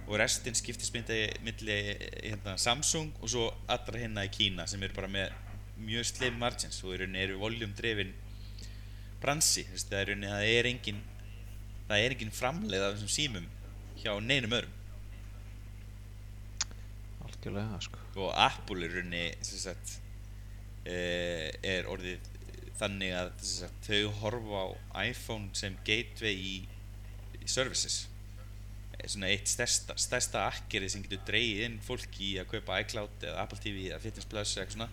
og 0.07 0.15
restinn 0.21 0.55
skiptist 0.55 0.93
myndi 0.95 1.25
milli 1.43 1.75
hérna, 2.23 2.55
Samsung 2.59 3.11
og 3.21 3.31
svo 3.31 3.49
allra 3.67 3.99
hérna 3.99 4.23
í 4.27 4.31
Kína 4.31 4.67
sem 4.69 4.83
eru 4.83 4.95
bara 4.95 5.11
með 5.11 5.33
mjög 5.77 6.07
slim 6.09 6.39
margins 6.39 6.79
og 6.83 6.95
í 6.95 7.01
rauninni 7.01 7.25
eru 7.25 7.41
voljum 7.41 7.75
drefin 7.77 8.13
bransi, 9.21 9.65
það 9.67 9.99
er 9.99 10.09
rauninni 10.11 10.31
það 10.31 10.53
er 10.53 10.69
engin 10.71 11.03
það 11.87 12.03
er 12.03 12.15
engin 12.15 12.33
framleið 12.35 12.85
af 12.85 12.95
þessum 12.95 13.13
símum 13.13 13.45
hjá 13.97 14.11
neinum 14.21 14.55
öðrum. 14.57 14.73
Algjörlega, 17.27 17.79
sko. 17.83 18.01
og 18.25 18.33
Apple 18.39 18.85
er 18.85 18.97
rauninni 18.97 19.23
sagt, 19.43 19.99
eh, 20.85 21.51
er 21.63 21.87
orðið 21.91 22.27
þannig 22.77 23.15
að 23.17 23.31
sagt, 23.41 23.89
þau 23.89 24.11
horfa 24.21 24.63
á 24.63 24.67
iPhone 25.07 25.49
sem 25.57 25.77
gateway 25.87 26.35
í, 26.35 26.55
í 27.41 27.49
services 27.49 28.05
svona 29.05 29.29
eitt 29.29 29.51
stærsta, 29.51 29.95
stærsta 30.01 30.47
akkerið 30.47 30.93
sem 30.93 31.03
getur 31.05 31.21
dreigið 31.27 31.63
inn 31.67 31.77
fólki 31.85 32.31
í 32.31 32.33
að 32.41 32.49
kaupa 32.55 32.79
iCloud 32.81 33.27
eða 33.29 33.43
Apple 33.43 33.59
TV 33.61 33.87
eða 33.91 34.01
Fitness 34.03 34.29
Plus 34.29 34.55
eða 34.55 34.65
eitthvað 34.65 34.77
svona. 34.79 34.89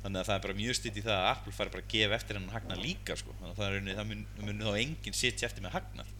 Þannig 0.00 0.20
að 0.20 0.28
það 0.28 0.36
er 0.36 0.44
bara 0.46 0.58
mjög 0.60 0.76
stutt 0.78 0.96
í 0.96 1.04
það 1.04 1.18
að 1.18 1.30
Apple 1.32 1.52
fari 1.52 1.72
bara 1.74 1.84
að 1.84 1.90
gefa 1.92 2.16
eftir 2.16 2.38
hennan 2.38 2.54
hagnað 2.54 2.84
líka 2.84 3.16
sko. 3.20 3.34
þannig 3.40 3.50
að 3.50 3.58
það, 3.58 3.66
er 3.66 3.74
rauninni, 3.74 3.96
það 3.98 4.08
mun, 4.10 4.22
það 4.36 4.46
mun 4.46 4.62
þá 4.64 4.70
enginn 4.84 5.18
sitja 5.18 5.48
eftir 5.50 5.66
með 5.66 5.74
hagnað 5.76 6.14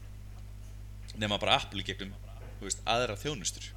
nema 1.21 1.39
bara 1.41 1.57
Apple 1.61 1.85
gegnum 1.87 2.13
þú 2.59 2.67
veist, 2.67 2.83
aðra 2.89 3.17
þjónustur. 3.19 3.71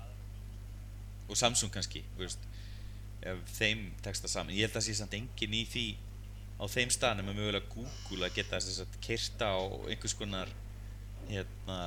Og 1.30 1.40
Samsung 1.40 1.72
kannski 1.74 2.04
þú 2.18 2.26
veist, 2.26 2.50
ef 3.24 3.40
þeim 3.56 3.86
tekst 4.04 4.26
það 4.26 4.34
saman. 4.36 4.56
Ég 4.58 4.68
held 4.68 4.74
að 4.74 4.80
það 4.82 4.88
sé 4.90 4.98
samt 5.00 5.16
engin 5.18 5.56
í 5.56 5.64
því 5.72 5.86
á 6.60 6.64
þeim 6.70 6.92
staðnum 6.94 7.32
er 7.32 7.38
mögulega 7.40 7.72
Google 7.72 8.28
að 8.28 8.38
geta 8.38 8.60
þess 8.60 8.84
að 8.84 8.98
kyrta 9.04 9.50
á 9.56 9.62
einhvers 9.88 10.16
konar 10.20 10.52
hérna 11.30 11.80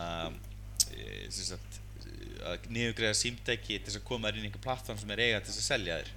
sagt 1.37 1.81
að 2.47 2.69
niðurgreiða 2.71 3.17
símtæki 3.19 3.81
til 3.81 3.89
þess 3.89 4.01
að 4.01 4.07
koma 4.07 4.31
þér 4.31 4.39
inn 4.39 4.47
í 4.47 4.51
einhver 4.51 4.65
plattform 4.69 5.01
sem 5.01 5.13
er 5.15 5.25
eiga 5.25 5.43
til 5.43 5.51
þess 5.51 5.63
að 5.65 5.69
selja 5.73 5.99
þér 6.01 6.15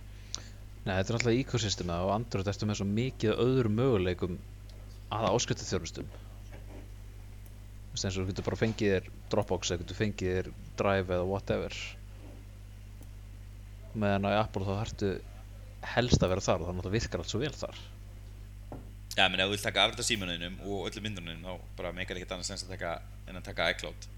Nei, 0.85 0.95
þetta 0.95 1.11
er 1.11 1.15
náttúrulega 1.17 1.43
ecosystemið 1.43 2.05
og 2.05 2.11
Android 2.13 2.47
ertu 2.49 2.67
með 2.67 2.77
svo 2.79 2.85
mikið 2.87 3.31
af 3.33 3.41
öðrum 3.43 3.75
möguleikum 3.77 4.37
að 5.13 5.25
áskrifta 5.27 5.67
þjónustum. 5.67 6.07
Þú 6.09 7.93
veist 7.93 8.07
eins 8.07 8.15
og 8.15 8.23
þú 8.23 8.31
getur 8.31 8.47
bara 8.47 8.59
fengið 8.61 8.93
þér 8.93 9.09
Dropbox 9.33 9.69
eða 9.69 9.81
getur 9.83 9.99
fengið 9.99 10.31
þér 10.37 10.49
Drive 10.79 11.15
eða 11.17 11.27
whatever. 11.27 11.77
Meðan 13.99 14.29
á 14.29 14.39
Apple 14.39 14.65
þá 14.65 14.73
þarftu 14.79 15.11
helst 15.93 16.23
að 16.23 16.33
vera 16.33 16.45
þar 16.47 16.63
og 16.63 16.69
það 16.69 16.77
náttúrulega 16.77 16.97
virkar 16.97 17.23
allt 17.23 17.33
svo 17.33 17.41
vel 17.43 17.55
þar. 17.59 17.81
Já, 19.17 19.25
menn 19.27 19.41
ef 19.43 19.49
þú 19.49 19.55
vilt 19.57 19.67
taka 19.67 19.83
afrið 19.83 20.03
af 20.05 20.07
símanunum 20.07 20.59
og 20.63 20.87
öllum 20.87 21.05
myndunum 21.09 21.43
þá 21.43 21.67
bara 21.75 21.93
meikar 21.97 22.15
ekkert 22.15 22.37
annað 22.37 22.53
sens 22.53 22.63
að 22.63 22.77
taka 22.77 22.95
en 23.27 23.41
að 23.41 23.49
taka 23.49 23.69
iCloud 23.75 24.09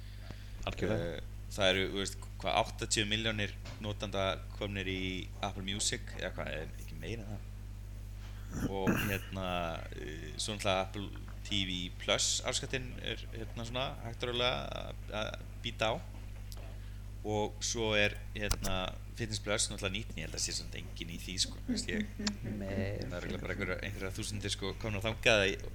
Algjörlega. 0.70 1.12
Eh, 1.18 1.28
Það 1.52 1.70
eru, 1.74 1.82
þú 1.92 1.98
veist, 2.00 2.14
hvað 2.40 2.58
80 2.88 3.08
miljónir 3.12 3.52
notanda 3.84 4.22
komnir 4.56 4.88
í 4.88 5.00
Apple 5.44 5.66
Music 5.68 6.14
eða 6.22 6.30
hvað, 6.38 6.52
er 6.62 6.70
ekki 6.80 7.00
meira 7.02 7.26
það. 7.28 7.42
Og 8.72 8.88
hérna 9.10 9.48
eh, 10.00 10.30
svo 10.40 10.56
náttúrulega 10.56 10.86
Apple 10.86 11.10
TV 11.50 11.76
Plus 12.00 12.30
afskattinn 12.48 12.88
er 13.04 13.20
hérna 13.36 13.66
svona 13.68 13.84
hægt 14.06 14.24
og 14.24 14.32
rólega 14.32 14.88
að- 15.12 15.44
býta 15.66 15.92
á. 15.92 15.94
Og 17.28 17.60
svo 17.62 17.92
er 18.00 18.16
hérna 18.34 18.78
Fitness 19.20 19.44
Plus 19.44 19.68
náttúrulega 19.70 19.94
nýtt 19.98 20.16
en 20.16 20.24
ég 20.24 20.30
held 20.30 20.40
að 20.40 20.46
sé 20.48 20.56
svona 20.56 20.80
engin 20.80 21.12
í 21.12 21.20
því 21.22 21.36
sko, 21.44 21.60
veist 21.68 21.92
ég. 21.92 22.08
Nei, 22.64 22.96
það 23.04 23.12
er 23.12 23.20
örugglega 23.20 23.44
bara 23.44 23.54
einhverja, 23.58 23.80
einhverja 23.90 24.16
þúsundir 24.22 24.56
sko 24.56 24.72
komin 24.80 25.04
á 25.04 25.06
þangað 25.10 25.44
að 25.50 25.68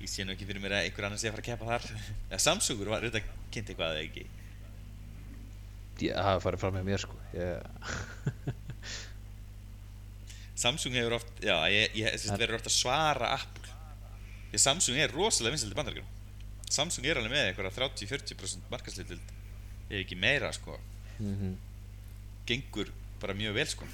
ég, 0.00 0.08
sé 0.10 0.24
nú 0.26 0.34
ekki 0.34 0.46
fyrir 0.48 0.62
mér 0.64 0.74
að 0.78 0.86
einhver 0.88 1.06
annar 1.08 1.20
sé 1.22 1.28
að 1.30 1.36
fara 1.36 1.44
að 1.44 1.50
keppa 1.50 1.70
þar. 1.70 1.84
Ja, 2.32 2.40
Samsungur 2.46 2.90
var 2.92 3.04
auðvitað 3.04 3.28
kynnt 3.54 3.70
eitthvað 3.72 3.94
eða 3.94 4.06
ekki? 4.08 4.24
Ég 6.04 6.18
hafa 6.18 6.42
farið 6.42 6.64
fram 6.64 6.74
með 6.78 6.88
mér 6.90 7.04
sko. 7.04 7.18
Ég, 7.36 7.52
Samsung 10.64 10.94
hefur 10.96 11.16
oft, 11.18 11.30
já, 11.42 11.56
ég, 11.70 11.94
ég 11.98 12.10
sérst, 12.14 12.30
Það- 12.30 12.42
verður 12.44 12.58
oft 12.60 12.70
að 12.70 12.76
svara 12.78 13.30
Apple. 13.36 13.70
Því 14.50 14.58
að 14.60 14.64
Samsung 14.64 14.98
er 15.02 15.14
rosalega 15.14 15.54
vinsælt 15.56 15.74
í 15.74 15.78
bandaríkjum 15.78 16.10
Samsung 16.74 17.06
er 17.06 17.18
alveg 17.20 17.32
með 17.34 17.48
einhverja 17.48 17.72
30-40% 17.76 18.70
markaslutild 18.72 19.32
ef 19.90 19.96
ekki 20.00 20.16
meira 20.18 20.50
sko. 20.54 20.78
Mm 21.18 21.56
gengur 22.44 22.90
bara 23.20 23.32
mjög 23.32 23.54
vel 23.56 23.66
sko 23.66 23.86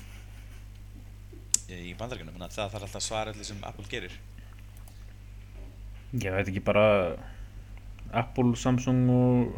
í 1.70 1.92
að 1.94 2.50
það 2.50 2.54
þarf 2.56 2.74
alltaf 2.74 2.96
að 2.98 3.04
svara 3.04 3.30
allir 3.30 3.46
sem 3.46 3.60
Apple 3.62 3.86
gerir 3.86 4.14
Ég 6.10 6.32
veit 6.34 6.48
ekki 6.50 6.62
bara 6.66 6.86
Apple, 8.10 8.56
Samsung 8.58 9.10
og 9.14 9.52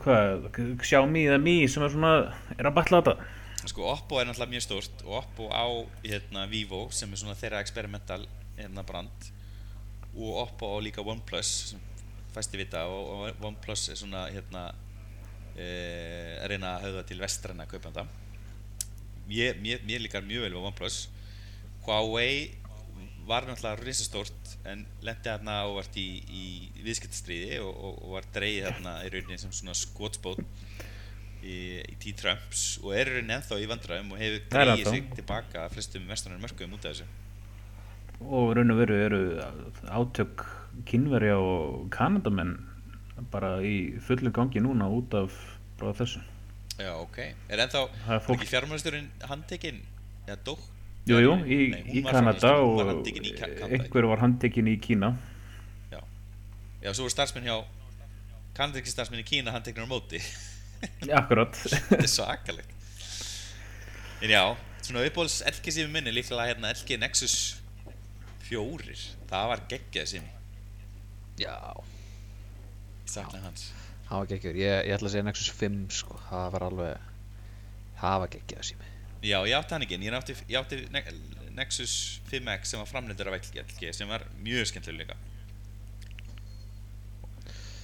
hvað, 0.00 0.46
Xiaomi 0.80 1.26
eða 1.28 1.40
Mi 1.42 1.58
sem 1.68 1.84
er 1.84 1.92
svona, 1.92 2.12
er 2.56 2.68
að 2.68 2.78
batla 2.78 3.02
þetta. 3.02 3.28
Sko 3.68 3.84
Oppo 3.90 4.16
er 4.16 4.28
náttúrulega 4.28 4.54
mjög 4.54 4.64
stórt 4.64 5.02
og 5.04 5.18
Oppo 5.18 5.48
á 5.52 5.66
hérna, 6.06 6.46
Vivo 6.48 6.86
sem 6.94 7.12
er 7.12 7.20
svona 7.20 7.36
þeirra 7.36 7.60
experimental 7.60 8.24
hérna, 8.56 8.84
brand 8.88 9.28
og 10.16 10.38
Oppo 10.46 10.70
á 10.72 10.76
líka 10.80 11.04
OnePlus 11.04 11.50
sem 11.72 11.82
fæsti 12.32 12.60
vita 12.60 12.86
og, 12.88 13.10
og 13.34 13.44
OnePlus 13.50 13.90
er 13.92 13.98
svona 14.00 14.24
hérna 14.32 14.70
e, 15.58 15.66
að 16.38 16.48
reyna 16.54 16.72
að 16.76 16.86
höfða 16.86 17.04
til 17.10 17.20
vestræna 17.20 17.68
kaupanda 17.68 18.06
mér, 19.28 19.60
mér, 19.60 19.84
mér 19.84 20.06
líkar 20.06 20.24
mjög 20.24 20.46
vel 20.46 20.54
með 20.56 20.70
OnePlus. 20.70 20.98
Huawei 21.84 22.56
var 23.28 23.44
náttúrulega 23.48 23.84
risastórt 23.84 24.52
en 24.68 24.86
lendi 25.04 25.28
hérna 25.30 25.58
ávart 25.66 25.96
í, 26.00 26.06
í 26.28 26.44
viðskiptastríði 26.86 27.58
og, 27.64 27.72
og, 27.76 27.98
og 28.06 28.14
var 28.16 28.28
dreigið 28.34 28.66
hérna 28.68 28.94
í 29.04 29.10
rauninni 29.14 29.38
sem 29.42 29.52
svona 29.54 29.74
skotspót 29.76 30.40
í, 31.44 31.56
í 31.84 31.96
tí 32.02 32.14
Trumps 32.18 32.62
og 32.82 32.94
er 32.96 33.10
rauninni 33.12 33.36
ennþá 33.36 33.60
í 33.62 33.68
vandræðum 33.70 34.14
og 34.16 34.22
hefur 34.22 34.62
ennþá. 34.64 34.94
sig 34.94 35.10
tilbaka 35.20 35.66
að 35.66 35.76
flestum 35.76 36.08
vestrænum 36.10 36.42
mörkuðum 36.46 36.78
út 36.78 36.88
af 36.88 36.96
þessu 36.96 37.08
og 38.28 38.54
raun 38.58 38.74
og 38.74 38.80
veru 38.80 38.96
eru 39.04 39.20
átök 39.94 40.42
kynverja 40.88 41.36
og 41.38 41.86
kanadamenn 41.94 42.56
bara 43.32 43.56
í 43.62 43.76
fullum 44.02 44.34
gangi 44.34 44.62
núna 44.64 44.88
út 44.90 45.14
af 45.20 45.36
bara 45.78 45.94
þessu 46.00 46.24
Já, 46.78 46.92
ok. 46.94 47.16
Er 47.50 47.58
ennþá, 47.64 47.80
fólk- 48.22 48.36
ekki 48.38 48.46
fjármálastjórinn 48.52 49.08
handtekinn, 49.26 49.80
eða 50.28 50.36
dótt? 50.46 50.66
Jú, 51.08 51.18
jú, 51.24 51.32
í, 51.48 51.58
í 51.98 52.02
Kanada 52.04 52.50
og 52.60 52.80
einhver 53.70 54.08
var 54.10 54.20
handtekinn 54.20 54.68
í 54.68 54.76
Kína 54.82 55.14
Já. 55.92 56.00
Já, 56.84 56.90
svo 56.92 57.06
er 57.08 57.14
starfsmenn 57.14 57.46
hjá, 57.48 57.56
kanadinski 58.58 58.92
starfsmenn 58.92 59.22
í 59.22 59.26
Kína 59.28 59.54
handteknir 59.54 59.88
á 59.88 59.90
móti. 59.90 60.20
Akkurat 61.16 61.56
Þetta 61.62 62.02
er 62.02 62.10
svakalegt. 62.12 62.74
En 64.22 64.34
já, 64.34 64.42
svona 64.84 65.04
uppbóls 65.06 65.38
LG 65.48 65.72
sími 65.78 65.90
minni, 65.94 66.12
líklega 66.14 66.50
hérna 66.50 66.72
LG 66.74 66.98
Nexus 67.00 67.36
4, 68.48 68.98
það 69.30 69.48
var 69.52 69.64
geggjað 69.70 70.10
sími. 70.12 70.30
Já, 71.38 71.54
Ég 73.08 73.12
saknaði 73.14 73.44
hans. 73.46 73.66
það 74.08 74.18
var 74.22 74.30
geggjur. 74.34 74.56
Ég, 74.60 74.74
ég 74.90 74.96
ætla 74.98 75.08
að 75.08 75.14
segja 75.16 75.26
Nexus 75.30 75.50
5 75.56 75.80
sko, 76.02 76.18
það 76.28 76.48
var 76.56 76.66
alveg, 76.68 77.08
það 78.00 78.16
var 78.24 78.32
geggjað 78.36 78.66
sími. 78.72 78.90
Já, 79.18 79.40
ég 79.42 79.54
átti 79.56 79.74
hann 79.74 79.82
ekki, 79.82 79.96
en 79.98 80.06
ég 80.06 80.14
átti, 80.14 80.36
ég 80.46 80.58
átti 80.60 80.84
Ne- 80.94 81.04
Nexus 81.58 82.20
5X 82.30 82.70
sem 82.70 82.78
var 82.78 82.86
framleitur 82.86 83.26
af 83.32 83.40
LG, 83.50 83.90
sem 83.92 84.08
var 84.08 84.22
mjög 84.44 84.68
skemmtileg 84.70 85.08
líka. 85.08 85.16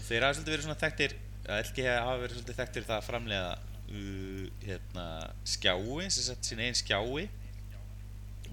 Þeir 0.06 0.26
hafa 0.26 0.36
svolítið 0.36 0.54
verið 0.54 0.66
svona 0.66 0.78
þekktir, 0.82 1.16
LG 1.56 1.86
hafa 1.88 2.20
verið 2.22 2.36
svolítið 2.36 2.60
þekktir 2.60 2.86
það 2.86 3.00
að 3.00 3.08
framlega 3.08 3.48
uh, 3.56 4.44
hérna, 4.62 5.06
skjái, 5.56 6.06
sem 6.06 6.28
sagt 6.28 6.46
sín 6.46 6.62
eigin 6.62 6.78
skjái. 6.78 7.26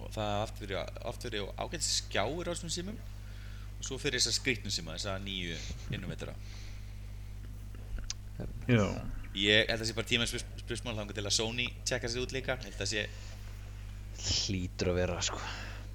Og 0.02 0.10
það 0.16 0.32
hafa 0.32 0.44
oft 0.48 0.64
verið, 0.64 0.82
oft 1.12 1.30
verið 1.30 1.54
ágætt 1.62 1.86
skjáir 1.86 2.50
á 2.50 2.52
þessum 2.56 2.74
símum. 2.74 3.00
Og 3.78 3.86
svo 3.86 4.02
fyrir 4.02 4.18
þessar 4.18 4.40
skrýtnum 4.40 4.74
síma, 4.74 4.98
þessar 4.98 5.22
nýju 5.22 5.58
innovatera. 5.94 6.34
Já, 8.66 8.86
Ég 9.38 9.68
held 9.70 9.78
að 9.78 9.84
það 9.84 9.90
sé 9.90 9.98
bara 9.98 10.10
tíma 10.10 10.28
spursmál 10.28 10.96
þangar 10.98 11.16
til 11.16 11.26
að 11.26 11.36
Sony 11.38 11.68
tjekka 11.88 12.10
sér 12.12 12.26
út 12.26 12.34
líka. 12.36 12.58
Held 12.60 12.74
að 12.74 12.82
það 12.82 12.92
sé 12.92 13.06
Hlýtur 14.22 14.92
að 14.92 14.98
vera 15.00 15.22
sko. 15.24 15.40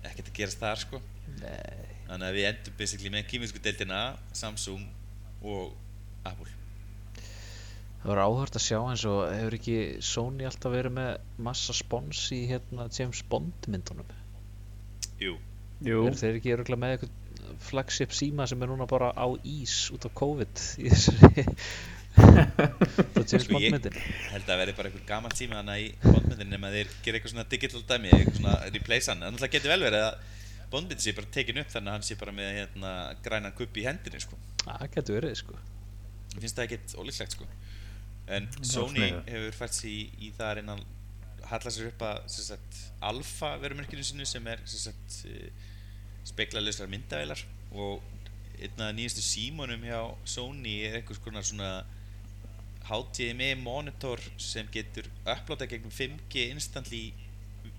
ekkert 0.06 0.30
að 0.30 0.36
gerast 0.38 0.62
þar 0.62 0.82
sko. 0.82 1.00
Nei. 1.40 1.96
Þannig 2.06 2.28
að 2.28 2.36
við 2.38 2.48
endum 2.50 2.76
basically 2.78 3.10
með 3.12 3.26
kýminsku 3.32 3.62
deildina, 3.62 4.00
Samsung 4.36 4.86
og 5.42 5.74
Apple. 6.26 6.52
Það 8.02 8.12
var 8.12 8.22
áhört 8.22 8.56
að 8.56 8.62
sjá 8.62 8.78
eins 8.78 9.04
og 9.10 9.20
hefur 9.32 9.56
ekki 9.58 9.76
Sony 10.06 10.46
alltaf 10.46 10.74
verið 10.74 10.94
með 10.94 11.10
massa 11.48 11.74
spons 11.74 12.22
í 12.34 12.44
hérna 12.46 12.86
James 12.94 13.22
Bond 13.26 13.66
myndunum. 13.72 14.12
Jú. 15.18 15.34
jú 15.82 16.04
Er 16.06 16.18
þeir 16.18 16.38
ekki 16.38 16.54
öruglega 16.54 16.82
með 16.82 16.96
eitthvað 16.96 17.58
flagship 17.66 18.14
síma 18.14 18.46
sem 18.46 18.62
er 18.62 18.70
núna 18.70 18.86
bara 18.90 19.10
á 19.16 19.26
ís 19.42 19.88
út 19.94 20.06
af 20.06 20.14
COVID 20.18 20.62
í 20.82 20.90
þessari 20.92 21.46
af 22.16 23.26
James 23.26 23.44
Sko, 23.44 23.60
ég-? 23.60 23.76
Held 24.32 24.48
að 24.50 24.60
verði 24.62 24.74
bara 24.78 24.90
einhver 24.90 25.04
gammal 25.08 25.34
tíma 25.36 25.60
þannig 25.60 25.84
í 25.84 25.92
Bondmyndin 26.06 26.50
nema 26.52 26.72
þeir 26.72 26.90
gera 27.04 27.18
eitthvað 27.18 27.34
svona 27.34 27.46
digital 27.52 27.84
dæmi, 27.90 28.10
eitthvað 28.16 28.40
svona 28.40 28.56
replace 28.72 29.12
hann. 29.12 29.24
En 29.26 29.38
það 29.40 29.54
getur 29.56 29.72
vel 29.74 29.86
verið 29.86 30.06
að 30.06 30.18
Bondmyndin 30.72 31.04
sé 31.04 31.14
bara 31.16 31.32
tekin 31.36 31.62
upp 31.62 31.70
þannig 31.72 31.92
að 31.92 31.98
hann 31.98 32.06
sé 32.08 32.18
bara 32.20 32.34
með 32.36 32.52
hérna 32.60 32.92
grænan 33.24 33.56
kupp 33.58 33.78
í 33.78 33.86
hendinni 33.86 34.22
sko. 34.22 34.40
Það 34.64 34.88
getur 34.96 35.18
verið 35.20 35.38
sko. 35.42 35.60
Mér 36.34 36.44
finnst 36.44 36.58
það 36.58 36.68
ekkert 36.68 36.96
ólíklegt 37.00 37.36
sko. 37.36 37.48
En 38.26 38.48
er 38.50 38.66
Sony 38.66 38.98
sniðugt. 38.98 39.30
hefur 39.30 39.58
fært 39.60 39.76
sig 39.76 39.92
í, 39.92 40.00
í 40.26 40.32
það 40.34 40.48
að 40.48 40.56
reyna 40.58 40.76
að 40.76 40.84
halla 41.46 41.72
sér 41.72 41.92
upp 41.92 42.02
að 42.02 42.72
alfa 43.06 43.52
verumörkinu 43.62 44.02
sinu 44.02 44.26
sem 44.26 44.46
er 44.50 44.62
sem 44.66 44.88
sagt, 44.88 45.20
speklaðlausar 46.26 46.90
myndavélar 46.90 47.44
og 47.76 48.02
einn 48.56 48.82
af 48.82 48.94
nýjastu 48.96 49.22
símónum 49.22 49.84
hjá 49.84 50.00
Sony 50.26 50.80
er 50.88 51.04
konar 51.06 51.44
svona 51.46 51.84
HDMI 52.86 53.54
monitor 53.60 54.22
sem 54.40 54.68
getur 54.72 55.08
upplótað 55.24 55.74
gegnum 55.74 55.94
5G 55.94 56.48
instantly 56.54 57.02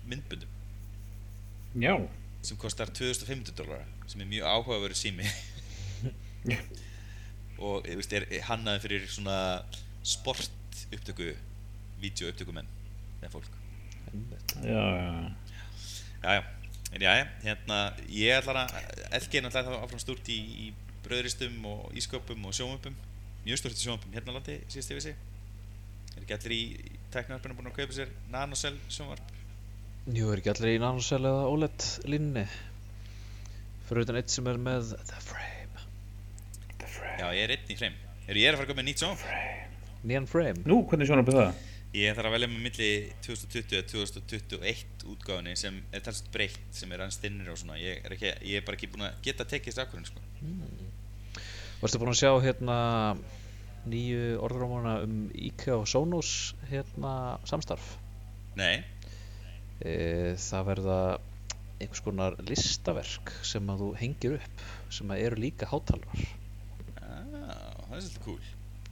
myndbundum 0.08 0.54
Já, 1.78 1.94
sem 2.42 2.56
kostar 2.56 2.90
2500 2.90 3.56
dólar 3.56 3.84
sem 4.08 4.22
er 4.24 4.28
mjög 4.30 4.46
áhugaveru 4.48 4.96
sími. 4.96 5.26
Og 7.68 7.84
veist, 7.84 8.14
er 8.14 8.24
hannaði 8.48 8.84
fyrir 8.84 9.08
svona 9.10 9.36
sport 10.06 10.84
upptöku 10.94 11.32
vídeo 12.00 12.30
upptökumenn 12.30 12.70
með 13.20 13.34
fólk. 13.34 13.58
Já, 14.62 14.80
já 14.80 15.34
Jæja, 16.18 16.42
en 16.92 17.02
jæja, 17.02 17.26
hérna 17.44 17.76
ég 18.10 18.40
ætla 18.40 18.64
að 18.64 18.70
LG 19.20 19.38
er 19.38 19.44
náttúrulega 19.44 19.82
áfram 19.84 20.00
stúrt 20.02 20.30
í, 20.34 20.38
í 20.66 20.96
bröðristum 21.04 21.60
og 21.68 21.92
ísköpum 21.98 22.48
og 22.48 22.56
sjónvömpum 22.56 22.96
mjög 23.48 23.62
stúrt 23.62 23.78
í 23.78 23.84
sjónvömpum 23.86 24.16
hérna 24.16 24.34
landi 24.36 24.58
síðast 24.68 24.92
yfir 24.92 25.04
sig. 25.08 25.20
Er 26.14 26.24
ekki 26.24 26.36
allir 26.36 26.54
í, 26.54 26.62
teknivarpinu 27.14 27.56
búin 27.56 27.70
að 27.70 27.78
kaupa 27.78 27.96
sér 27.96 28.10
nanocell 28.32 28.76
sjónvarp? 28.92 29.36
Jú, 30.12 30.28
er 30.32 30.42
ekki 30.42 30.52
allir 30.52 30.74
í 30.74 30.82
nanosel 30.82 31.22
eða 31.22 31.46
OLED 31.48 31.86
línni 32.12 32.44
fyrir 33.88 34.04
utan 34.04 34.20
eitt 34.20 34.34
sem 34.34 34.50
er 34.52 34.60
með 34.60 34.92
The 35.08 35.22
Frame. 35.24 35.86
Já, 37.18 37.30
ég 37.32 37.46
er 37.46 37.56
einn 37.56 37.72
í 37.72 37.78
hreim 37.80 37.96
er 38.28 38.36
ég 38.36 38.50
er 38.50 38.54
að 38.54 38.60
fara 38.60 38.68
að 38.68 38.74
koma 38.74 38.82
með 38.82 38.88
nýtt 38.90 39.02
sjónvarp? 39.02 39.24
Neon 40.08 40.28
Frame. 40.28 40.62
Nú, 40.68 40.82
hvernig 40.90 41.08
sjónarpið 41.08 41.38
það? 41.38 41.64
Ég 41.96 42.16
þarf 42.18 42.28
að 42.28 42.34
velja 42.36 42.48
með 42.52 42.64
milli 42.66 42.88
2020 43.24 43.78
eða 43.78 43.86
2021 43.88 45.06
útgáðunni 45.14 45.54
sem 45.56 45.78
er 45.96 46.04
talsett 46.04 46.28
breytt, 46.34 46.66
sem 46.76 46.92
er 46.92 47.00
hans 47.00 47.16
stinnir 47.16 47.48
og 47.48 47.56
svona. 47.56 47.78
Ég 47.80 48.04
er, 48.04 48.14
ekki, 48.18 48.34
ég 48.50 48.60
er 48.60 48.66
bara 48.66 48.76
ekki 48.76 48.90
búinn 48.92 49.06
að 49.08 49.16
geta 49.24 49.46
tekið 49.48 49.72
þessu 49.72 49.86
ákvörðin, 49.86 50.10
sko. 50.10 50.26
Varstu 51.80 52.02
búin 52.02 52.12
að 52.12 52.20
sjá 52.20 52.32
hérna 52.44 52.76
nýju 53.92 54.36
orðrómana 54.44 54.98
um 55.06 55.16
IKEA 55.34 55.78
og 55.78 55.88
Sonos 55.90 56.32
hérna 56.70 57.12
samstarf 57.48 57.94
Nei, 58.58 58.82
e, 59.80 60.34
það 60.42 60.70
verða 60.72 60.98
einhvers 61.78 62.02
konar 62.02 62.36
listaverk 62.48 63.32
sem 63.46 63.68
að 63.70 63.84
þú 63.84 63.90
hengir 64.00 64.38
upp 64.38 64.64
sem 64.94 65.14
að 65.14 65.24
eru 65.28 65.42
líka 65.44 65.68
hátalar 65.70 66.24
ah, 66.98 67.22
það 67.88 67.98
er 67.98 68.02
svolítið 68.02 68.24
cool. 68.24 68.48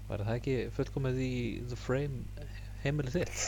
Væri 0.07 0.28
það 0.28 0.36
ekki 0.38 0.57
fullkomið 0.76 1.16
í 1.24 1.32
The 1.66 1.78
Frame 1.80 2.47
heimilið 2.84 3.18
þitt? 3.18 3.40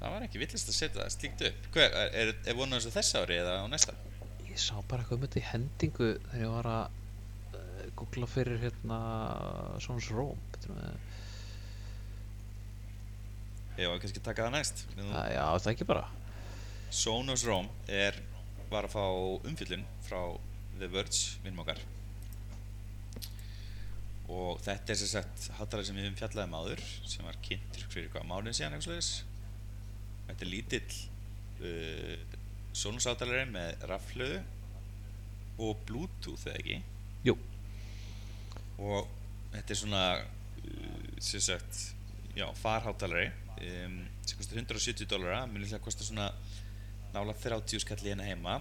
Það 0.00 0.12
var 0.12 0.24
ekki 0.26 0.40
villist 0.42 0.70
að 0.70 0.76
setja 0.76 0.98
það 0.98 1.12
slíkt 1.14 1.44
upp. 1.48 1.68
Hver, 1.76 1.94
er, 2.02 2.10
er, 2.20 2.32
er 2.50 2.58
vonað 2.58 2.82
þessu 2.82 2.94
þessa 2.96 3.22
ári 3.22 3.38
eða 3.40 3.54
á 3.62 3.66
næsta? 3.70 3.94
Ég 4.50 4.58
sá 4.60 4.74
bara 4.90 5.04
eitthvað 5.04 5.16
um 5.16 5.26
þetta 5.26 5.40
í 5.40 5.44
hendingu 5.52 6.08
þegar 6.26 6.42
ég 6.42 6.52
var 6.56 6.68
að 6.72 6.98
googla 7.96 8.28
fyrir 8.28 8.60
hérna 8.60 8.98
Sonos 9.82 10.10
Rome 10.12 10.36
Ég 13.76 13.90
var 13.90 13.98
kannski 14.00 14.22
að 14.22 14.28
taka 14.30 14.46
það 14.46 14.54
næst. 14.54 14.86
Nú, 14.96 15.04
að, 15.12 15.26
Já, 15.34 15.42
það 15.60 15.72
ekki 15.74 15.86
bara 15.88 16.06
Sonos 16.96 17.42
Rome 17.44 17.92
er, 17.92 18.16
var 18.70 18.86
að 18.88 18.94
fá 18.94 19.04
umfyllun 19.50 19.84
frá 20.06 20.20
The 20.78 20.88
Verge, 20.92 21.36
vinnum 21.44 21.60
okkar. 21.64 21.82
Og 24.32 24.62
þetta 24.64 24.94
er 24.94 24.98
sem 25.00 25.10
sagt 25.10 25.48
hátalar 25.58 25.84
sem 25.86 25.98
við 25.98 26.08
höfum 26.08 26.18
fjallað 26.22 26.48
um 26.48 26.56
áður, 26.56 26.82
sem 27.06 27.26
var 27.26 27.36
kynntur 27.44 27.84
fyrir 27.92 28.08
hvað 28.14 28.26
mánuð 28.30 28.56
síðan 28.58 28.78
eitthvað. 28.78 29.10
Þetta 30.30 30.46
er 30.46 30.50
lítill 30.50 30.96
uh, 31.60 32.38
Sonos 32.76 33.08
hátalari 33.08 33.44
með 33.52 33.86
rafhlöðu 33.92 34.40
og 35.66 35.84
Bluetooth 35.88 36.48
eða 36.48 36.58
ekki. 36.62 36.80
Jú, 37.28 37.36
og 38.78 39.08
þetta 39.54 39.72
er 39.72 39.80
svona 39.80 40.02
uh, 40.20 41.10
sem 41.22 41.42
sagt 41.42 41.80
já, 42.36 42.46
farhátalari 42.60 43.30
um, 43.86 43.98
sem 44.26 44.38
kostar 44.38 44.60
170 44.60 45.08
dólara 45.08 45.44
mun 45.48 45.62
líklega 45.62 45.82
kosta 45.84 46.04
svona 46.04 46.28
nála 47.14 47.32
30 47.32 47.80
skalli 47.80 48.12
hérna 48.12 48.26
heima. 48.28 48.60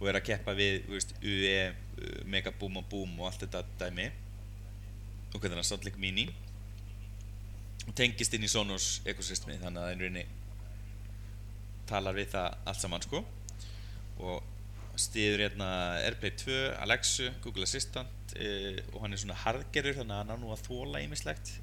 Og 0.00 0.08
er 0.10 0.18
að 0.18 0.26
keppa 0.32 0.54
við 0.58 0.80
þú 0.88 0.96
veist, 0.96 1.12
UE, 1.22 1.58
uh, 1.70 2.22
Megaboom 2.26 2.80
og 2.80 2.86
Boom 2.90 3.20
og 3.20 3.28
allt 3.30 3.44
þetta 3.44 3.62
dæmi. 3.84 4.08
Og 5.32 5.38
hvernig 5.38 5.56
það 5.56 5.62
er 5.62 5.68
Soundlink 5.70 6.00
Mini. 6.02 6.26
Og 7.86 7.94
tengist 7.98 8.34
inn 8.34 8.46
í 8.46 8.50
Sonos 8.50 8.96
ekosystemi 9.06 9.58
þannig 9.62 9.78
að 9.78 9.86
það 9.86 9.92
er 9.92 10.02
rauninni 10.02 10.24
talar 11.88 12.16
við 12.16 12.32
það 12.34 12.58
allt 12.70 12.82
saman 12.82 13.04
sko. 13.04 13.22
Og 14.22 14.51
stiður 15.00 15.46
hérna 15.46 15.68
Airplay 16.02 16.32
2, 16.36 16.56
Alexa, 16.84 17.30
Google 17.44 17.64
Assistant 17.66 18.34
uh, 18.36 18.78
og 18.92 19.04
hann 19.04 19.14
er 19.14 19.22
svona 19.22 19.38
harðgerður 19.44 20.00
þannig 20.00 20.16
að 20.16 20.20
hann 20.22 20.34
á 20.34 20.42
nú 20.42 20.52
að 20.52 20.64
þóla 20.68 21.02
ýmislegt. 21.04 21.54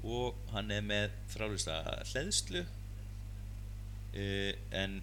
Og 0.00 0.36
hann 0.54 0.72
er 0.72 0.84
með 0.86 1.14
þrálusta 1.34 1.78
hleðslu 2.10 2.64
uh, 2.64 4.52
en 4.82 5.00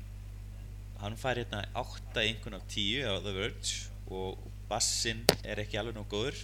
hann 1.02 1.18
fær 1.20 1.40
hérna 1.40 1.64
8 1.78 2.24
einhvern 2.24 2.58
af 2.58 2.68
10 2.74 3.06
á 3.06 3.14
The 3.22 3.34
Verge 3.36 3.74
og 4.12 4.46
bassinn 4.68 5.24
er 5.46 5.62
ekki 5.62 5.80
alveg 5.80 5.98
nóg 5.98 6.10
góður. 6.12 6.40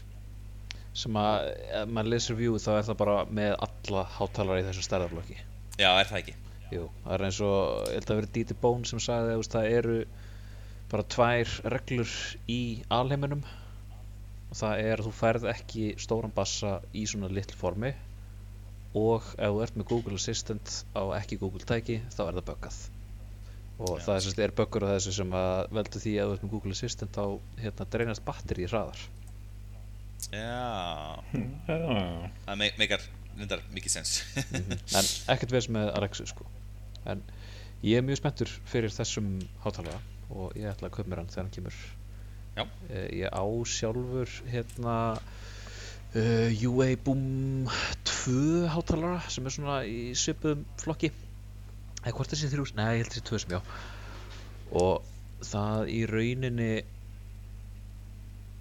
Sem 0.93 1.15
að 1.17 1.47
ef 1.73 1.89
maður 1.89 2.11
lesur 2.13 2.37
view 2.37 2.59
þá 2.61 2.71
er 2.75 2.87
það 2.89 2.99
bara 2.99 3.15
með 3.25 3.55
alla 3.65 4.03
hátalara 4.13 4.61
í 4.61 4.67
þessum 4.67 4.85
stærðarflokki. 4.85 5.39
Já, 5.81 5.89
er 5.89 6.05
það 6.05 6.19
ekki? 6.19 6.35
Jú, 6.73 6.83
það 7.03 7.15
er 7.15 7.23
eins 7.27 7.39
og, 7.45 7.57
ég 7.89 7.97
held 7.97 8.11
að 8.11 8.19
vera 8.19 8.31
Dieter 8.35 8.59
Bone 8.61 8.89
sem 8.89 9.01
sagði 9.01 9.33
að 9.33 9.47
það 9.55 9.71
eru 9.79 9.97
bara 10.91 11.05
tvær 11.09 11.49
reglur 11.73 12.09
í 12.51 12.83
alheiminum. 12.93 13.43
Og 14.51 14.57
það 14.59 14.81
er 14.83 14.99
að 15.01 15.07
þú 15.07 15.13
færð 15.17 15.47
ekki 15.49 15.85
stóran 16.01 16.33
bassa 16.35 16.75
í 16.93 17.05
svona 17.09 17.31
litlu 17.33 17.57
formi. 17.57 17.93
Og 18.93 19.25
ef 19.33 19.49
þú 19.55 19.63
ert 19.65 19.79
með 19.79 19.89
Google 19.89 20.19
Assistant 20.19 20.75
á 20.93 21.01
ekki 21.17 21.39
Google 21.41 21.65
tæki 21.65 21.97
þá 22.13 22.21
er 22.27 22.37
það 22.37 22.45
böggað. 22.51 22.77
Og 23.81 23.97
Já. 23.97 24.03
það 24.05 24.19
er, 24.19 24.43
er 24.45 24.55
böggur 24.59 24.85
á 24.85 24.93
þessu 24.93 25.15
sem 25.17 25.33
að 25.33 25.73
veldur 25.73 26.03
því 26.03 26.13
að 26.21 26.29
þú 26.29 26.35
ert 26.35 26.45
með 26.45 26.53
Google 26.53 26.77
Assistant 26.77 27.17
þá 27.17 27.25
hérna 27.63 27.89
dreynast 27.95 28.25
batteri 28.27 28.69
hraðar. 28.69 29.03
Já, 30.33 31.19
það 31.67 32.59
me 32.61 32.69
meikar 32.77 33.01
reyndar 33.33 33.65
mikið 33.73 33.97
sens. 33.97 34.13
En 34.99 35.09
ekkert 35.33 35.57
veist 35.57 35.73
með 35.73 35.89
Alexa 35.97 36.29
sko. 36.29 36.45
En 37.09 37.25
ég 37.81 37.97
er 37.97 38.05
mjög 38.05 38.21
spenntur 38.21 38.53
fyrir 38.69 38.93
þessum 38.93 39.39
hátalara 39.65 39.97
og 40.33 40.57
ég 40.59 40.69
ætla 40.71 40.89
að 40.89 40.95
kaupa 40.97 41.09
mér 41.11 41.23
hann 41.23 41.31
þegar 41.31 41.45
hann 41.45 41.55
kemur. 41.57 41.79
Já. 42.53 42.63
Eh, 42.89 43.07
ég 43.23 43.33
á 43.33 43.45
sjálfur 43.65 44.35
hérna 44.49 44.97
uh, 45.17 46.65
UA 46.69 46.89
Boom 47.05 47.69
2 48.09 48.67
hátalara 48.73 49.23
sem 49.33 49.45
er 49.45 49.55
svona 49.55 49.79
í 49.89 50.13
svipuðum 50.17 50.65
flokki. 50.81 51.13
Eða 52.03 52.15
hvort 52.17 52.33
þessi 52.33 52.51
þrjús, 52.51 52.75
nei 52.77 52.87
ég 52.89 53.03
held 53.03 53.13
þessi 53.13 53.27
tvö 53.29 53.41
sem 53.41 53.57
já 53.57 53.61
og 54.73 55.03
það 55.45 55.89
í 55.93 55.99
rauninni 56.09 56.71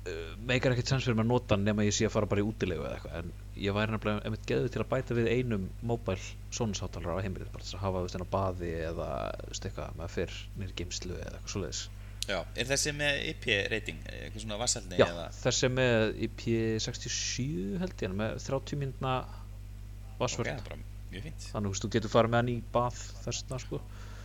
uh, 0.08 0.32
meikar 0.44 0.74
ekkert 0.74 0.92
sens 0.92 1.06
fyrir 1.06 1.22
að 1.22 1.30
nota 1.30 1.58
nema 1.60 1.86
ég 1.86 1.94
sé 1.96 2.08
að 2.08 2.14
fara 2.16 2.28
bara 2.30 2.42
í 2.42 2.48
útilegu 2.48 2.84
eða 2.84 2.98
eitthvað 2.98 3.18
en 3.22 3.32
ég 3.60 3.74
væri 3.76 3.92
nefnilega 3.92 4.22
einmitt 4.26 4.46
geðu 4.48 4.70
til 4.72 4.80
að 4.82 4.90
bæta 4.92 5.16
við 5.16 5.28
einum 5.32 5.66
mobile 5.84 6.30
Sonos-hátalara 6.54 7.20
á 7.20 7.24
heimilið 7.24 7.50
bara 7.52 7.66
til 7.66 7.76
að 7.76 7.84
hafa 7.84 8.04
veist 8.04 8.16
inn 8.16 8.24
á 8.24 8.34
baði 8.36 8.70
eða 8.88 9.08
eitthvað 9.52 9.98
maður 9.98 10.14
fyrr 10.16 10.38
nýri 10.60 10.76
geimslu 10.78 11.18
eða 11.18 11.34
eitthvað 11.36 11.54
svoleiðis. 11.56 11.82
Já, 12.22 12.38
er 12.54 12.68
þessi 12.70 12.92
með 12.94 13.20
IP 13.32 13.46
rating, 13.72 14.02
eitthvað 14.06 14.44
svona 14.44 14.58
vassalni 14.60 14.98
Já, 15.00 15.08
eða? 15.08 15.24
þessi 15.42 15.70
með 15.74 16.04
IP67 16.28 17.46
held 17.82 18.04
ég 18.06 18.14
með 18.22 18.36
30 18.46 18.78
mínúna 18.78 19.14
Ok, 20.12 20.20
vassvörð 20.20 20.52
það 20.52 20.60
er 20.60 20.66
bara 20.68 20.78
mjög 21.12 21.24
fínt. 21.26 21.46
Þannig 21.50 21.72
veist, 21.72 21.84
þú 21.84 21.90
getur 21.96 22.12
farið 22.12 22.32
með 22.32 22.40
hann 22.42 22.50
í 22.52 22.58
bað 22.72 23.00
þessna 23.24 23.58
sko. 23.62 23.80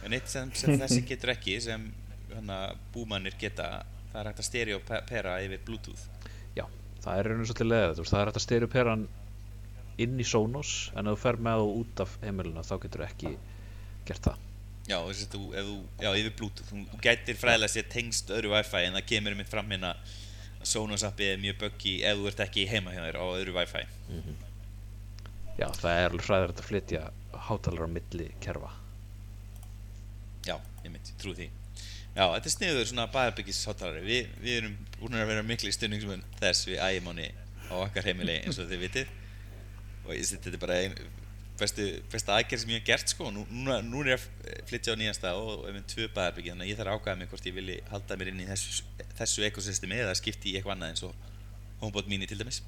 En 0.06 0.16
eitt 0.18 0.30
sem, 0.30 0.52
sem 0.54 0.78
þessi 0.78 1.02
getur 1.10 1.34
ekki 1.34 1.58
sem 1.64 1.88
hana, 2.36 2.60
búmannir 2.94 3.36
geta 3.42 3.68
það 4.12 4.20
er 4.22 4.30
hægt 4.30 4.44
að 4.44 4.48
stereopera 4.52 5.34
yfir 5.46 5.64
Bluetooth 5.66 6.06
það 7.08 7.20
er 7.22 7.30
rauninu 7.32 7.48
svolítið 7.48 7.70
leðið 7.72 8.02
það 8.04 8.20
er 8.20 8.30
hægt 8.30 8.40
að 8.40 8.46
stereopera 8.46 8.94
hann 8.96 9.08
inn 10.04 10.20
í 10.22 10.26
Sonos 10.28 10.74
en 10.94 11.10
ef 11.10 11.16
þú 11.16 11.22
fer 11.24 11.40
með 11.48 11.64
þú 11.64 11.70
út 11.82 12.04
af 12.04 12.16
heimilina 12.22 12.64
þá 12.68 12.74
getur 12.84 13.04
þú 13.04 13.08
ekki 13.08 13.34
gert 14.08 14.30
það. 14.30 14.44
Já, 14.88 14.98
þú, 15.04 15.42
ef 15.52 15.68
þú, 15.68 15.78
já, 16.00 16.10
yfir 16.16 16.34
Bluetooth 16.40 16.70
þú 16.72 17.02
gætir 17.04 17.40
fræðilega 17.40 17.74
sér 17.74 17.88
tengst 17.92 18.30
öðru 18.32 18.54
Wi-Fi 18.54 18.84
en 18.88 18.96
það 18.96 19.08
kemur 19.10 19.36
mitt 19.40 19.52
fram 19.52 19.74
hérna 19.74 19.94
Sonos 20.68 21.04
appi 21.08 21.28
er 21.32 21.42
mjög 21.42 21.60
buggy 21.64 21.98
ef 22.08 22.20
þú 22.20 22.30
ert 22.32 22.44
ekki 22.46 22.68
heima 22.72 22.94
hjá 22.96 23.02
þér 23.04 23.20
á 23.20 23.26
öðru 23.28 23.56
Wi-Fi. 23.58 23.84
Já, 25.58 25.68
það 25.74 25.92
er 25.92 26.12
alveg 26.12 26.28
hræðilegt 26.28 26.62
að 26.62 26.70
flytja 26.70 27.04
hátalara 27.48 27.90
á 27.90 27.96
milli 27.98 28.30
kerfa. 28.44 28.72
Já, 30.48 30.56
ég 30.86 30.92
mynd, 30.94 31.10
ég 31.12 31.20
trú 31.20 31.34
því 31.36 31.50
Já, 32.18 32.24
þetta 32.34 32.50
er 32.50 32.54
sniður 32.56 32.88
svona 32.90 33.04
bæðarbyggis 33.14 33.60
hátalari 33.70 34.00
Vi, 34.02 34.16
Við 34.42 34.56
erum 34.64 34.78
búin 34.98 35.20
að 35.20 35.30
vera 35.30 35.44
miklu 35.46 35.70
stundningsmun 35.74 36.24
þess. 36.40 36.66
Við 36.66 36.80
ægimáni 36.82 37.28
á 37.70 37.74
okkar 37.78 38.08
heimili 38.10 38.40
eins 38.40 38.58
og 38.58 38.72
þið 38.72 38.84
vitið. 38.88 39.12
Og 40.08 40.16
ég, 40.16 40.24
þetta 40.32 40.50
er 40.56 40.62
bara 40.64 40.78
ein, 40.82 40.96
bestu, 41.60 41.86
besta 42.10 42.34
aðgerð 42.34 42.64
sem 42.64 42.72
ég 42.74 42.82
hef 42.82 42.88
gert 42.88 43.14
sko. 43.14 43.30
Nú, 43.36 43.44
núna, 43.52 43.84
nú 43.86 44.02
er 44.02 44.16
ég 44.16 44.24
að 44.24 44.64
flytja 44.72 44.96
á 44.98 45.00
nýjasta 45.00 45.36
og 45.38 45.68
ef 45.70 45.76
við 45.76 45.86
tvö 45.94 46.08
bæðarbyggi 46.16 46.54
þannig 46.56 46.66
að 46.66 46.72
ég 46.72 46.80
þarf 46.80 46.94
að 46.94 46.98
ákvæða 46.98 47.20
mig 47.20 47.30
hvort 47.34 47.50
ég 47.52 47.58
vilji 47.60 47.78
halda 47.92 48.18
mér 48.18 48.32
inn 48.32 48.42
í 48.42 48.50
þessu, 48.50 48.90
þessu 49.20 49.46
ekosystemi 49.52 50.02
eða 50.02 50.18
skipti 50.18 50.50
í 50.50 50.58
eitthvað 50.58 50.78
annað 50.78 50.96
eins 50.96 51.06
og 51.06 51.30
HomePod 51.84 52.10
mini 52.10 52.26
til 52.26 52.40
dæmis. 52.42 52.64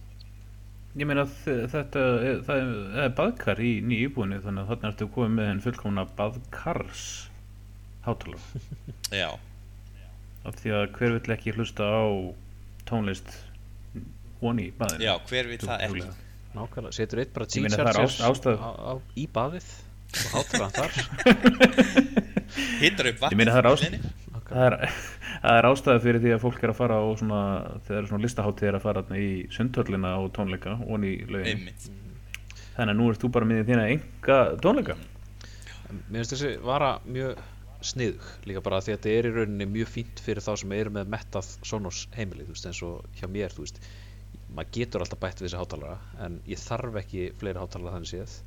Ég 0.97 1.09
meina 1.09 1.25
þetta 1.25 2.05
er, 2.21 2.39
er, 2.53 3.09
baðkar 3.17 3.61
í 3.61 3.79
nýju 3.81 4.11
íbúinu 4.11 4.41
þannig 4.45 4.65
að 4.65 4.71
þarna 4.75 4.93
ertu 4.93 5.09
komið 5.15 5.35
með 5.39 5.51
henn 5.51 5.65
fullkomna 5.65 6.05
baðkars 6.17 7.09
hátalara 8.09 9.19
Já, 9.19 9.29
af 10.49 10.57
því 10.61 10.73
að 10.79 10.85
hver 10.97 11.15
vill 11.17 11.35
ekki 11.35 11.53
hlusta 11.57 11.83
á 11.89 12.03
tónlist 12.89 13.29
honi 14.41 14.69
í 14.69 14.73
baðinu? 14.79 15.03
Já, 15.05 15.13
hver 15.29 15.49
vil 15.51 15.59
það 15.63 15.85
ekki. 15.87 16.03
Nákvæmlega, 16.55 16.95
setur 16.97 17.19
eitt 17.21 17.33
bara 17.35 17.45
á, 17.45 18.93
í 19.19 19.25
baðið 19.35 19.67
og 20.09 20.31
hátalara 20.33 20.71
þar. 20.73 20.91
Hittar 22.81 23.09
upp 23.11 23.19
vatn 23.21 23.35
Ég 23.35 23.37
meina, 23.39 23.53
það 23.53 23.59
er 23.61 23.67
ást- 23.69 23.83
hliðinni. 23.85 24.11
það 24.49 24.65
er, 24.65 24.75
það 25.43 25.57
er 25.59 25.67
ástæði 25.69 26.01
fyrir 26.05 26.23
því 26.23 26.31
að 26.35 26.41
fólk 26.45 26.63
er 26.65 26.73
að 26.73 26.79
fara 26.79 26.97
á 26.97 27.05
svona, 27.19 27.41
þegar 27.89 28.07
svona 28.09 28.23
listaháttíð 28.25 28.69
er 28.71 28.77
að 28.79 28.85
fara 28.87 29.03
þarna 29.03 29.21
í 29.21 29.29
sundhöllina 29.53 30.13
á 30.17 30.21
tónleika 30.35 30.73
honi 30.81 31.11
í 31.19 31.27
lögin 31.29 31.51
Einmitt. 31.53 31.85
þannig 32.77 32.93
að 32.95 32.99
nú 33.01 33.09
ert 33.13 33.21
þú 33.23 33.31
bara 33.37 33.49
með 33.51 33.61
þína 33.69 33.85
enga 33.93 34.39
tónleika 34.65 34.97
En 35.89 36.01
Mér 36.09 36.21
finnst 36.23 36.33
þessi 36.35 36.51
vara 36.65 36.89
mjög 37.05 37.37
sniðug 37.85 38.27
líka 38.49 38.63
bara 38.65 38.81
því 38.83 38.93
að 38.93 38.97
þetta 38.97 39.15
er 39.15 39.27
í 39.29 39.33
rauninni 39.35 39.67
mjög 39.71 39.91
fínt 39.93 40.21
fyrir 40.23 40.43
þá 40.43 40.51
sem 40.61 40.75
eru 40.75 40.93
með 40.95 41.11
mettað 41.15 41.51
Sonos 41.71 42.05
heimili 42.15 42.47
þú 42.47 42.55
veist 42.55 42.69
eins 42.69 42.81
og 42.87 43.19
hjá 43.19 43.27
mér 43.31 43.55
þú 43.55 43.65
veist. 43.65 43.81
Maður 44.49 44.73
getur 44.79 45.05
alltaf 45.05 45.21
bætt 45.21 45.41
við 45.41 45.49
þessi 45.49 45.61
hátalara 45.61 46.25
en 46.25 46.39
ég 46.49 46.61
þarf 46.61 46.97
ekki 47.03 47.27
fleiri 47.39 47.61
hátalara 47.61 47.97
þannig 47.97 48.13
séð. 48.13 48.39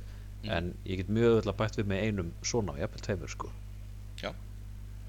Mm. 0.43 0.49
en 0.51 0.65
ég 0.83 0.99
get 0.99 1.09
mjög 1.15 1.37
öll 1.37 1.49
að 1.53 1.59
bætt 1.61 1.77
við 1.79 1.85
með 1.87 2.01
einum 2.03 2.31
svona, 2.43 2.73
jafnvel 2.75 3.03
tveimur 3.05 3.31
sko. 3.31 3.51
Já. 4.19 4.33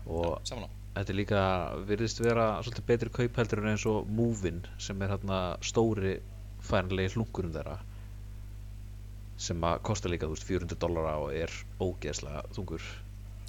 og 0.07 0.39
Samanlá 0.47 0.71
þetta 0.95 1.11
er 1.11 1.19
líka 1.19 1.41
virðist 1.89 2.21
vera 2.23 2.45
svolítið 2.63 2.87
betri 2.87 3.11
kaup 3.17 3.39
heldur 3.41 3.63
en 3.63 3.73
eins 3.73 3.87
og 3.91 4.11
Movin 4.15 4.61
sem 4.79 5.01
er 5.03 5.11
hérna 5.11 5.41
stóri 5.67 6.15
færanlegi 6.63 7.17
hlunkurinn 7.17 7.55
þeirra 7.55 7.81
sem 9.47 9.67
að 9.67 9.81
kosta 9.89 10.11
líka 10.11 10.29
þú 10.29 10.37
veist 10.37 10.47
400 10.47 10.79
dollara 10.85 11.17
og 11.25 11.35
er 11.35 11.51
ógeðslega 11.83 12.45
þungur 12.55 12.87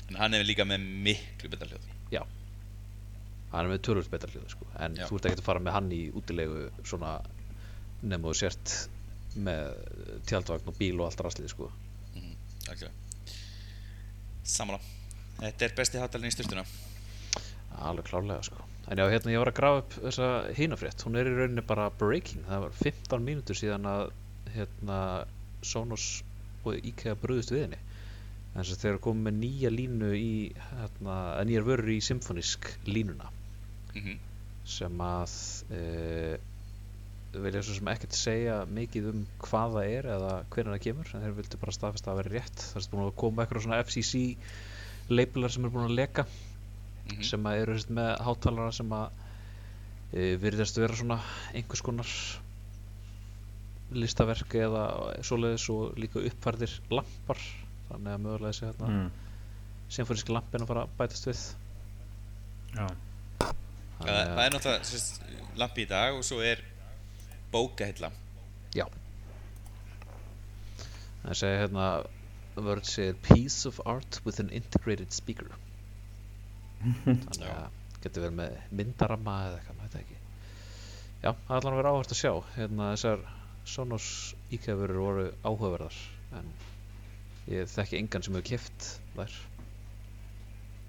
En 0.10 0.20
hann 0.22 0.34
er 0.38 0.46
líka 0.46 0.66
með 0.68 0.84
miklu 1.06 1.50
betra 1.50 1.70
hljóð 1.70 1.92
hann 3.56 3.70
er 3.70 3.72
með 3.72 3.84
tölvöld 3.88 4.12
betra 4.12 4.32
hljóð 4.34 4.50
sko. 4.52 4.68
en 4.84 4.98
Já. 5.00 5.06
þú 5.08 5.18
ert 5.20 5.28
ekkert 5.30 5.44
að 5.44 5.48
fara 5.48 5.64
með 5.64 5.76
hann 5.78 5.92
í 5.96 6.02
útilegu 6.18 6.66
svona 6.84 7.16
nema 8.04 8.28
þú 8.28 8.36
sért 8.42 8.74
með 9.36 9.72
tjaldvagn 10.30 10.72
og 10.72 10.78
bíl 10.80 10.96
og 11.00 11.08
allt 11.10 11.24
rastlið 11.26 11.52
sko. 11.52 11.72
Algjörlega 12.66 12.94
Samanlá 14.46 14.80
Þetta 15.36 15.66
er 15.66 15.74
besti 15.76 16.00
hátalinn 16.00 16.32
í 16.32 16.36
styrtuna 16.36 16.64
alveg 17.86 18.08
klárlega 18.08 18.44
sko. 18.46 18.62
en 18.88 19.00
já, 19.02 19.06
hérna 19.10 19.34
ég 19.34 19.42
var 19.42 19.52
að 19.52 19.58
grafa 19.58 19.82
upp 19.82 19.96
þessa 20.04 20.28
hinafrétt 20.56 21.04
hún 21.06 21.18
er 21.20 21.28
í 21.28 21.34
rauninni 21.36 21.64
bara 21.66 21.90
breaking 21.90 22.46
það 22.48 22.68
var 22.68 22.78
15 22.84 23.26
mínútur 23.26 23.58
síðan 23.58 23.88
að 23.90 24.06
hérna 24.56 25.00
Sonos 25.66 26.24
og 26.64 26.78
IKEA 26.86 27.16
bröðust 27.20 27.52
við 27.52 27.66
henni 27.66 27.80
en 28.56 28.62
þess 28.64 28.74
að 28.78 28.82
þeir 28.86 28.92
eru 28.94 29.04
komið 29.04 29.26
með 29.28 29.38
nýja 29.44 29.70
línu 29.76 30.10
í 30.16 30.32
hérna, 30.56 31.16
nýjar 31.50 31.66
vörur 31.68 31.92
í 31.92 32.00
symfonisk 32.04 32.70
línuna 32.88 33.32
mm 33.96 34.16
sem 34.66 35.02
að 35.06 35.34
e, 35.78 35.82
vilja 37.36 37.60
svo 37.62 37.76
sem 37.78 37.90
ekkert 37.92 38.16
segja 38.18 38.56
mikið 38.66 39.10
um 39.12 39.20
hvað 39.44 39.76
það 39.76 39.90
er 39.98 40.08
eða 40.16 40.32
hvernig 40.56 40.74
það 40.74 40.84
kemur 40.88 41.12
en 41.14 41.22
þeir 41.26 41.36
vildu 41.38 41.60
bara 41.62 41.76
staðfesta 41.76 42.10
að 42.14 42.18
vera 42.24 42.32
rétt. 42.34 42.64
Það 42.72 42.80
er 42.82 42.88
búin 42.96 43.04
að 43.06 43.12
koma 43.22 43.44
eitthvað 43.44 43.66
svona 43.68 43.82
FCC 43.84 44.22
labelar 45.14 45.54
sem 45.54 45.68
er 45.68 45.74
búin 45.76 45.86
að 45.86 45.98
leka 46.00 46.26
Mhm. 47.06 47.22
sem 47.30 47.44
að 47.46 47.60
eru 47.62 47.76
með 48.00 48.10
hátalara 48.26 48.72
sem 48.74 48.90
að 48.98 49.10
e, 50.14 50.36
virðast 50.42 50.80
vera 50.82 50.96
svona 50.98 51.20
einhvers 51.54 51.84
konar 51.86 52.10
listaverk 53.96 54.56
eða 54.58 54.86
svoleiðis 55.22 55.68
og 55.74 56.00
líka 56.02 56.24
uppfærdir 56.26 56.74
lampar 56.90 57.38
þannig 57.90 58.12
að 58.14 58.24
mögulega 58.26 58.52
þessi 58.52 58.66
hérna 58.68 58.90
mm. 58.92 59.08
symfóníski 59.98 60.36
lampin 60.36 60.66
að 60.66 60.72
fara 60.72 60.86
að 60.86 60.96
bætast 61.00 61.30
við. 61.30 61.44
Já. 62.76 62.88
Það, 63.40 64.10
það 64.10 64.44
er 64.44 64.56
náttúrulega 64.56 64.90
sérst, 64.90 65.22
lampi 65.60 65.86
í 65.86 65.90
dag 65.90 66.18
og 66.18 66.26
svo 66.28 66.42
er 66.44 66.64
bókahilla. 67.54 68.12
Já. 68.76 68.86
Það 71.24 71.40
segir 71.40 71.62
hérna 71.64 71.88
Word 72.56 72.88
segir 72.88 73.16
Piece 73.26 73.70
of 73.70 73.80
art 73.86 74.20
with 74.26 74.42
an 74.44 74.52
integrated 74.56 75.16
speaker. 75.16 75.48
Þannig 77.06 77.50
að 77.50 77.82
getur 78.04 78.28
verið 78.28 78.38
með 78.38 78.60
myndaramma 78.80 79.40
eða 79.48 79.58
eitthvað, 79.60 79.80
maður 79.80 79.88
veit 79.88 79.96
það 79.96 80.04
ekki. 80.04 80.20
Já, 81.26 81.32
það 81.32 81.56
er 81.56 81.58
allan 81.58 81.74
að 81.74 81.80
vera 81.80 81.94
áhvert 81.96 82.14
að 82.14 82.20
sjá. 82.20 82.34
Hérna 82.56 82.92
þessar 82.94 83.26
Sonos 83.66 84.08
IKEA-vörur 84.54 85.02
voru 85.02 85.26
áhugaverðar 85.42 85.96
en 86.38 86.52
ég 87.52 87.70
þekki 87.70 88.00
engan 88.02 88.26
sem 88.26 88.36
hefur 88.38 88.50
keft 88.56 88.90
þær. 89.16 89.40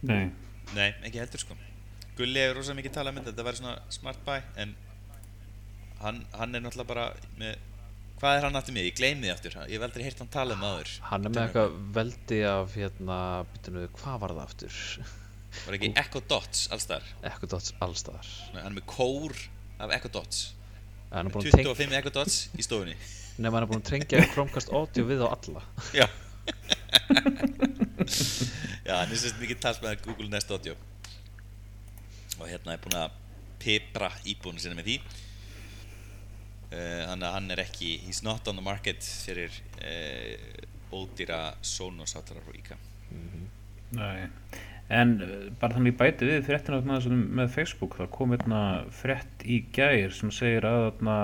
Nei, 0.06 0.26
Nei, 0.74 0.90
ekki 1.06 1.20
heldur 1.20 1.42
sko. 1.42 1.56
Gulli 2.16 2.40
hefur 2.42 2.60
rosa 2.60 2.74
mikið 2.76 2.96
talað 2.96 3.12
um 3.12 3.20
þetta, 3.20 3.32
þetta 3.32 3.46
væri 3.46 3.60
svona 3.60 3.74
smart 3.92 4.22
buy 4.26 4.38
en 4.62 4.72
hann, 6.00 6.22
hann 6.34 6.56
er 6.56 6.64
náttúrulega 6.64 6.88
bara 6.88 7.06
með 7.38 7.58
hvað 8.16 8.38
er 8.38 8.46
hann 8.46 8.58
aftur 8.58 8.74
með, 8.76 8.88
ég 8.88 8.96
gleymi 8.96 9.26
því 9.26 9.34
aftur. 9.34 9.58
Ég 9.68 9.76
hef 9.76 9.86
aldrei 9.86 10.06
heyrt 10.06 10.22
hann 10.24 10.32
tala 10.32 10.56
um 10.56 10.64
það 10.64 10.74
áður. 10.78 10.94
Hann 11.10 11.28
er 11.28 11.34
með 11.34 11.42
eitthvað 11.44 11.78
veldi 11.98 12.40
af 12.48 12.76
hérna, 12.80 13.20
býtum 13.52 13.78
við, 13.78 13.86
hvað 14.00 14.18
var 14.24 14.36
það 14.36 14.42
aftur? 14.46 14.80
Var 15.66 15.78
ekki 15.78 15.92
Echo 16.02 16.20
Dots 16.28 16.66
alls 16.74 16.88
þar? 16.88 17.06
Echo 17.24 17.48
Dots 17.48 17.72
allstaðar 17.80 18.26
Hann 18.52 18.66
er 18.66 18.74
með 18.76 18.88
kór 18.92 19.36
af 19.80 19.94
Echo 19.96 20.10
Dots. 20.12 20.42
Hann 21.12 21.30
er 21.30 21.36
búin 21.36 21.46
að 21.46 21.54
tengja 21.54 21.72
25 21.76 21.98
Echo 22.00 22.12
Dots 22.16 22.38
í 22.56 22.66
stofunni. 22.66 22.96
Nefn 23.36 23.56
hann 23.56 23.64
er 23.64 23.70
búin 23.70 23.80
að 23.84 23.88
trengja 23.92 24.24
Chromecast 24.32 24.72
Audio 24.72 25.04
við 25.08 25.24
á 25.24 25.28
alla. 25.28 25.64
Já 25.96 26.08
Já, 28.86 28.94
hann 29.00 29.10
er 29.10 29.18
sérst 29.18 29.40
mikið 29.42 29.62
talsmaður 29.62 30.02
Google 30.06 30.30
Nest 30.32 30.50
Audio. 30.54 30.76
Og 32.38 32.46
hérna 32.48 32.76
er 32.76 32.82
búin 32.82 32.98
að 32.98 33.14
pipra 33.62 34.10
íbúinu 34.28 34.62
sinni 34.62 34.78
með 34.78 34.90
því. 34.90 34.98
Uh, 36.66 37.02
þannig 37.06 37.26
að 37.28 37.34
hann 37.36 37.52
er 37.54 37.60
ekki 37.62 37.88
he's 38.02 38.24
not 38.26 38.48
on 38.50 38.56
the 38.58 38.64
market 38.64 39.04
fyrir 39.06 39.52
uh, 39.78 40.32
ódýra 40.90 41.54
Sonos 41.62 42.16
hátalara 42.16 42.42
frá 42.42 42.56
IKA 42.58 42.78
Nei, 43.94 44.26
en 44.90 45.12
uh, 45.22 45.36
bara 45.60 45.76
þannig 45.76 45.94
bæti 46.00 46.26
við 46.26 46.42
fréttina 46.48 46.80
með 46.82 47.52
Facebook, 47.54 47.94
það 48.00 48.10
kom 48.16 48.34
hérna 48.34 48.62
frétt 48.98 49.46
í 49.46 49.60
gær 49.76 50.10
sem 50.18 50.34
segir 50.34 50.66
að 50.66 50.88
þarna 50.88 51.16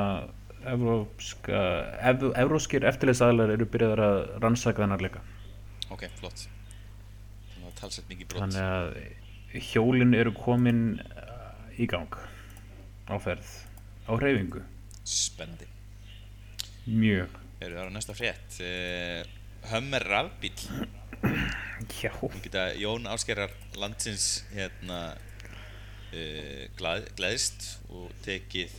evróskir 0.67 2.83
eftirlitsaðlar 2.89 3.53
eru 3.55 3.67
byrjaðar 3.71 4.03
að 4.07 4.19
rannsaka 4.45 4.83
þennar 4.85 5.03
leika. 5.05 5.21
ok, 5.93 6.03
flott. 6.21 6.41
Þannig 7.53 7.69
að 7.69 7.75
talsett 7.81 8.09
mikið 8.11 8.27
brot. 8.33 8.41
Þannig 8.45 8.67
að 8.71 8.87
hjólin 9.73 10.13
eru 10.17 10.33
komin 10.37 10.81
uh, 11.03 11.07
í 11.77 11.87
gang. 11.91 12.13
Á 13.11 13.17
ferð, 13.21 13.49
á 14.09 14.11
hreyfingu, 14.15 14.61
spennandi. 15.05 15.67
Mjög. 16.87 17.31
eru 17.63 17.75
það 17.79 17.89
á 17.91 17.93
næsta 17.95 18.15
frétt. 18.19 18.51
Uh, 18.63 19.21
Hummer 19.71 20.03
rafbíl 20.11 20.59
Já, 22.03 22.11
Við 22.19 22.41
geta 22.49 22.63
Jón 22.75 23.07
Áskerar 23.07 23.53
landsins 23.79 24.43
hérna 24.51 25.15
uh, 25.15 26.63
glað, 26.79 27.07
gleðist 27.19 27.59
og 27.93 28.11
tekið 28.25 28.71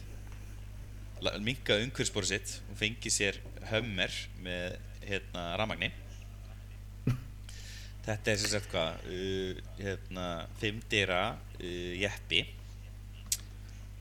minga 1.43 1.77
umhverfsbóru 1.83 2.27
sitt 2.27 2.57
og 2.71 2.79
fengið 2.79 3.13
sér 3.15 3.39
hömmer 3.69 4.15
með 4.43 4.77
hérna 5.03 5.43
ramagni 5.59 5.89
þetta 8.05 8.33
er 8.33 8.41
sem 8.41 8.51
sagt 8.51 8.69
hvað 8.71 9.07
uh, 9.07 9.61
hérna 9.79 10.27
fimmdýra 10.61 11.21
uh, 11.33 11.91
jeppi. 11.99 12.43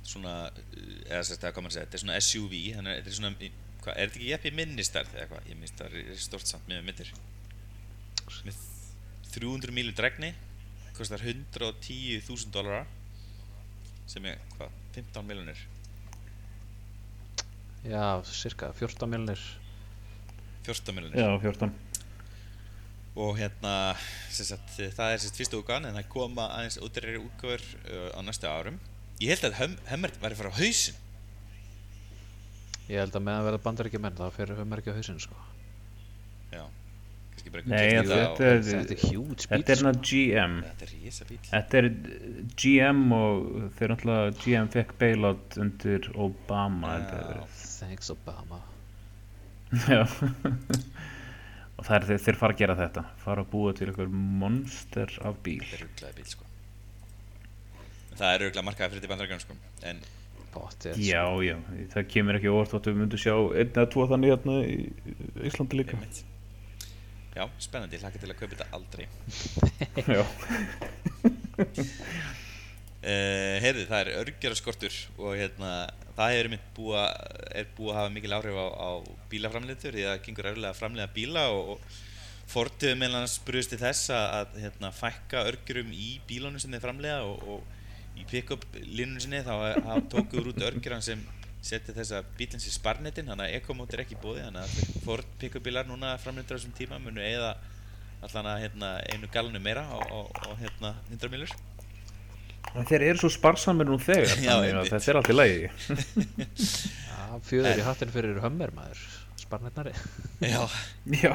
Svona 0.03 0.37
uh, 0.51 0.87
eða 1.09 1.23
sem 1.23 1.37
sagt 1.37 1.47
hvað 1.49 1.67
maður 1.67 1.77
segja 1.77 1.87
þetta 1.87 1.99
er 1.99 2.05
svona 2.05 2.23
SUV 2.27 2.57
þannig 2.77 2.93
að 2.93 2.99
þetta 2.99 3.13
er 3.13 3.19
svona 3.19 3.35
hvað, 3.83 3.93
er 3.93 4.09
þetta 4.09 4.21
ekki 4.21 4.31
jeppi 4.31 4.55
minnistarð 4.59 5.19
eða 5.19 5.29
hvað, 5.33 5.51
ég 5.51 5.61
minnst 5.61 5.83
það 5.83 6.01
er 6.01 6.25
stort 6.27 6.51
samt 6.51 6.71
með 6.71 6.83
myndir. 6.89 7.13
Með 8.47 8.65
300 9.33 9.75
mílu 9.75 9.95
dregni 9.97 10.33
kostar 10.97 11.23
110.000 11.25 12.53
dólarar 12.53 12.91
sem 14.11 14.27
er 14.29 14.43
hvað, 14.57 14.75
15 14.99 15.25
miljonir 15.29 15.63
Já, 17.83 18.23
cirka 18.31 18.71
14 18.79 19.09
miljonir 19.11 19.41
14 20.67 20.95
miljonir 20.95 21.19
já, 21.19 21.29
14. 21.43 21.71
og 23.19 23.37
hérna 23.41 23.73
sagt, 24.33 24.77
það 24.79 25.09
er 25.17 25.19
sérst 25.21 25.37
fyrsta 25.41 25.59
útgáðan 25.59 25.89
en 25.91 25.99
það 25.99 26.07
koma 26.15 26.47
aðeins 26.57 26.79
útræri 26.81 27.19
útgáður 27.21 27.65
uh, 27.91 28.11
á 28.15 28.21
næstu 28.23 28.47
árum 28.49 28.79
ég 29.21 29.35
held 29.35 29.49
að 29.51 29.59
Hum- 29.59 29.81
Hummer 29.91 30.15
væri 30.23 30.37
að 30.37 30.43
fara 30.45 30.53
á 30.55 30.59
hausinn 30.61 31.01
Ég 32.91 32.99
held 32.99 33.15
að 33.17 33.23
meðan 33.25 33.45
verða 33.47 33.61
bandaríkja 33.65 34.01
menn 34.03 34.17
það 34.19 34.33
fyrir 34.37 34.57
höfum 34.59 34.73
ekki 34.77 34.91
á 34.93 34.97
hausinn 34.99 35.21
sko. 35.23 35.37
já, 36.53 36.63
Nei, 37.67 37.89
þetta 38.03 38.47
er- 38.47 38.63
Þetta 38.63 38.95
er 38.95 39.05
huge 39.09 39.47
bíl 39.51 39.63
Þetta 39.63 39.73
er 39.73 39.79
sko. 39.79 39.87
hérna 39.87 39.93
GM. 40.09 40.57
þetta 40.67 40.87
er 40.87 40.93
rísa 40.95 41.27
bíl 41.29 41.39
Þetta 41.51 41.79
er 41.83 41.89
GM 42.63 43.03
og 43.17 43.47
þeir 43.79 43.93
náttúrulega 43.95 44.35
GM 44.45 44.69
fekk 44.75 44.93
bailout 45.01 45.57
undir 45.63 46.11
Obama 46.15 46.93
held 46.99 47.62
ég. 47.83 47.91
Thanks 47.91 48.13
Obama. 48.15 48.63
Já. 49.89 50.03
Og 51.81 51.87
það 51.87 51.95
er 51.97 52.09
þeir, 52.09 52.25
þeir 52.27 52.39
fara 52.39 52.55
að 52.55 52.63
gera 52.63 52.79
þetta. 52.79 53.05
Fara 53.25 53.43
að 53.43 53.53
búa 53.53 53.75
til 53.75 53.89
einhver 53.91 54.11
monster 54.13 55.15
af 55.27 55.39
bíl. 55.43 55.63
Þetta 55.65 55.79
er 55.79 55.87
rugglaði 55.87 56.19
bíl 56.19 56.33
sko. 56.33 56.51
Það 58.13 58.29
er 58.29 58.45
rugglaði 58.47 58.67
markaði 58.69 58.93
fyrir 58.93 59.05
til 59.07 59.13
bandarækjum 59.15 59.43
sko. 59.43 59.57
En 59.91 60.05
Pottet 60.53 60.99
Já, 61.01 61.25
já, 61.41 61.57
það 61.95 62.09
kemur 62.13 62.37
ekki 62.37 62.51
óvart 62.53 62.75
að 62.77 62.91
við 62.91 62.99
myndum 63.01 63.21
sjá 63.23 63.33
einn 63.33 63.71
eða 63.73 63.89
tvo 63.95 64.05
þannig 64.11 64.35
hérna 64.35 64.57
í 64.69 64.77
Íslandi 65.49 65.79
líka. 65.81 65.97
Einmitt. 65.97 66.21
Já, 67.33 67.47
spennandi, 67.65 68.01
hlaka 68.03 68.21
til 68.21 68.29
að 68.29 68.41
kaupa 68.43 68.53
þetta 68.53 68.67
aldrei. 68.77 69.07
Já, 70.19 70.25
Uh, 73.03 73.59
heyrðu, 73.59 73.89
það 73.91 74.01
er 74.01 74.09
örgjöraskortur 74.21 74.97
og 75.19 75.33
hérna, 75.35 75.71
það 76.15 76.33
hefur 76.37 76.49
mynd 76.53 76.67
búið 76.77 77.01
að 77.03 77.97
hafa 77.97 78.11
mikil 78.15 78.35
áhrif 78.37 78.59
á, 78.63 78.67
á 78.79 78.91
bílaframleitur 79.33 79.97
því 79.97 80.05
að 80.05 80.13
það 80.13 80.21
gengur 80.29 80.49
erfilega 80.53 80.71
að 80.71 80.79
framleiða 80.79 81.15
bíla 81.17 81.43
og, 81.51 81.73
og 81.73 81.97
Ford 82.53 82.87
meðlan 83.01 83.27
spruðist 83.33 83.73
til 83.75 83.81
þess 83.81 84.13
að, 84.15 84.27
að 84.37 84.61
hérna, 84.67 84.93
fækka 84.95 85.43
örgjörum 85.51 85.91
í 85.91 86.13
bílunum 86.29 86.63
sem 86.63 86.71
þeir 86.77 86.85
framleiða 86.85 87.19
og, 87.27 87.43
og 87.57 88.21
í 88.23 88.29
pick-up 88.31 88.69
línunum 88.79 89.19
sinni 89.25 89.43
þá 89.43 89.53
hafa 89.57 89.99
tókuður 90.15 90.53
út 90.53 90.63
örgjöran 90.69 91.03
sem 91.03 91.27
setja 91.59 91.97
þess 91.99 92.15
að 92.21 92.31
bílinn 92.39 92.63
sér 92.63 92.77
sparnetin 92.77 93.33
þannig 93.33 93.49
að 93.49 93.59
ekomót 93.59 93.97
er 93.97 94.05
ekki 94.05 94.21
búið 94.23 94.45
þannig 94.45 94.63
að 94.63 95.03
Ford 95.09 95.35
pick-up 95.43 95.67
bílar 95.67 95.91
núna 95.91 96.15
framleitur 96.23 96.55
á 96.55 96.59
þessum 96.61 96.79
tíma 96.79 97.03
munu 97.03 97.27
eða 97.27 97.57
allan 98.23 98.53
að 98.55 98.65
hérna, 98.69 98.95
einu 99.11 99.35
galanu 99.35 99.59
meira 99.59 99.83
á 99.91 100.55
hérna, 100.63 100.95
100 101.11 101.35
milur 101.35 101.59
en 102.73 102.87
þeir 102.89 103.05
eru 103.11 103.23
svo 103.23 103.31
sparsamir 103.33 103.89
nú 103.89 103.99
þegar 104.01 104.39
Já, 104.41 104.55
að 104.61 104.93
þetta 104.93 105.11
er 105.11 105.19
allt 105.21 105.33
í 105.33 105.37
lagi. 105.37 105.73
Já, 106.63 107.41
fjöður 107.49 107.83
í 107.83 107.87
hattinn 107.87 108.15
fyrir 108.15 108.41
hömmer 108.45 108.73
maður. 108.77 109.03
Sparnetnari 109.43 109.93
Já, 110.41 110.63
Já, 111.13 111.33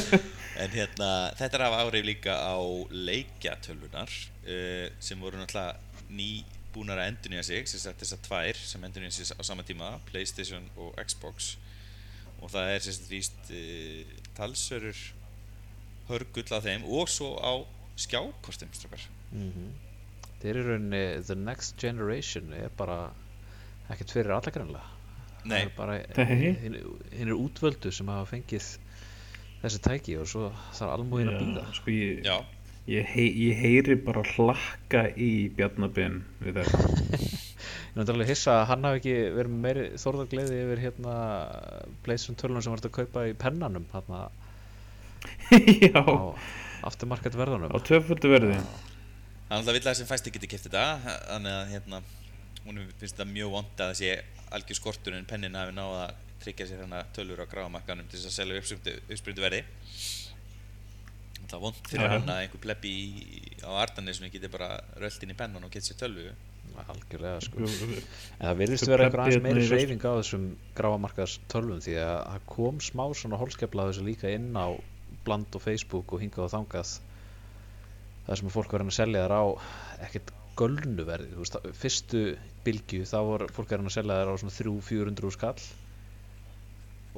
En 0.62 0.72
hérna, 0.72 1.08
þetta 1.38 1.56
er 1.56 1.64
af 1.66 1.76
áhrif 1.82 2.04
líka 2.04 2.34
á 2.36 2.56
leikjatölvunar 2.92 4.10
uh, 4.12 4.86
sem 5.00 5.20
voru 5.20 5.40
náttúrulega 5.40 5.76
nýbúnar 6.10 7.00
að 7.00 7.12
endurnýja 7.12 7.44
sig 7.48 7.68
sem 7.70 7.82
sagt 7.82 8.02
þessar 8.02 8.22
tvær 8.26 8.60
sem 8.60 8.84
endurnýja 8.84 9.14
sig 9.16 9.32
á 9.36 9.42
sama 9.46 9.64
tíma 9.66 9.92
Playstation 10.10 10.66
og 10.76 10.96
Xbox. 11.04 11.54
Og 12.40 12.52
það 12.52 12.74
er 12.74 12.84
sem 12.84 12.96
sagt 12.96 13.12
víst 13.12 13.52
uh, 13.52 14.16
talsörur 14.36 15.04
hörgull 16.10 16.56
á 16.56 16.60
þeim 16.64 16.84
og 16.88 17.08
svo 17.12 17.34
á 17.40 17.52
skjákortum 18.00 18.72
strókar 18.76 19.04
Þeir 20.40 20.54
eru 20.54 20.68
rauninni 20.72 21.02
The 21.26 21.36
Next 21.36 21.76
Generation 21.80 22.54
er 22.56 22.72
bara 22.78 23.10
ekkert 23.90 24.14
fyrir 24.14 24.32
alla 24.36 24.54
grannlega 24.54 24.96
Nei, 25.40 25.64
Það 25.64 25.66
er 25.66 25.74
bara 25.76 26.28
hinn 26.28 26.76
er 26.76 27.32
útvöldu 27.32 27.92
sem 27.94 28.08
hafa 28.12 28.28
fengið 28.34 28.66
þessi 29.62 29.82
tæki 29.84 30.16
og 30.20 30.28
svo 30.28 30.48
þarf 30.76 30.94
almúin 30.94 31.30
að 31.32 31.38
býða 31.40 31.64
sko 31.76 31.94
ég, 31.94 32.20
já, 32.26 32.36
ég, 32.88 33.08
hei, 33.14 33.26
ég 33.48 33.60
heyri 33.60 33.96
bara 34.04 34.24
hlakka 34.34 35.06
í 35.16 35.48
Bjarnabinn 35.56 36.22
við 36.44 36.60
þetta. 36.60 37.28
Ég 37.90 38.06
alveg 38.06 38.28
hissa 38.30 38.52
að 38.60 38.68
hann 38.70 38.84
hafi 38.86 39.00
ekki 39.00 39.14
verið 39.34 39.54
meiri 39.64 39.84
þórðargleði 39.98 40.58
yfir 40.62 40.82
hérna 40.84 41.14
Playstation 42.04 42.38
12 42.38 42.62
sem 42.62 42.72
var 42.76 42.84
að 42.86 42.92
kaupa 42.94 43.24
í 43.26 43.32
pennanum 43.36 43.88
hérna 43.90 44.20
Já, 45.90 46.00
á 46.00 46.38
afturmarkað 46.86 47.36
verðunum 47.40 47.74
á 47.74 47.78
töföldu 47.84 48.30
verði 48.30 48.60
hann 49.50 49.58
alltaf 49.58 49.74
vill 49.76 49.88
að 49.90 49.98
sem 50.00 50.08
fæsti 50.08 50.32
geti 50.34 50.48
kæft 50.52 50.68
þetta 50.68 50.84
þannig 51.04 51.56
að 51.58 51.70
hérna 51.74 52.00
hún 52.64 52.80
finnst 53.00 53.16
þetta 53.16 53.26
mjög 53.30 53.52
vond 53.56 53.72
að 53.80 53.90
það 53.90 53.98
sé 54.00 54.10
algjör 54.56 54.78
skortur 54.80 55.16
en 55.18 55.26
pennin 55.30 55.56
hafi 55.58 55.74
náð 55.76 55.94
að 56.04 56.14
tryggja 56.44 56.66
sér 56.70 56.82
hérna 56.84 57.02
tölur 57.16 57.42
á 57.42 57.46
gráðamakkanum 57.50 58.06
til 58.08 58.18
þess 58.20 58.30
að 58.30 58.36
selja 58.38 58.60
uppsprundu 59.10 59.42
verði. 59.44 59.60
Það 61.50 61.56
er 61.58 61.62
vond 61.64 61.80
fyrir 61.90 62.12
hann 62.14 62.30
að 62.30 62.40
einhver 62.44 62.62
plebbi 62.62 62.90
í- 62.94 63.58
á 63.66 63.70
Ardanesinu 63.82 64.30
geti 64.32 64.48
bara 64.52 64.68
rölt 65.02 65.22
inn 65.26 65.32
í 65.34 65.36
pennan 65.36 65.66
og 65.66 65.72
geti 65.74 65.90
sér 65.90 65.98
tölvu. 66.04 66.30
Algjörlega 66.80 67.40
sko. 67.42 67.66
En 67.66 68.46
það 68.46 68.58
virðist 68.62 68.84
Svo 68.86 68.92
vera 68.94 69.08
einhver 69.08 69.22
aðeins 69.24 69.42
meiri 69.44 69.64
í 69.64 69.68
hreyfing 69.72 70.04
á 70.06 70.12
þessum 70.20 70.44
gráamarkaðs 70.78 71.34
tölvum 71.50 71.82
því 71.84 71.96
að 72.00 72.14
það 72.30 72.46
kom 72.54 72.78
smá 72.86 73.04
svona 73.18 73.40
holskefla 73.42 73.84
af 73.84 73.90
þessu 73.92 74.06
líka 74.06 74.30
inn 74.32 74.52
á 74.54 74.66
bland 75.26 75.58
og 75.58 75.64
Facebook 75.64 76.14
og 76.14 76.22
hingað 76.22 76.46
og 76.46 76.52
þangað 76.54 76.94
það 78.30 78.40
sem 78.40 78.52
fólk 78.54 78.72
var 78.76 78.84
að 78.86 78.94
selja 78.96 79.24
þær 79.26 79.34
á 79.36 79.44
ekkert 80.06 80.32
gölnu 80.60 81.04
verði. 81.08 81.30
Þú 81.34 81.42
veist, 81.44 81.56
það- 81.56 81.76
fyrstu 81.82 82.22
bylgju 82.64 83.04
þá 83.10 83.18
var 83.28 83.46
fólk 83.56 83.72
að 83.76 83.90
selja 83.96 84.18
þær 84.20 84.32
á 84.32 84.34
svona 84.40 84.56
300-400 84.56 85.32
skall. 85.36 85.62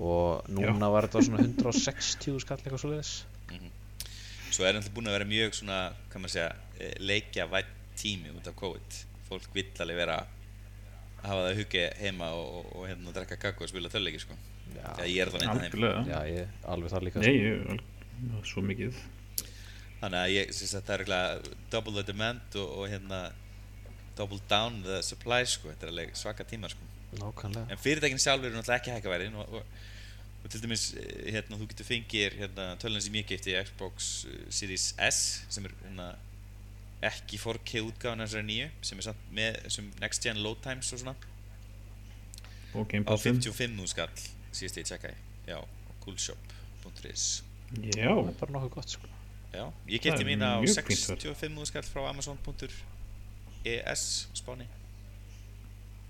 Og 0.00 0.46
núna 0.48 0.88
var 0.92 1.04
þetta 1.06 1.22
svona 1.26 1.42
160 1.44 2.38
skall 2.40 2.58
eitthvað 2.62 2.80
svoleiðis. 2.80 3.12
Svo 4.52 4.64
er 4.68 4.76
hann 4.76 4.88
búin 4.92 5.08
að 5.08 5.16
vera 5.18 5.28
mjög 5.28 5.54
svona 5.56 5.78
hvað 6.12 6.20
maður 6.24 6.32
segja, 6.34 6.52
eh, 6.80 6.94
leikja 7.00 7.46
vætt 7.48 7.70
tími 7.96 8.32
út 8.36 8.46
af 8.48 8.56
COVID. 8.56 8.98
Fólk 9.28 9.48
vill 9.54 9.70
alveg 9.80 9.96
vera 9.96 10.16
að 10.20 11.28
hafa 11.28 11.44
það 11.46 11.56
hugge 11.60 11.84
heima 12.00 12.28
og, 12.36 12.48
og, 12.58 12.72
og 12.76 12.88
hérna 12.88 13.12
drekka 13.16 13.38
kakko 13.40 13.64
og 13.64 13.70
spila 13.72 13.88
töluleiki 13.92 14.20
sko. 14.20 14.36
Já. 14.72 15.04
ég 15.04 15.20
er 15.22 15.28
þannig 15.32 15.48
heim 15.48 15.58
Algjörlega. 15.60 16.04
Já, 16.08 16.20
ég 16.32 16.68
alveg 16.72 16.90
þar 16.92 17.04
líka 17.06 17.20
Nei, 17.20 17.32
ég, 17.36 17.66
al- 17.72 18.44
svo 18.48 18.62
mikið 18.64 18.94
þannig 20.02 20.18
að 20.18 20.32
ég 20.34 20.52
syns 20.56 20.74
að 20.74 20.88
það 20.88 21.04
er 21.04 21.50
double 21.70 21.94
the 21.94 22.04
demand 22.08 22.58
og, 22.58 22.74
og 22.80 22.90
hérna 22.90 23.20
double 24.18 24.40
down 24.50 24.82
the 24.82 24.98
supply 25.06 25.44
sko, 25.48 25.70
þetta 25.70 25.86
er 25.86 25.92
alveg 25.94 26.16
svaka 26.18 26.46
tímar 26.48 26.74
sko. 26.74 26.88
Nákvæmlega. 27.20 27.68
En 27.70 27.80
fyrirtækin 27.80 28.20
sjálfur 28.20 28.48
eru 28.48 28.56
náttúrulega 28.56 28.80
ekki 28.80 28.94
hækkaværin 28.96 29.38
og, 29.40 29.58
og, 29.58 29.80
og 30.42 30.50
til 30.50 30.62
dæmis 30.64 30.86
eh, 30.96 31.28
hérna 31.36 31.58
þú 31.60 31.68
getur 31.70 31.88
fengir 31.88 32.36
hérna 32.40 32.70
tölun 32.80 33.04
sem 33.04 33.18
ég 33.20 33.28
kefti 33.28 33.54
Xbox 33.68 34.12
eh, 34.28 34.42
Series 34.50 34.90
S 34.96 35.20
sem 35.52 35.68
er 35.68 35.76
hérna 35.84 36.08
ekki 37.04 37.40
4K 37.42 37.84
útgáðan 37.84 38.24
þessari 38.24 38.48
nýju 38.48 38.68
sem 38.88 39.00
er 39.02 39.08
samt 39.10 39.30
með 39.34 39.60
þessum 39.66 39.92
next 40.02 40.24
gen 40.24 40.42
load 40.42 40.60
times 40.64 40.92
og 40.96 41.04
svona. 41.04 41.16
Og 42.72 42.88
Game 42.88 43.04
á 43.04 43.12
Passin 43.12 43.40
55 43.42 43.76
nú 43.76 43.88
skall 43.90 44.12
síðast 44.52 44.80
ég 44.80 44.88
tjekkaði. 44.88 45.16
Já, 45.50 45.58
á 45.60 45.92
coolshop.is 46.04 47.26
Já, 47.92 48.12
það 48.12 48.30
er 48.32 48.38
bara 48.40 48.54
nokkuð 48.56 48.78
gott 48.78 48.96
sko 48.96 49.12
já, 49.52 49.64
ég 49.88 50.02
Það 50.02 50.20
er 50.20 50.28
mín 50.28 50.42
á 50.44 50.60
mjög 50.62 50.76
fínt 50.86 51.06
verð. 51.08 51.22
65 51.22 51.54
nú 51.56 51.64
skall 51.68 51.84
frá 51.88 52.02
amazon.es 52.10 54.08
spáni. 54.34 54.66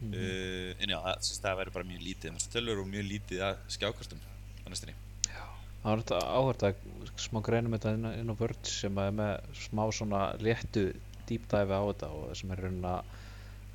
Mhm. 0.03 0.15
uh, 0.15 0.83
en 0.83 0.89
já, 0.91 0.99
það, 0.99 1.17
það 1.45 1.57
verður 1.61 1.75
bara 1.77 1.87
mjög 1.87 2.03
lítið 2.03 2.33
þessar 2.37 2.53
tölur 2.57 2.81
og 2.83 2.89
mjög 2.91 3.05
lítið 3.07 3.43
að 3.47 3.57
skjákartum 3.77 4.23
á 4.67 4.69
næstinni 4.73 4.95
Það 5.83 5.91
var 5.91 6.01
þetta 6.03 6.19
áhört 6.39 6.63
að 6.63 6.75
smá 7.19 7.39
greinum 7.43 7.73
þetta 7.75 7.93
inn, 7.97 8.07
á- 8.07 8.15
inn 8.19 8.31
á 8.31 8.35
Verge 8.39 8.71
sem 8.71 8.99
að 8.99 9.07
er 9.11 9.15
með 9.19 9.33
smá 9.59 9.83
svona 9.95 10.21
léttu 10.43 10.85
deep 11.27 11.47
dive 11.51 11.75
á 11.75 11.83
þetta 11.91 12.11
og 12.19 12.37
sem 12.39 12.51
er 12.55 12.63
raunin 12.63 12.87
að 12.87 13.03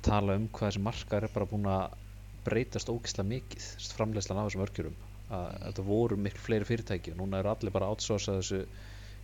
tala 0.04 0.36
um 0.40 0.46
hvað 0.48 0.68
þessi 0.70 0.82
markar 0.84 1.24
er 1.28 1.32
bara 1.34 1.48
búin 1.48 1.66
að 1.68 1.96
breytast 2.48 2.88
ógislega 2.92 3.28
mikið 3.28 3.64
þessi 3.64 3.96
framleiðslan 3.98 4.40
af 4.40 4.48
þessum 4.48 4.64
örkjurum 4.64 4.96
að 5.36 5.48
þetta 5.66 5.82
voru 5.88 6.16
miklu 6.16 6.44
fleiri 6.46 6.64
fyrirtæki 6.68 7.12
og 7.12 7.20
núna 7.20 7.40
eru 7.42 7.52
allir 7.52 7.72
bara 7.74 7.88
outsourcað 7.92 8.40
þessu 8.40 8.60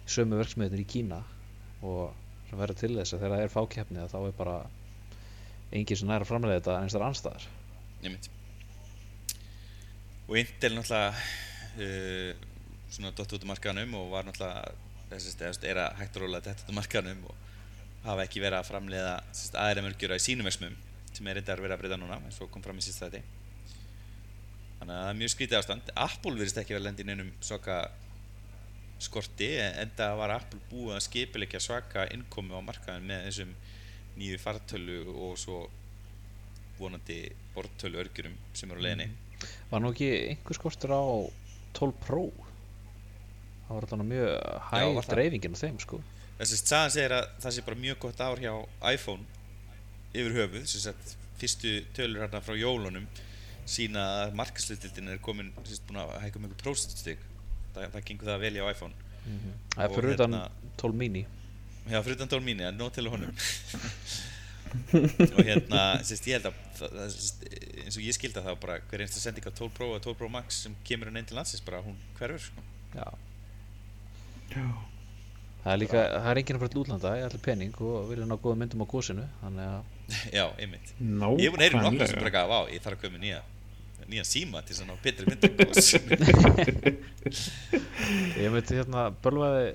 sömu 0.07 0.39
verksmiðunir 0.39 0.85
í 0.85 0.89
Kína 0.89 1.21
og 1.85 2.15
sem 2.49 2.61
verður 2.61 2.81
til 2.81 2.93
þess 2.99 3.17
að 3.17 3.25
þegar 3.25 3.35
það 3.35 3.45
er 3.45 3.53
fákeppni 3.53 4.03
að 4.03 4.15
þá 4.15 4.19
er 4.21 4.35
bara 4.39 4.57
engin 5.75 6.01
sem 6.01 6.11
nær 6.11 6.25
að 6.25 6.31
framleiða 6.31 6.61
þetta 6.61 6.79
eins 6.81 6.97
þar 6.97 7.07
anstæðar 7.09 7.47
Einmitt. 8.05 8.29
og 10.29 10.35
Intel 10.41 10.75
náttúrulega 10.77 11.09
uh, 11.85 12.51
svona 12.95 13.15
dott 13.17 13.35
út 13.35 13.47
af 13.47 13.51
markaðanum 13.51 13.97
og 14.01 14.11
var 14.13 14.29
náttúrulega 14.29 14.75
þessi 15.11 15.35
stefst 15.35 15.65
er 15.69 15.81
að 15.83 16.03
hægt 16.03 16.19
að 16.19 16.27
róla 16.27 16.43
þetta 16.45 16.67
út 16.67 16.75
af 16.75 16.79
markaðanum 16.81 17.25
og 17.31 17.41
hafa 18.05 18.27
ekki 18.27 18.43
verið 18.45 18.61
að 18.61 18.69
framleiða 18.69 19.15
sérst, 19.33 19.57
aðra 19.57 19.87
mörgjur 19.87 20.15
í 20.15 20.21
sínum 20.23 20.49
versmum 20.49 20.77
sem 21.15 21.27
er 21.31 21.39
reyndar 21.39 21.63
verið 21.63 21.77
að 21.77 21.83
breyta 21.83 21.99
núna 22.01 22.21
eins 22.21 22.41
og 22.45 22.51
kom 22.53 22.63
fram 22.65 22.79
í 22.79 22.85
sísta 22.85 23.09
þetta 23.09 23.25
þannig 24.79 24.95
að 24.95 25.05
það 25.05 25.11
er 25.11 25.19
mjög 25.21 25.33
skrítið 25.33 25.59
ástand. 25.61 25.93
Apple 25.97 26.35
virðist 26.37 26.59
ekki 26.61 26.75
verið 26.75 26.83
að 26.83 26.89
lenda 26.89 27.05
í 27.05 27.07
neinum 27.09 27.31
svaka 27.45 27.77
skorti 29.05 29.51
en 29.61 29.93
það 29.97 30.19
var 30.21 30.35
Apple 30.39 30.61
búið 30.71 30.97
að 30.97 31.05
skipilegja 31.07 31.61
svaka 31.63 32.07
innkomi 32.15 32.57
á 32.57 32.61
markaðin 32.65 33.09
með 33.11 33.27
þessum 33.29 33.55
nýju 34.19 34.41
fartölu 34.43 34.99
og 35.13 35.37
svo 35.41 35.65
vonandi 36.79 37.19
bortölu 37.55 38.01
örgjurum 38.03 38.35
sem 38.57 38.71
eru 38.71 38.83
á 38.83 38.85
leiðinni. 38.87 39.11
Var 39.71 39.83
nú 39.83 39.93
ekki 39.95 40.11
einhver 40.31 40.59
skortur 40.59 40.95
á 40.95 41.05
12 41.79 42.01
Pro? 42.07 42.25
Það 43.67 43.75
var 43.75 43.87
alltaf 43.87 44.09
mjög 44.09 44.33
hæg 44.71 45.03
dreifingin 45.11 45.57
á 45.57 45.63
þeim 45.65 45.79
sko. 45.83 46.01
Að 46.35 46.57
það 47.41 47.53
sé 47.55 47.63
bara 47.67 47.79
mjög 47.81 48.01
gott 48.07 48.25
ár 48.25 48.43
hjá 48.43 48.55
iPhone 48.91 49.25
yfir 50.15 50.35
höfuð. 50.41 50.67
Sagt 50.71 51.15
fyrstu 51.41 51.81
tölur 51.97 52.25
hérna 52.25 52.43
frá 52.45 52.57
jólunum 52.59 53.07
sína 53.69 54.03
að 54.25 54.35
markaslutildin 54.39 55.15
er 55.15 55.23
komin 55.25 55.51
búin 55.57 56.01
að 56.03 56.13
hækka 56.23 56.41
um 56.41 56.47
einhver 56.47 56.61
prósentstig 56.61 57.23
það, 57.75 57.89
það 57.95 58.05
gengur 58.11 58.31
það 58.33 58.45
vel 58.47 58.55
hjá 58.59 58.69
iPhone. 58.71 58.95
Það 59.75 59.85
er 59.87 59.97
fyrir 59.97 60.15
utan 60.19 60.37
hérna- 60.39 60.77
12 60.85 61.01
mini. 61.01 61.25
Já, 61.85 61.99
fyrir 62.01 62.17
utan 62.19 62.31
12 62.33 62.45
mínu, 62.49 62.65
en 62.69 62.79
nóg 62.81 62.93
til 62.97 63.09
honum. 63.13 63.35
Og 64.95 65.41
hérna, 65.47 65.83
sérst, 66.03 66.25
ég 66.27 66.39
held 66.39 66.49
að 66.49 66.57
það, 66.79 66.95
það, 66.97 67.11
sérst, 67.15 67.45
eins 67.85 67.99
og 68.01 68.07
ég 68.07 68.17
skildi 68.17 68.43
það 68.43 68.57
bara 68.65 68.79
hver 68.91 69.05
einsta 69.05 69.21
sending 69.23 69.47
af 69.47 69.55
12 69.59 69.75
Pro 69.77 69.91
og 69.95 70.01
12 70.03 70.17
Pro 70.19 70.31
Max 70.33 70.63
sem 70.65 70.75
kemur 70.89 71.11
hann 71.11 71.21
inn 71.21 71.29
til 71.29 71.39
landsins, 71.39 71.63
bara 71.67 71.83
hún 71.85 71.99
hverfur 72.19 72.43
sko. 72.49 72.65
Já. 72.97 73.07
Já. 74.55 74.65
Það 75.65 75.73
er 75.73 75.81
líka, 75.81 76.01
það 76.13 76.31
er 76.33 76.41
enginn 76.43 76.59
að 76.59 76.63
fara 76.65 76.73
til 76.75 76.83
útlanda 76.83 77.13
í 77.17 77.23
allir 77.25 77.43
pening 77.45 77.79
og 77.81 78.09
vilja 78.11 78.27
ná 78.29 78.35
góða 78.37 78.59
myndum 78.61 78.83
á 78.85 78.87
gósinu 78.91 79.25
þannig 79.41 79.71
að 79.71 79.93
Já, 80.39 80.45
einmitt. 80.61 80.91
Nákvæmlega. 80.99 81.41
Ég 81.41 81.47
er 81.47 81.55
búin 81.55 81.63
að 81.63 81.67
heyra 81.69 81.79
um 81.79 81.87
nokkuð 81.87 82.11
sem 82.11 82.21
bara 82.25 82.35
gaf 82.35 82.53
á, 82.53 82.61
ég 82.75 82.83
þarf 82.85 83.07
að 83.07 83.15
mér 83.15 83.23
nýja 83.23 83.39
nýja 84.11 84.25
síma 84.29 84.63
til 84.63 84.75
þess 84.75 84.85
að 84.85 84.91
ná 84.91 84.97
betri 85.05 85.25
myndum. 85.29 85.53
Ég 88.45 88.53
myndi 88.53 88.79
hérna 88.79 89.09
bölvaði 89.25 89.69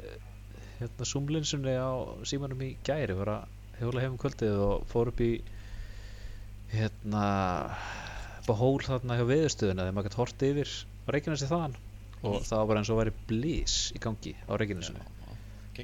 hérna 0.80 1.08
zoomlinsunni 1.08 1.76
á 1.76 1.92
símanum 2.28 2.62
í 2.64 2.74
gæri 2.88 3.16
var 3.18 3.34
að 3.34 3.82
hjóla 3.82 4.04
heim 4.04 4.16
um 4.16 4.22
kvöldið 4.22 4.62
og 4.64 4.86
fór 4.92 5.12
upp 5.12 5.22
í 5.24 5.32
hérna 6.72 7.26
upp 8.40 8.52
á 8.52 8.56
hól 8.60 8.80
þarna 8.86 9.18
hjá 9.20 9.26
veðurstöðuna 9.28 9.86
þegar 9.86 9.96
maður 9.98 10.10
gæti 10.10 10.22
hort 10.22 10.46
yfir 10.50 10.74
Reykjanesi 11.10 11.50
þaðan. 11.50 11.76
Og 12.20 12.44
það 12.46 12.60
var 12.60 12.68
bara 12.70 12.82
eins 12.82 12.92
og 12.94 13.00
væri 13.00 13.14
blís 13.30 13.78
í 13.96 14.02
gangi 14.04 14.36
á 14.46 14.52
Reykjanesinu. 14.60 15.06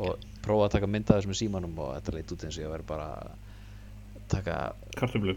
Og 0.04 0.26
prófa 0.44 0.68
að 0.68 0.74
taka 0.76 0.90
mynda 0.92 1.16
þessum 1.18 1.32
með 1.32 1.40
símanum 1.40 1.78
og 1.82 1.94
þetta 1.96 2.16
leit 2.16 2.34
út 2.36 2.46
eins 2.46 2.58
og 2.60 2.66
ég 2.66 2.74
væri 2.74 2.88
bara 2.88 3.08
taka 4.32 4.60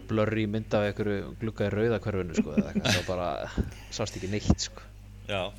blurry 0.09 0.45
mynd 0.49 0.73
af 0.77 0.89
einhverju 0.89 1.33
glugga 1.41 1.69
í 1.69 1.73
rauðakverfinu 1.73 2.37
sko, 2.37 2.55
það 2.59 3.01
bara 3.07 3.31
sást 3.93 4.17
ekki 4.19 4.31
neitt 4.31 4.67
sko. 4.69 4.85
Já, 5.29 5.49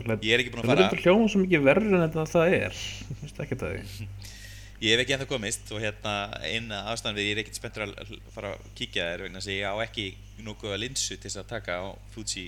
Það 0.00 0.24
ég 0.24 0.34
er 0.34 0.42
ekki 0.42 0.52
búin 0.54 0.62
að 0.62 0.66
er 0.66 0.70
fara 0.70 0.86
þetta 0.88 1.04
hljóma 1.04 1.30
svo 1.30 1.40
mikið 1.42 1.64
verður 1.66 1.96
en 1.96 2.04
þetta 2.06 2.26
það 2.30 2.54
er. 2.56 2.78
Vist 3.20 3.40
ekki 3.44 3.58
það 3.60 3.74
því. 3.74 4.06
Ég 4.80 4.94
hef 4.94 5.02
ekki 5.02 5.12
ennþá 5.12 5.26
komist 5.28 5.70
og 5.76 5.82
hérna 5.82 6.12
eina 6.40 6.78
ástæðan 6.88 7.18
við 7.18 7.26
ég 7.26 7.34
er 7.34 7.40
ekkert 7.42 7.58
spenntur 7.58 7.82
að 7.84 8.12
fara 8.32 8.54
að 8.54 8.62
kíkja 8.78 9.10
þér 9.10 9.24
vegna 9.26 9.42
þess 9.42 9.50
að 9.50 9.58
ég 9.58 9.66
á 9.68 9.84
ekki 9.84 10.04
nokkuð 10.46 10.72
að 10.72 10.80
linsu 10.80 11.18
til 11.18 11.26
þess 11.26 11.40
að 11.42 11.50
taka 11.50 11.76
á 11.84 11.86
Fuji 12.14 12.46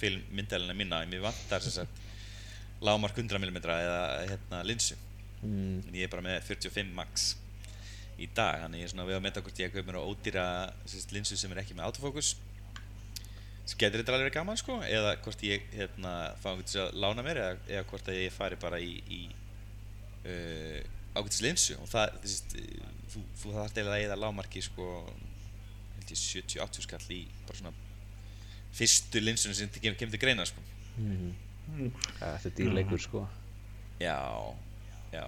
film 0.00 0.24
myndælina 0.34 0.74
mína. 0.74 1.04
Mér 1.06 1.22
vantar 1.28 1.62
þess 1.62 1.84
að 1.84 2.82
lámark 2.82 3.22
100mm 3.22 3.60
eða 3.76 4.02
hérna 4.32 4.64
linsu. 4.66 4.98
Mm, 5.44 5.78
en 5.86 5.94
ég 5.94 6.08
er 6.08 6.10
bara 6.10 6.26
með 6.26 6.42
45 6.50 6.90
max 6.96 7.30
í 8.18 8.28
dag. 8.36 8.60
Þannig 8.64 8.82
ég 8.82 8.88
er 8.88 8.92
svona 8.94 9.06
við 9.08 9.16
að 9.18 9.24
meta 9.26 9.42
hvort 9.44 9.60
ég 9.62 9.72
kaup 9.74 9.86
mér 9.88 9.98
á 10.00 10.06
ódýra 10.08 10.44
sérst, 10.86 11.12
linsu 11.16 11.36
sem 11.40 11.52
er 11.54 11.62
ekki 11.64 11.74
með 11.78 11.88
autofókus. 11.90 12.34
Sem 13.64 13.78
getur 13.80 14.02
þetta 14.02 14.12
alveg 14.18 14.34
gaman 14.36 14.58
sko? 14.60 14.76
Eða 14.84 15.14
hvort 15.24 15.42
ég 15.46 15.64
hérna 15.72 16.12
fá 16.42 16.50
einhvern 16.52 16.68
til 16.68 16.82
að 16.84 16.98
lána 17.00 17.24
mér 17.24 17.40
eða, 17.40 17.54
eða 17.72 17.86
hvort 17.90 18.10
að 18.12 18.18
ég 18.20 18.34
fari 18.34 18.58
bara 18.60 18.80
í, 18.84 18.92
í 19.08 19.20
uh, 20.28 20.80
ágætis 21.16 21.40
linsu. 21.44 21.78
Og 21.80 21.88
það 21.90 22.18
þessist, 22.24 22.58
þú, 23.14 23.22
þú 23.40 23.54
þarf 23.56 23.74
deila 23.78 23.96
að 23.96 24.04
eða 24.08 24.20
lámarki 24.20 24.62
sko 24.66 24.90
held 25.96 26.12
ég 26.12 26.20
70-80 26.20 26.84
skall 26.88 27.02
í 27.16 27.22
bara 27.48 27.58
svona 27.62 27.74
fyrstu 28.74 29.20
linsunum 29.22 29.54
sem 29.56 29.70
kem- 29.80 29.96
kemur 29.96 30.12
til 30.16 30.20
greina 30.22 30.44
sko. 30.48 30.60
Mm, 30.98 31.90
þetta 32.20 32.50
er 32.50 32.54
dýrleikur 32.58 33.00
sko. 33.02 33.24
Já, 34.02 34.18
já 35.14 35.24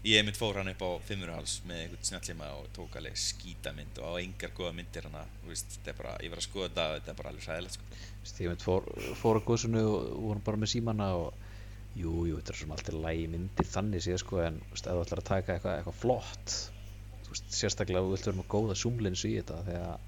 Ég 0.00 0.22
mynd 0.24 0.36
fór 0.38 0.56
hann 0.56 0.70
upp 0.70 0.80
á 0.80 0.90
fimmurhals 1.04 1.58
með 1.68 1.82
einhvern 1.82 2.06
snjallíma 2.08 2.46
og 2.56 2.68
tók 2.72 2.94
alveg 2.96 3.18
skítamynd 3.20 3.98
og 4.00 4.16
á 4.16 4.20
engar 4.22 4.52
góða 4.56 4.72
myndir 4.78 5.04
hann 5.04 5.18
að 5.20 5.28
ég 6.24 6.30
var 6.32 6.40
að 6.40 6.46
skoða 6.46 6.70
þetta 6.70 6.86
og 6.86 6.94
þetta 6.94 7.10
er 7.12 7.18
bara 7.18 7.32
alveg 7.34 7.44
hræðilegt 7.44 7.76
sko. 7.76 7.84
Ég 8.40 8.48
mynd 8.48 8.64
fór, 8.64 8.86
fór 9.20 9.36
á 9.36 9.44
góðsunu 9.44 9.82
og 9.84 10.06
vorum 10.24 10.40
bara 10.46 10.60
með 10.62 10.72
símana 10.72 11.10
og 11.20 11.34
jú, 12.00 12.14
jú, 12.30 12.38
þetta 12.38 12.54
er 12.54 12.58
svona 12.62 12.78
alltaf 12.78 12.96
lægi 12.96 13.26
myndir 13.34 13.68
þannig 13.74 14.00
séð 14.06 14.16
sko 14.22 14.40
en 14.40 14.56
ef 14.72 14.80
þú 14.80 15.02
ætlar 15.02 15.20
að 15.20 15.28
taka 15.34 15.58
eitthvað, 15.58 15.76
eitthvað 15.76 16.00
flott 16.00 16.56
veist, 17.28 17.52
sérstaklega 17.60 18.00
þú 18.00 18.14
vilt 18.14 18.30
vera 18.30 18.40
með 18.40 18.48
góða 18.56 18.78
zoomlinsu 18.80 19.28
í 19.28 19.36
þetta 19.36 19.60
þegar 19.68 20.00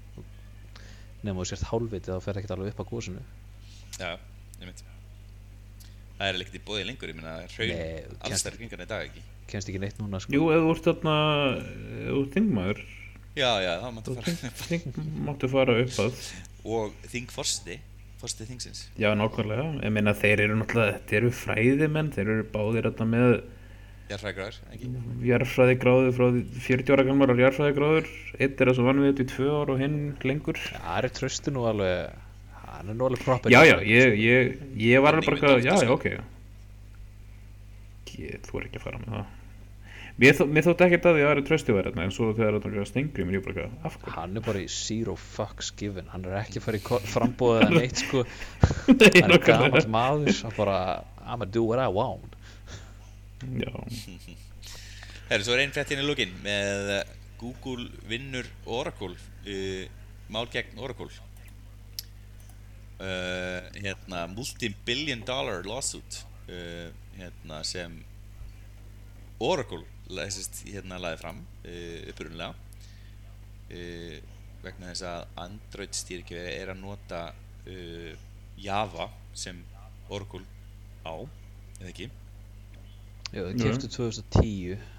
nefnum 1.21 1.43
þú 1.43 1.47
sért 1.51 1.69
hálfviti 1.69 2.09
þá 2.09 2.25
fer 2.25 2.41
ekkert 2.41 2.55
alveg 2.57 2.73
upp 2.73 2.81
á 2.81 2.89
góðsunu 2.89 3.21
Já, 3.99 4.17
ég 4.57 4.65
mynd 4.65 4.83
Það 6.17 6.27
er 6.29 6.41
ekkert 6.41 6.57
í 6.57 6.65
bóði 6.65 6.83
lengur, 6.87 7.09
ég 7.11 7.17
meina 7.19 7.33
Kennst 9.53 9.69
ekki 9.69 9.81
neitt 9.83 10.01
núna 10.01 10.19
sko. 10.23 10.33
Jú, 10.33 10.49
þú 10.49 10.73
ert 10.73 10.87
þarna 10.89 11.15
ert 12.09 12.37
þingmaður 12.37 12.83
Já, 13.33 13.49
já, 13.65 13.71
þá 13.81 13.87
máttu 13.95 14.13
fara 14.13 14.51
þing, 14.59 15.01
máttu 15.25 15.49
fara 15.49 15.79
upp 15.81 15.95
að 16.03 16.21
og 16.63 16.93
þingforseti 17.09 17.79
Forseti 18.23 18.45
þingsins. 18.47 18.85
Já, 18.95 19.09
nákvæmlega, 19.19 19.65
ég 19.83 19.91
meina 19.91 20.13
þeir 20.15 20.45
eru 20.45 20.55
náttúrulega 20.55 21.01
þeir 21.09 21.17
eru 21.17 21.31
fræðimenn, 21.35 22.11
þeir 22.15 22.29
eru 22.37 22.45
báðir 22.53 22.87
þarna 22.87 23.07
með 23.09 23.33
Jarfræðgráður, 24.13 24.59
ekki? 24.75 24.91
jarðfræði 25.27 25.75
gráður 25.81 26.15
frá 26.15 26.25
því 26.29 26.63
40 26.67 26.93
ára 26.95 27.05
gamlar 27.09 27.33
jarðfræði 27.41 27.75
gráður 27.79 28.09
einn 28.37 28.55
er 28.63 28.71
að 28.71 28.77
svo 28.77 28.87
vann 28.87 29.03
við 29.03 29.09
þetta 29.11 29.25
í 29.25 29.29
tvö 29.33 29.49
ár 29.57 29.73
og 29.73 29.83
hinn 29.83 29.99
lengur. 30.23 30.63
Já, 30.69 30.79
Ari 30.95 31.11
Trausti 31.17 31.55
nú 31.55 31.67
alveg 31.67 32.15
hann 32.69 32.93
er 32.93 32.99
nú 32.99 33.09
alveg 33.09 33.27
proper 33.27 33.51
Já, 33.51 33.59
já, 33.67 33.75
ég, 33.91 34.17
ég, 34.23 34.57
ég 34.85 35.03
var 35.03 35.17
alveg 35.19 35.43
bara 35.43 35.59
já, 35.59 35.75
já, 35.83 35.91
ok. 35.91 36.09
Ég 38.13 38.43
þú 38.45 38.59
er 38.61 38.69
ekki 38.69 38.79
að 38.79 38.85
fara 38.87 39.01
með 39.03 39.17
það 39.17 39.42
Mér, 40.21 40.35
þó, 40.37 40.43
mér 40.45 40.65
þótt 40.67 40.81
ekkert 40.85 41.07
að 41.09 41.15
því 41.15 41.21
að 41.23 41.29
það 41.29 41.39
er 41.39 41.47
trösti 41.47 41.73
verið 41.73 41.95
en 42.03 42.11
svo 42.13 42.27
þegar 42.37 42.59
það 42.61 42.75
er 42.77 42.89
stengri 42.89 43.23
mér 43.25 43.37
ég 43.39 43.45
bara 43.47 43.53
eitthvað, 43.63 43.77
af 43.87 43.95
hverju 43.97 44.13
hann 44.13 44.37
er 44.37 44.43
bara 44.45 44.59
í 44.61 44.67
zero 44.69 45.15
fucks 45.17 45.71
given. 45.79 46.11
Hann 46.11 46.27
er 46.29 46.35
ekki 46.43 46.61
að 46.61 46.67
fara 46.67 46.79
í 46.79 46.99
frambóðið 47.15 47.63
eða 47.63 47.79
neitt 47.79 48.03
sko. 48.03 48.21
Hann 48.93 49.33
er 49.33 49.41
gamall 49.47 49.87
maður 49.89 50.37
hann 50.43 50.53
bara 50.59 50.77
I'm 51.23 51.39
gonna 51.39 51.49
do 51.49 51.63
what 51.65 51.81
I 51.81 51.87
want. 51.89 52.37
Já, 53.57 53.73
Herru, 55.31 55.43
svo 55.47 55.55
er 55.55 55.63
einn 55.63 55.73
fréttin 55.73 56.03
í 56.03 56.05
lókin 56.05 56.37
með 56.43 56.91
eh, 56.99 57.13
Google 57.41 57.89
vinnur 58.07 58.47
Oracle 58.69 59.15
uh, 59.17 59.85
mál 60.29 60.45
gegn 60.53 60.77
Oracle. 60.77 61.09
Uh, 63.01 63.65
hérna 63.81 64.27
multi-billion 64.31 65.25
dollar 65.25 65.65
lawsuit 65.65 66.21
uh, 66.47 66.93
hérna 67.17 67.63
sem 67.65 67.97
Oracle 69.43 69.81
læsist 70.17 70.63
hérna 70.67 70.99
laði 71.01 71.19
fram 71.21 71.41
uh, 71.43 71.99
upprunlega 72.11 72.53
uh, 72.53 74.17
vegna 74.63 74.91
þess 74.91 75.05
að 75.09 75.37
Android 75.43 75.97
stýrikjöfi 75.97 76.55
er 76.55 76.71
að 76.73 76.81
nota 76.81 77.21
uh, 77.33 78.11
Java 78.63 79.09
sem 79.35 79.59
Oracle 80.13 80.45
á, 81.03 81.15
eða 81.79 81.89
ekki? 81.89 82.09
Já, 83.33 83.41
þau 83.41 83.53
Jú. 83.53 83.63
keftu 83.63 83.89
2010 83.97 84.91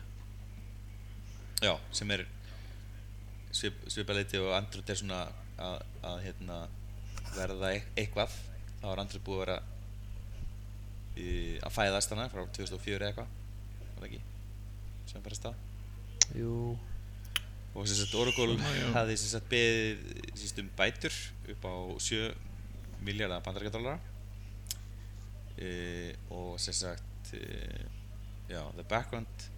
Já, 1.65 1.75
sem 1.95 2.11
er 2.13 2.27
svip, 3.55 3.79
svipaleiti 3.89 4.41
og 4.43 4.51
Android 4.57 4.91
er 4.91 4.99
svona 5.01 5.21
að, 5.63 5.85
að 6.05 6.19
hérna, 6.27 6.59
verða 7.37 7.71
e 7.73 7.79
eitthvað. 8.03 8.35
Þá 8.83 8.89
er 8.91 9.03
Android 9.05 9.25
búið 9.25 9.39
að 9.39 9.45
vera 9.45 9.57
að 11.15 11.75
fæðast 11.77 12.11
hana 12.13 12.27
frá 12.33 12.43
2004 12.59 12.97
eða 12.99 13.11
eitthvað 13.13 13.29
var 13.95 14.01
það 14.01 14.09
ekki 14.09 14.34
sem 15.15 15.23
bara 15.23 15.39
stað. 15.39 15.63
Jú, 16.35 16.75
og 17.75 17.87
sem 17.89 17.99
sagt 17.99 18.15
Oracle 18.19 18.59
hafði 18.95 19.17
sem 19.21 19.33
sagt 19.35 19.49
beðið 19.51 20.03
sem 20.35 20.47
sagt, 20.49 20.61
um 20.63 20.71
bætur 20.79 21.17
upp 21.55 21.67
á 21.67 21.75
7 22.03 22.21
miljardar 23.05 23.43
bandarækjadólara 23.45 23.99
e, 25.59 26.15
og 26.33 26.55
sem 26.63 26.75
sagt 26.75 27.35
e, 27.35 27.43
já, 28.49 28.63
the 28.77 28.87
background 28.89 29.51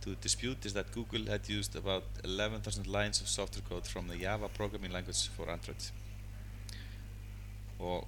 to 0.00 0.10
the 0.14 0.20
dispute 0.22 0.66
is 0.66 0.74
that 0.74 0.92
Google 0.92 1.26
had 1.30 1.48
used 1.48 1.76
about 1.76 2.04
11,000 2.24 2.86
lines 2.86 3.20
of 3.20 3.28
software 3.28 3.64
code 3.68 3.86
from 3.86 4.08
the 4.08 4.18
Java 4.18 4.48
programming 4.48 4.92
language 4.92 5.28
for 5.36 5.50
Android. 5.50 5.90
Og 7.78 8.06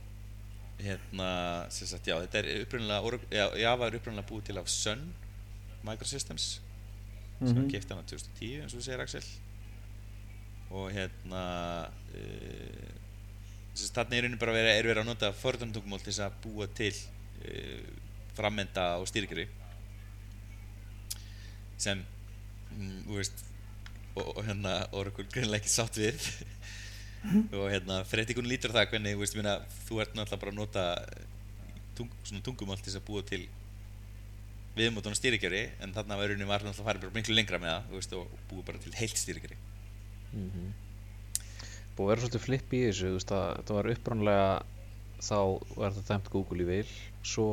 hérna 0.78 1.66
sem 1.70 1.88
sagt 1.88 2.06
já, 2.06 2.18
þetta 2.20 2.38
er 2.38 2.66
já, 3.30 3.46
Java 3.58 3.86
er 3.88 3.96
upprunalega 3.98 4.28
búið 4.28 4.50
til 4.50 4.58
af 4.58 4.68
Sun 4.68 5.06
Microsystems 5.86 6.46
sem 6.56 7.52
Mhm. 7.52 7.66
mm 7.66 7.70
kefti 7.70 7.92
hann 7.92 8.00
á 8.00 8.08
2010 8.08 8.62
eins 8.62 8.72
og 8.74 8.80
þú 8.80 8.84
segir 8.86 9.02
Axel. 9.04 9.26
Og 10.70 10.88
hérna 10.90 11.42
uh, 12.16 12.94
þannig 13.76 14.18
er 14.18 14.24
raunin 14.24 14.40
bara 14.40 14.54
verið, 14.56 14.72
er 14.72 14.88
verið 14.88 15.02
að 15.02 15.10
nota 15.10 15.32
forðandungmál 15.36 16.00
til 16.02 16.16
að 16.24 16.38
búa 16.42 16.66
til 16.74 16.94
uh, 17.44 17.84
frammenda 18.36 18.96
og 19.00 19.06
styrkri 19.08 19.46
sem 21.76 22.00
mm, 22.72 23.04
veist 23.12 23.44
og, 24.16 24.38
og 24.38 24.42
hérna 24.46 24.78
Oracle 24.96 25.28
greinlega 25.28 25.60
ekki 25.60 25.72
sátt 25.72 26.00
við. 26.00 26.16
Og 27.56 27.64
hérna 27.72 28.04
fréttikun 28.06 28.46
lítur 28.46 28.70
það 28.70 28.92
hvernig 28.92 29.16
veist, 29.18 29.34
minna, 29.34 29.56
þú 29.88 29.96
ert 30.02 30.12
náttúrulega 30.14 30.40
bara 30.44 30.52
að 30.52 30.58
nota 30.60 30.84
tung, 31.98 32.12
svona 32.22 32.44
tungumál 32.46 32.78
til 32.78 32.92
að 32.94 33.02
búa 33.08 33.24
til 33.26 33.40
viðmótun 34.76 35.14
og 35.14 35.18
stýrikjöri 35.18 35.62
en 35.84 35.94
þarna 35.96 36.18
var 36.20 36.32
raunin 36.32 36.50
var 36.50 36.64
náttúrulega 36.64 36.84
að 36.84 37.06
fara 37.06 37.14
miklu 37.14 37.36
lengra 37.36 37.60
með 37.62 37.72
það 37.72 37.94
veist, 37.96 38.16
og 38.16 38.34
búa 38.50 38.66
bara 38.66 38.82
til 38.82 38.92
heilt 38.96 39.22
stýrikjöri 39.22 39.56
mm 40.32 40.74
búið 41.96 42.04
að 42.04 42.10
vera 42.10 42.20
svolítið 42.20 42.42
flip 42.44 42.72
í 42.76 42.80
þessu 42.84 43.10
veist 43.14 43.30
að 43.32 43.46
þetta 43.56 43.76
var 43.78 43.86
upprannlega 43.94 44.48
þá 45.24 45.38
var 45.80 45.94
þetta 45.96 46.10
dæmt 46.10 46.26
Google 46.34 46.64
í 46.64 46.66
vil 46.68 46.90
svo 47.24 47.46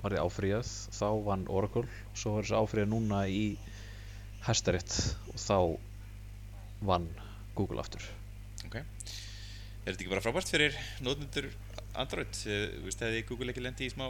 var 0.00 0.14
þið 0.16 0.22
áfríðað 0.24 0.72
þá 0.96 1.08
vann 1.28 1.44
Oracle 1.54 1.86
svo 2.18 2.32
var 2.34 2.48
þessi 2.48 2.58
áfríðað 2.58 2.90
núna 2.90 3.20
í 3.30 3.44
Hæstarétt 4.46 4.96
og 5.30 5.38
þá 5.38 5.58
vann 6.90 7.06
Google 7.54 7.84
aftur 7.84 8.02
Ok. 8.66 8.80
Er 8.80 9.94
þetta 9.94 10.02
ekki 10.02 10.10
bara 10.10 10.24
frábært 10.24 10.50
fyrir 10.50 10.74
nótnendur 11.06 11.46
Android? 11.94 12.40
Eh, 12.50 12.74
hefði 12.90 13.22
Google 13.28 13.52
ekki 13.52 13.62
lendi 13.62 13.86
í 13.86 13.92
smá 13.92 14.08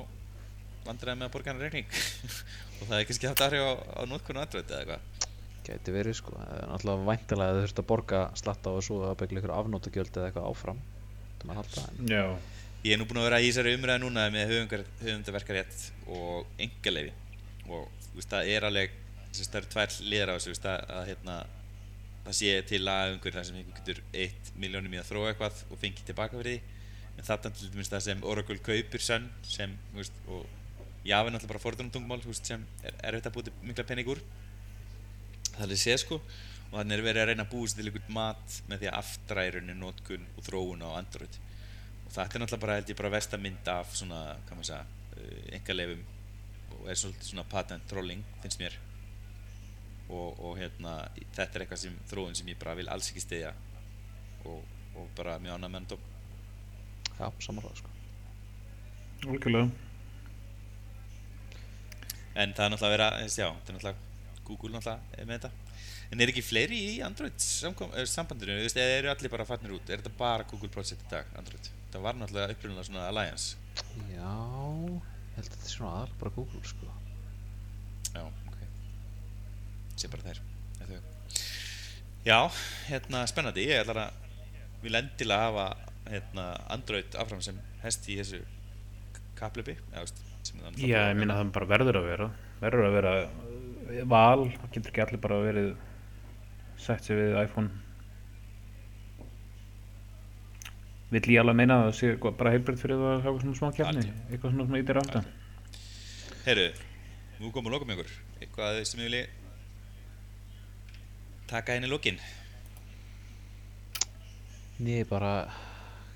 vandræði 0.86 1.20
með 1.20 1.28
að 1.28 1.34
borga 1.36 1.52
hann 1.52 1.62
reikning. 1.64 1.88
Og 2.80 2.88
það 2.88 2.98
er 2.98 3.08
kannski 3.10 3.30
haft 3.30 3.44
aðhrif 3.46 3.66
á, 3.66 3.72
á 3.76 4.00
nótkunn 4.10 4.42
Android 4.42 4.70
eða 4.70 4.82
eitthvað? 4.82 5.32
gæti 5.66 5.90
verið 5.90 6.14
sko. 6.20 6.34
Það 6.36 6.58
er 6.60 6.68
náttúrulega 6.70 7.06
væntalega 7.10 7.50
að 7.50 7.56
þau 7.56 7.64
þurft 7.64 7.80
að 7.80 7.86
borga 7.88 8.20
slatta 8.38 8.74
og 8.76 8.84
svo 8.86 8.98
að 9.08 9.16
byggja 9.22 9.40
ykkur 9.40 9.54
afnótagjöld 9.56 10.18
eða 10.20 10.28
eitthvað 10.28 10.50
áfram. 10.52 10.82
Það 11.40 11.48
maður 11.48 11.58
halda 11.62 11.86
en 11.90 12.12
Já, 12.12 12.22
Ég 12.86 12.94
er 12.94 13.00
nú 13.00 13.06
búinn 13.08 13.18
að 13.18 13.24
vera 13.26 13.38
í 13.42 13.46
þessari 13.48 13.72
umræði 13.74 14.02
núna 14.04 14.24
með 14.30 14.50
höfundaverkarétt 14.52 15.86
og 16.14 16.60
engaleifi 16.62 17.14
og 17.66 17.88
þú 18.04 18.18
veist, 18.20 18.30
það 18.30 18.50
er 18.52 18.66
alveg 18.68 18.92
að 19.26 19.40
það 19.40 19.56
eru 19.58 19.70
tvær 19.72 19.96
liðar 20.12 20.30
á 20.30 20.34
þessu, 20.36 20.46
þú 20.46 20.52
veist, 20.52 20.68
að, 20.70 20.92
að 20.94 21.08
hérna, 21.08 21.34
það 22.26 22.36
sé 22.38 22.52
til 22.70 22.80
lagaumhverf 22.84 23.38
þar 23.38 23.48
sem 23.48 23.58
einhver 23.58 23.80
getur 23.80 24.02
1 24.26 24.52
miljónum 24.62 24.94
í 24.94 25.00
að 25.00 25.08
þróa 25.10 25.32
eitthvað 25.32 25.64
og 25.66 25.80
fengi 25.82 26.06
tilbaka 26.06 26.38
fyrir 26.38 26.60
því. 26.60 26.84
En 27.16 27.26
þarna 27.26 27.52
til 27.56 27.72
dæmis 27.72 27.90
það 27.90 28.04
sem 28.06 28.24
Oracle 28.30 28.62
kaupir 28.68 29.02
Sun 29.02 29.28
sem, 29.48 29.74
þú 29.90 30.02
veist, 30.04 30.22
og 30.30 30.46
Java 31.06 31.30
er 31.30 31.34
náttúrulega 31.34 31.52
bara 31.54 31.62
fordunum 31.62 31.92
þú 31.92 32.30
veist, 32.30 32.48
sem 32.48 32.64
er 32.82 32.96
erfitt 33.10 33.28
að 33.28 33.36
búið 33.36 33.48
til 33.48 33.54
mikla 33.68 33.84
pening 33.86 34.10
úr. 34.10 34.20
Það 35.56 35.72
er 35.72 35.80
séð 35.80 36.00
sko 36.02 36.20
og 36.66 36.80
þannig 36.80 36.96
er 36.96 37.04
verið 37.06 37.22
að 37.22 37.28
reyna 37.30 37.44
að 37.46 37.52
búið 37.52 37.70
sér 37.70 37.78
til 37.78 37.90
einhvern 37.90 38.16
mat 38.16 38.56
með 38.70 38.80
því 38.82 38.88
að 38.90 38.98
aftra 38.98 39.44
í 39.46 39.52
rauninni 39.54 39.76
notkun 39.78 40.26
og 40.34 40.46
þróun 40.48 40.82
á 40.82 40.88
Android. 40.98 41.38
Og 42.06 42.10
þetta 42.16 42.26
er 42.26 42.42
náttúrulega 42.42 42.64
bara 42.64 42.78
held 42.80 42.90
ég 42.90 42.98
bara 42.98 43.12
versta 43.14 43.40
mynd 43.40 43.70
af 43.70 43.94
svona, 43.94 44.20
hvað 44.48 44.58
maður 44.58 44.70
segja, 44.72 44.82
uh, 45.14 45.38
engalefum 45.58 46.02
og 46.76 46.90
er 46.90 47.00
svolítið 47.00 47.30
svona 47.30 47.46
patent 47.54 47.88
trolling 47.90 48.26
finnst 48.42 48.60
mér. 48.62 48.76
Og, 50.10 50.36
og 50.38 50.58
hérna, 50.58 50.98
þetta 51.34 51.46
er 51.46 51.64
eitthvað 51.64 51.82
sem 51.86 51.96
þróun 52.10 52.36
sem 52.38 52.50
ég 52.50 52.58
bara 52.60 52.76
vil 52.78 52.90
alls 52.90 53.10
ekki 53.10 53.24
stiðja 53.24 53.54
og, 54.46 54.60
og 54.98 55.08
bara 55.18 55.38
mjög 55.42 55.56
annað 55.56 55.74
menn 55.74 55.88
dóm 55.90 56.04
já, 57.16 57.26
samanlega 57.42 57.80
sko. 57.80 57.90
Algjörlega 59.26 59.85
en 62.36 62.52
það 62.56 62.66
er 62.66 62.72
náttúrulega 62.72 62.88
að 62.88 62.94
vera, 62.96 63.08
þess, 63.22 63.38
já, 63.40 63.46
þetta 63.48 63.72
er 63.72 63.78
náttúrulega 63.78 64.44
Google 64.46 64.72
náttúrulega 64.74 65.26
með 65.26 65.38
þetta. 65.38 65.50
En 66.06 66.22
er 66.22 66.30
ekki 66.30 66.44
fleiri 66.46 66.80
í 66.92 66.92
Android 67.02 67.34
eh, 67.34 68.04
sambandinu, 68.06 68.58
veist, 68.62 68.78
eða 68.78 68.98
eru 69.00 69.10
allir 69.10 69.32
bara 69.32 69.46
farnir 69.48 69.74
út? 69.74 69.88
Er 69.90 70.02
þetta 70.02 70.14
bara 70.18 70.46
Google 70.50 70.70
Project 70.72 71.02
í 71.02 71.10
dag, 71.10 71.30
Android? 71.40 71.70
Það 71.94 72.04
var 72.04 72.18
náttúrulega 72.20 72.54
upprunalega 72.54 72.88
svona 72.90 73.08
Alliance. 73.10 73.56
Já, 74.12 74.34
held 75.34 75.42
að 75.42 75.56
þetta 75.56 75.64
er 75.64 75.72
svona 75.72 75.94
aðal 75.96 76.14
bara 76.20 76.34
Google 76.36 76.62
sko. 76.70 76.92
Já, 78.12 78.22
ok. 78.22 78.60
Sé 79.96 80.12
bara 80.12 80.36
eða 80.36 80.92
þau. 80.92 81.00
Já, 82.26 82.38
hérna 82.90 83.26
spennandi. 83.30 83.66
Ég 83.70 83.82
ætla 83.82 84.06
að 84.06 84.22
vil 84.82 84.98
endilega 84.98 85.48
hafa 85.48 85.66
hérna, 86.06 86.46
Android 86.70 87.18
áfram 87.18 87.42
sem 87.42 87.58
hest 87.82 88.06
í 88.10 88.18
þessu 88.20 88.42
kaplöpi 89.38 89.76
Já, 90.76 91.00
ég 91.10 91.18
minna 91.18 91.38
það 91.38 91.52
bara 91.56 91.70
verður 91.72 92.00
að 92.00 92.08
vera. 92.10 92.28
Verður 92.60 92.86
að 92.88 92.96
vera 92.96 93.14
uh, 93.24 93.66
val 94.10 94.46
það 94.50 94.70
getur 94.76 94.92
ekki 94.92 95.04
allir 95.06 95.22
bara 95.22 95.40
verið 95.44 95.72
sett 96.80 97.06
sér 97.06 97.20
við 97.20 97.36
iPhone? 97.42 97.82
Vill 101.14 101.24
ég 101.30 101.40
alveg 101.40 101.58
meina 101.58 101.80
að 101.80 101.88
það 101.88 101.98
sé 102.00 102.12
eitthvað 102.12 102.38
bara 102.40 102.52
heilbreytt 102.54 102.82
fyrir 102.82 102.98
það 103.00 103.12
að 103.12 103.26
hafa 103.28 103.42
svona 103.42 103.58
smá 103.60 103.68
kjarni 103.76 104.06
eitthvað 104.06 104.54
svona 104.54 104.66
sem 104.66 104.78
ítir 104.80 104.98
aftan 105.00 105.28
Heyrðu, 106.46 106.66
nú 107.40 107.50
komum 107.54 107.70
við 107.70 107.76
lokum 107.76 107.92
ykkur. 107.94 108.10
Eitthvað 108.40 108.80
sem 108.90 109.02
ég 109.02 109.08
vilji 109.08 109.22
taka 111.46 111.76
henni 111.76 111.90
lókin 111.90 112.18
Nei, 114.82 115.06
bara 115.08 115.46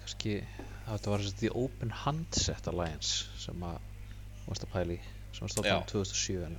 kannski 0.02 0.40
að 0.42 0.90
þetta 0.90 1.12
var 1.14 1.24
þessi 1.24 1.52
Open 1.62 1.94
Handset 2.02 2.66
Alliance 2.68 3.30
sem 3.40 3.62
að 3.64 3.78
varst 4.50 4.66
að 4.66 4.72
pæla 4.74 4.96
í 4.96 5.00
sem 5.30 5.44
var 5.44 5.52
stofnað 5.54 5.72
Já. 5.72 5.78
um 5.80 5.90
2007 5.92 6.46
en 6.46 6.56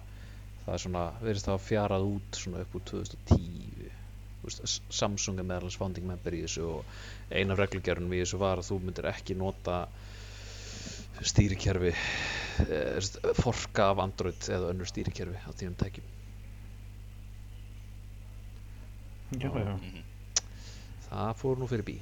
það 0.65 0.73
er 0.75 0.83
svona, 0.85 1.05
verðist 1.21 1.49
það 1.49 1.57
að 1.57 1.65
fjarað 1.67 2.07
út 2.11 2.39
svona 2.41 2.63
upp 2.65 2.77
úr 2.79 2.85
2010 2.93 3.97
Þú 4.41 4.49
veist, 4.49 4.87
Samsung 4.89 5.37
er 5.37 5.45
meðalans 5.45 5.75
founding 5.77 6.07
member 6.09 6.33
í 6.33 6.39
þessu 6.41 6.63
og 6.65 6.93
ein 7.37 7.53
af 7.53 7.59
reglugjörnum 7.61 8.15
í 8.17 8.23
þessu 8.23 8.39
var 8.41 8.57
að 8.57 8.71
þú 8.71 8.77
myndir 8.87 9.07
ekki 9.11 9.35
nota 9.37 9.83
stýrikerfi 11.21 11.91
eh, 11.93 13.11
forka 13.37 13.91
af 13.91 14.01
Android 14.01 14.49
eða 14.49 14.71
önnur 14.73 14.89
stýrikerfi 14.89 15.43
á 15.45 15.51
tíum 15.53 15.77
tækjum 15.77 16.09
Já, 19.37 19.47
já, 19.47 19.75
mm 19.77 20.01
það 21.11 21.31
fór 21.41 21.59
nú 21.59 21.67
fyrir 21.67 21.87
bí 21.87 21.97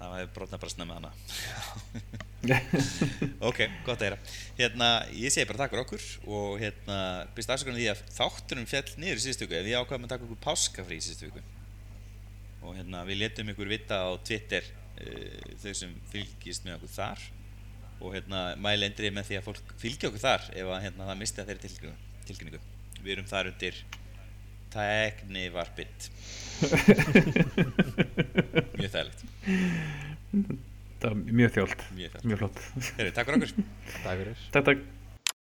Það 0.00 0.12
var 0.14 0.28
brotna 0.32 0.56
bara 0.60 0.72
snemma 0.72 0.94
hana 0.96 1.10
Ok, 3.44 3.58
gott 3.84 4.00
að 4.00 4.06
heyra. 4.06 4.18
Hérna, 4.56 4.86
ég 5.12 5.32
segi 5.32 5.44
bara 5.50 5.60
takk 5.60 5.72
fyrir 5.74 5.84
okkur 5.84 6.04
og 6.32 6.54
hérna, 6.62 6.96
byrst 7.36 7.52
afsökunum 7.52 7.76
því 7.76 7.88
að 7.92 8.00
þáttunum 8.16 8.68
fjall 8.70 8.90
niður 8.96 9.20
í 9.20 9.22
síðustu 9.26 9.44
viku 9.44 9.60
við 9.66 9.76
ákvæðum 9.76 10.06
að 10.06 10.12
taka 10.14 10.24
okkur 10.24 10.40
páskafrí 10.46 10.96
í 10.96 11.04
síðustu 11.04 11.28
viku. 11.28 11.42
Og 12.64 12.70
hérna, 12.78 12.98
við 13.08 13.20
letum 13.20 13.50
ykkur 13.52 13.72
vita 13.74 13.96
á 14.00 14.08
Twitter 14.24 14.64
uh, 14.64 15.52
þau 15.60 15.72
sem 15.82 15.92
fylgist 16.14 16.64
með 16.64 16.78
okkur 16.78 16.92
þar. 16.96 17.20
Og 18.00 18.08
hérna, 18.16 18.38
mæli 18.56 18.88
endrið 18.88 19.12
með 19.18 19.28
því 19.28 19.34
að 19.42 19.46
fólk 19.50 19.66
fylgja 19.84 20.08
okkur 20.08 20.24
þar 20.24 20.48
ef 20.54 20.72
að 20.72 20.84
hérna, 20.86 21.08
það 21.10 21.20
misti 21.20 21.44
að 21.44 21.52
þeirri 21.52 21.92
tilkynningu. 22.30 22.60
Við 23.04 23.12
erum 23.18 23.28
þar 23.28 23.52
undir 23.52 23.84
teknivarpið 24.70 26.08
mjög 28.78 28.92
þægilegt 28.94 29.24
það 31.00 31.10
er 31.10 31.20
mjög 31.40 31.52
þjólt. 31.58 31.84
Mjög 31.96 32.24
mjög 32.24 32.42
flott. 32.44 32.64
Heyrðu, 32.96 33.12
takk 33.16 33.30
fyrir 33.30 33.38
okkur. 33.40 33.68
Takk 34.00 34.22
fyrir 34.22 34.48
takk 34.54 34.70
takk 34.70 34.88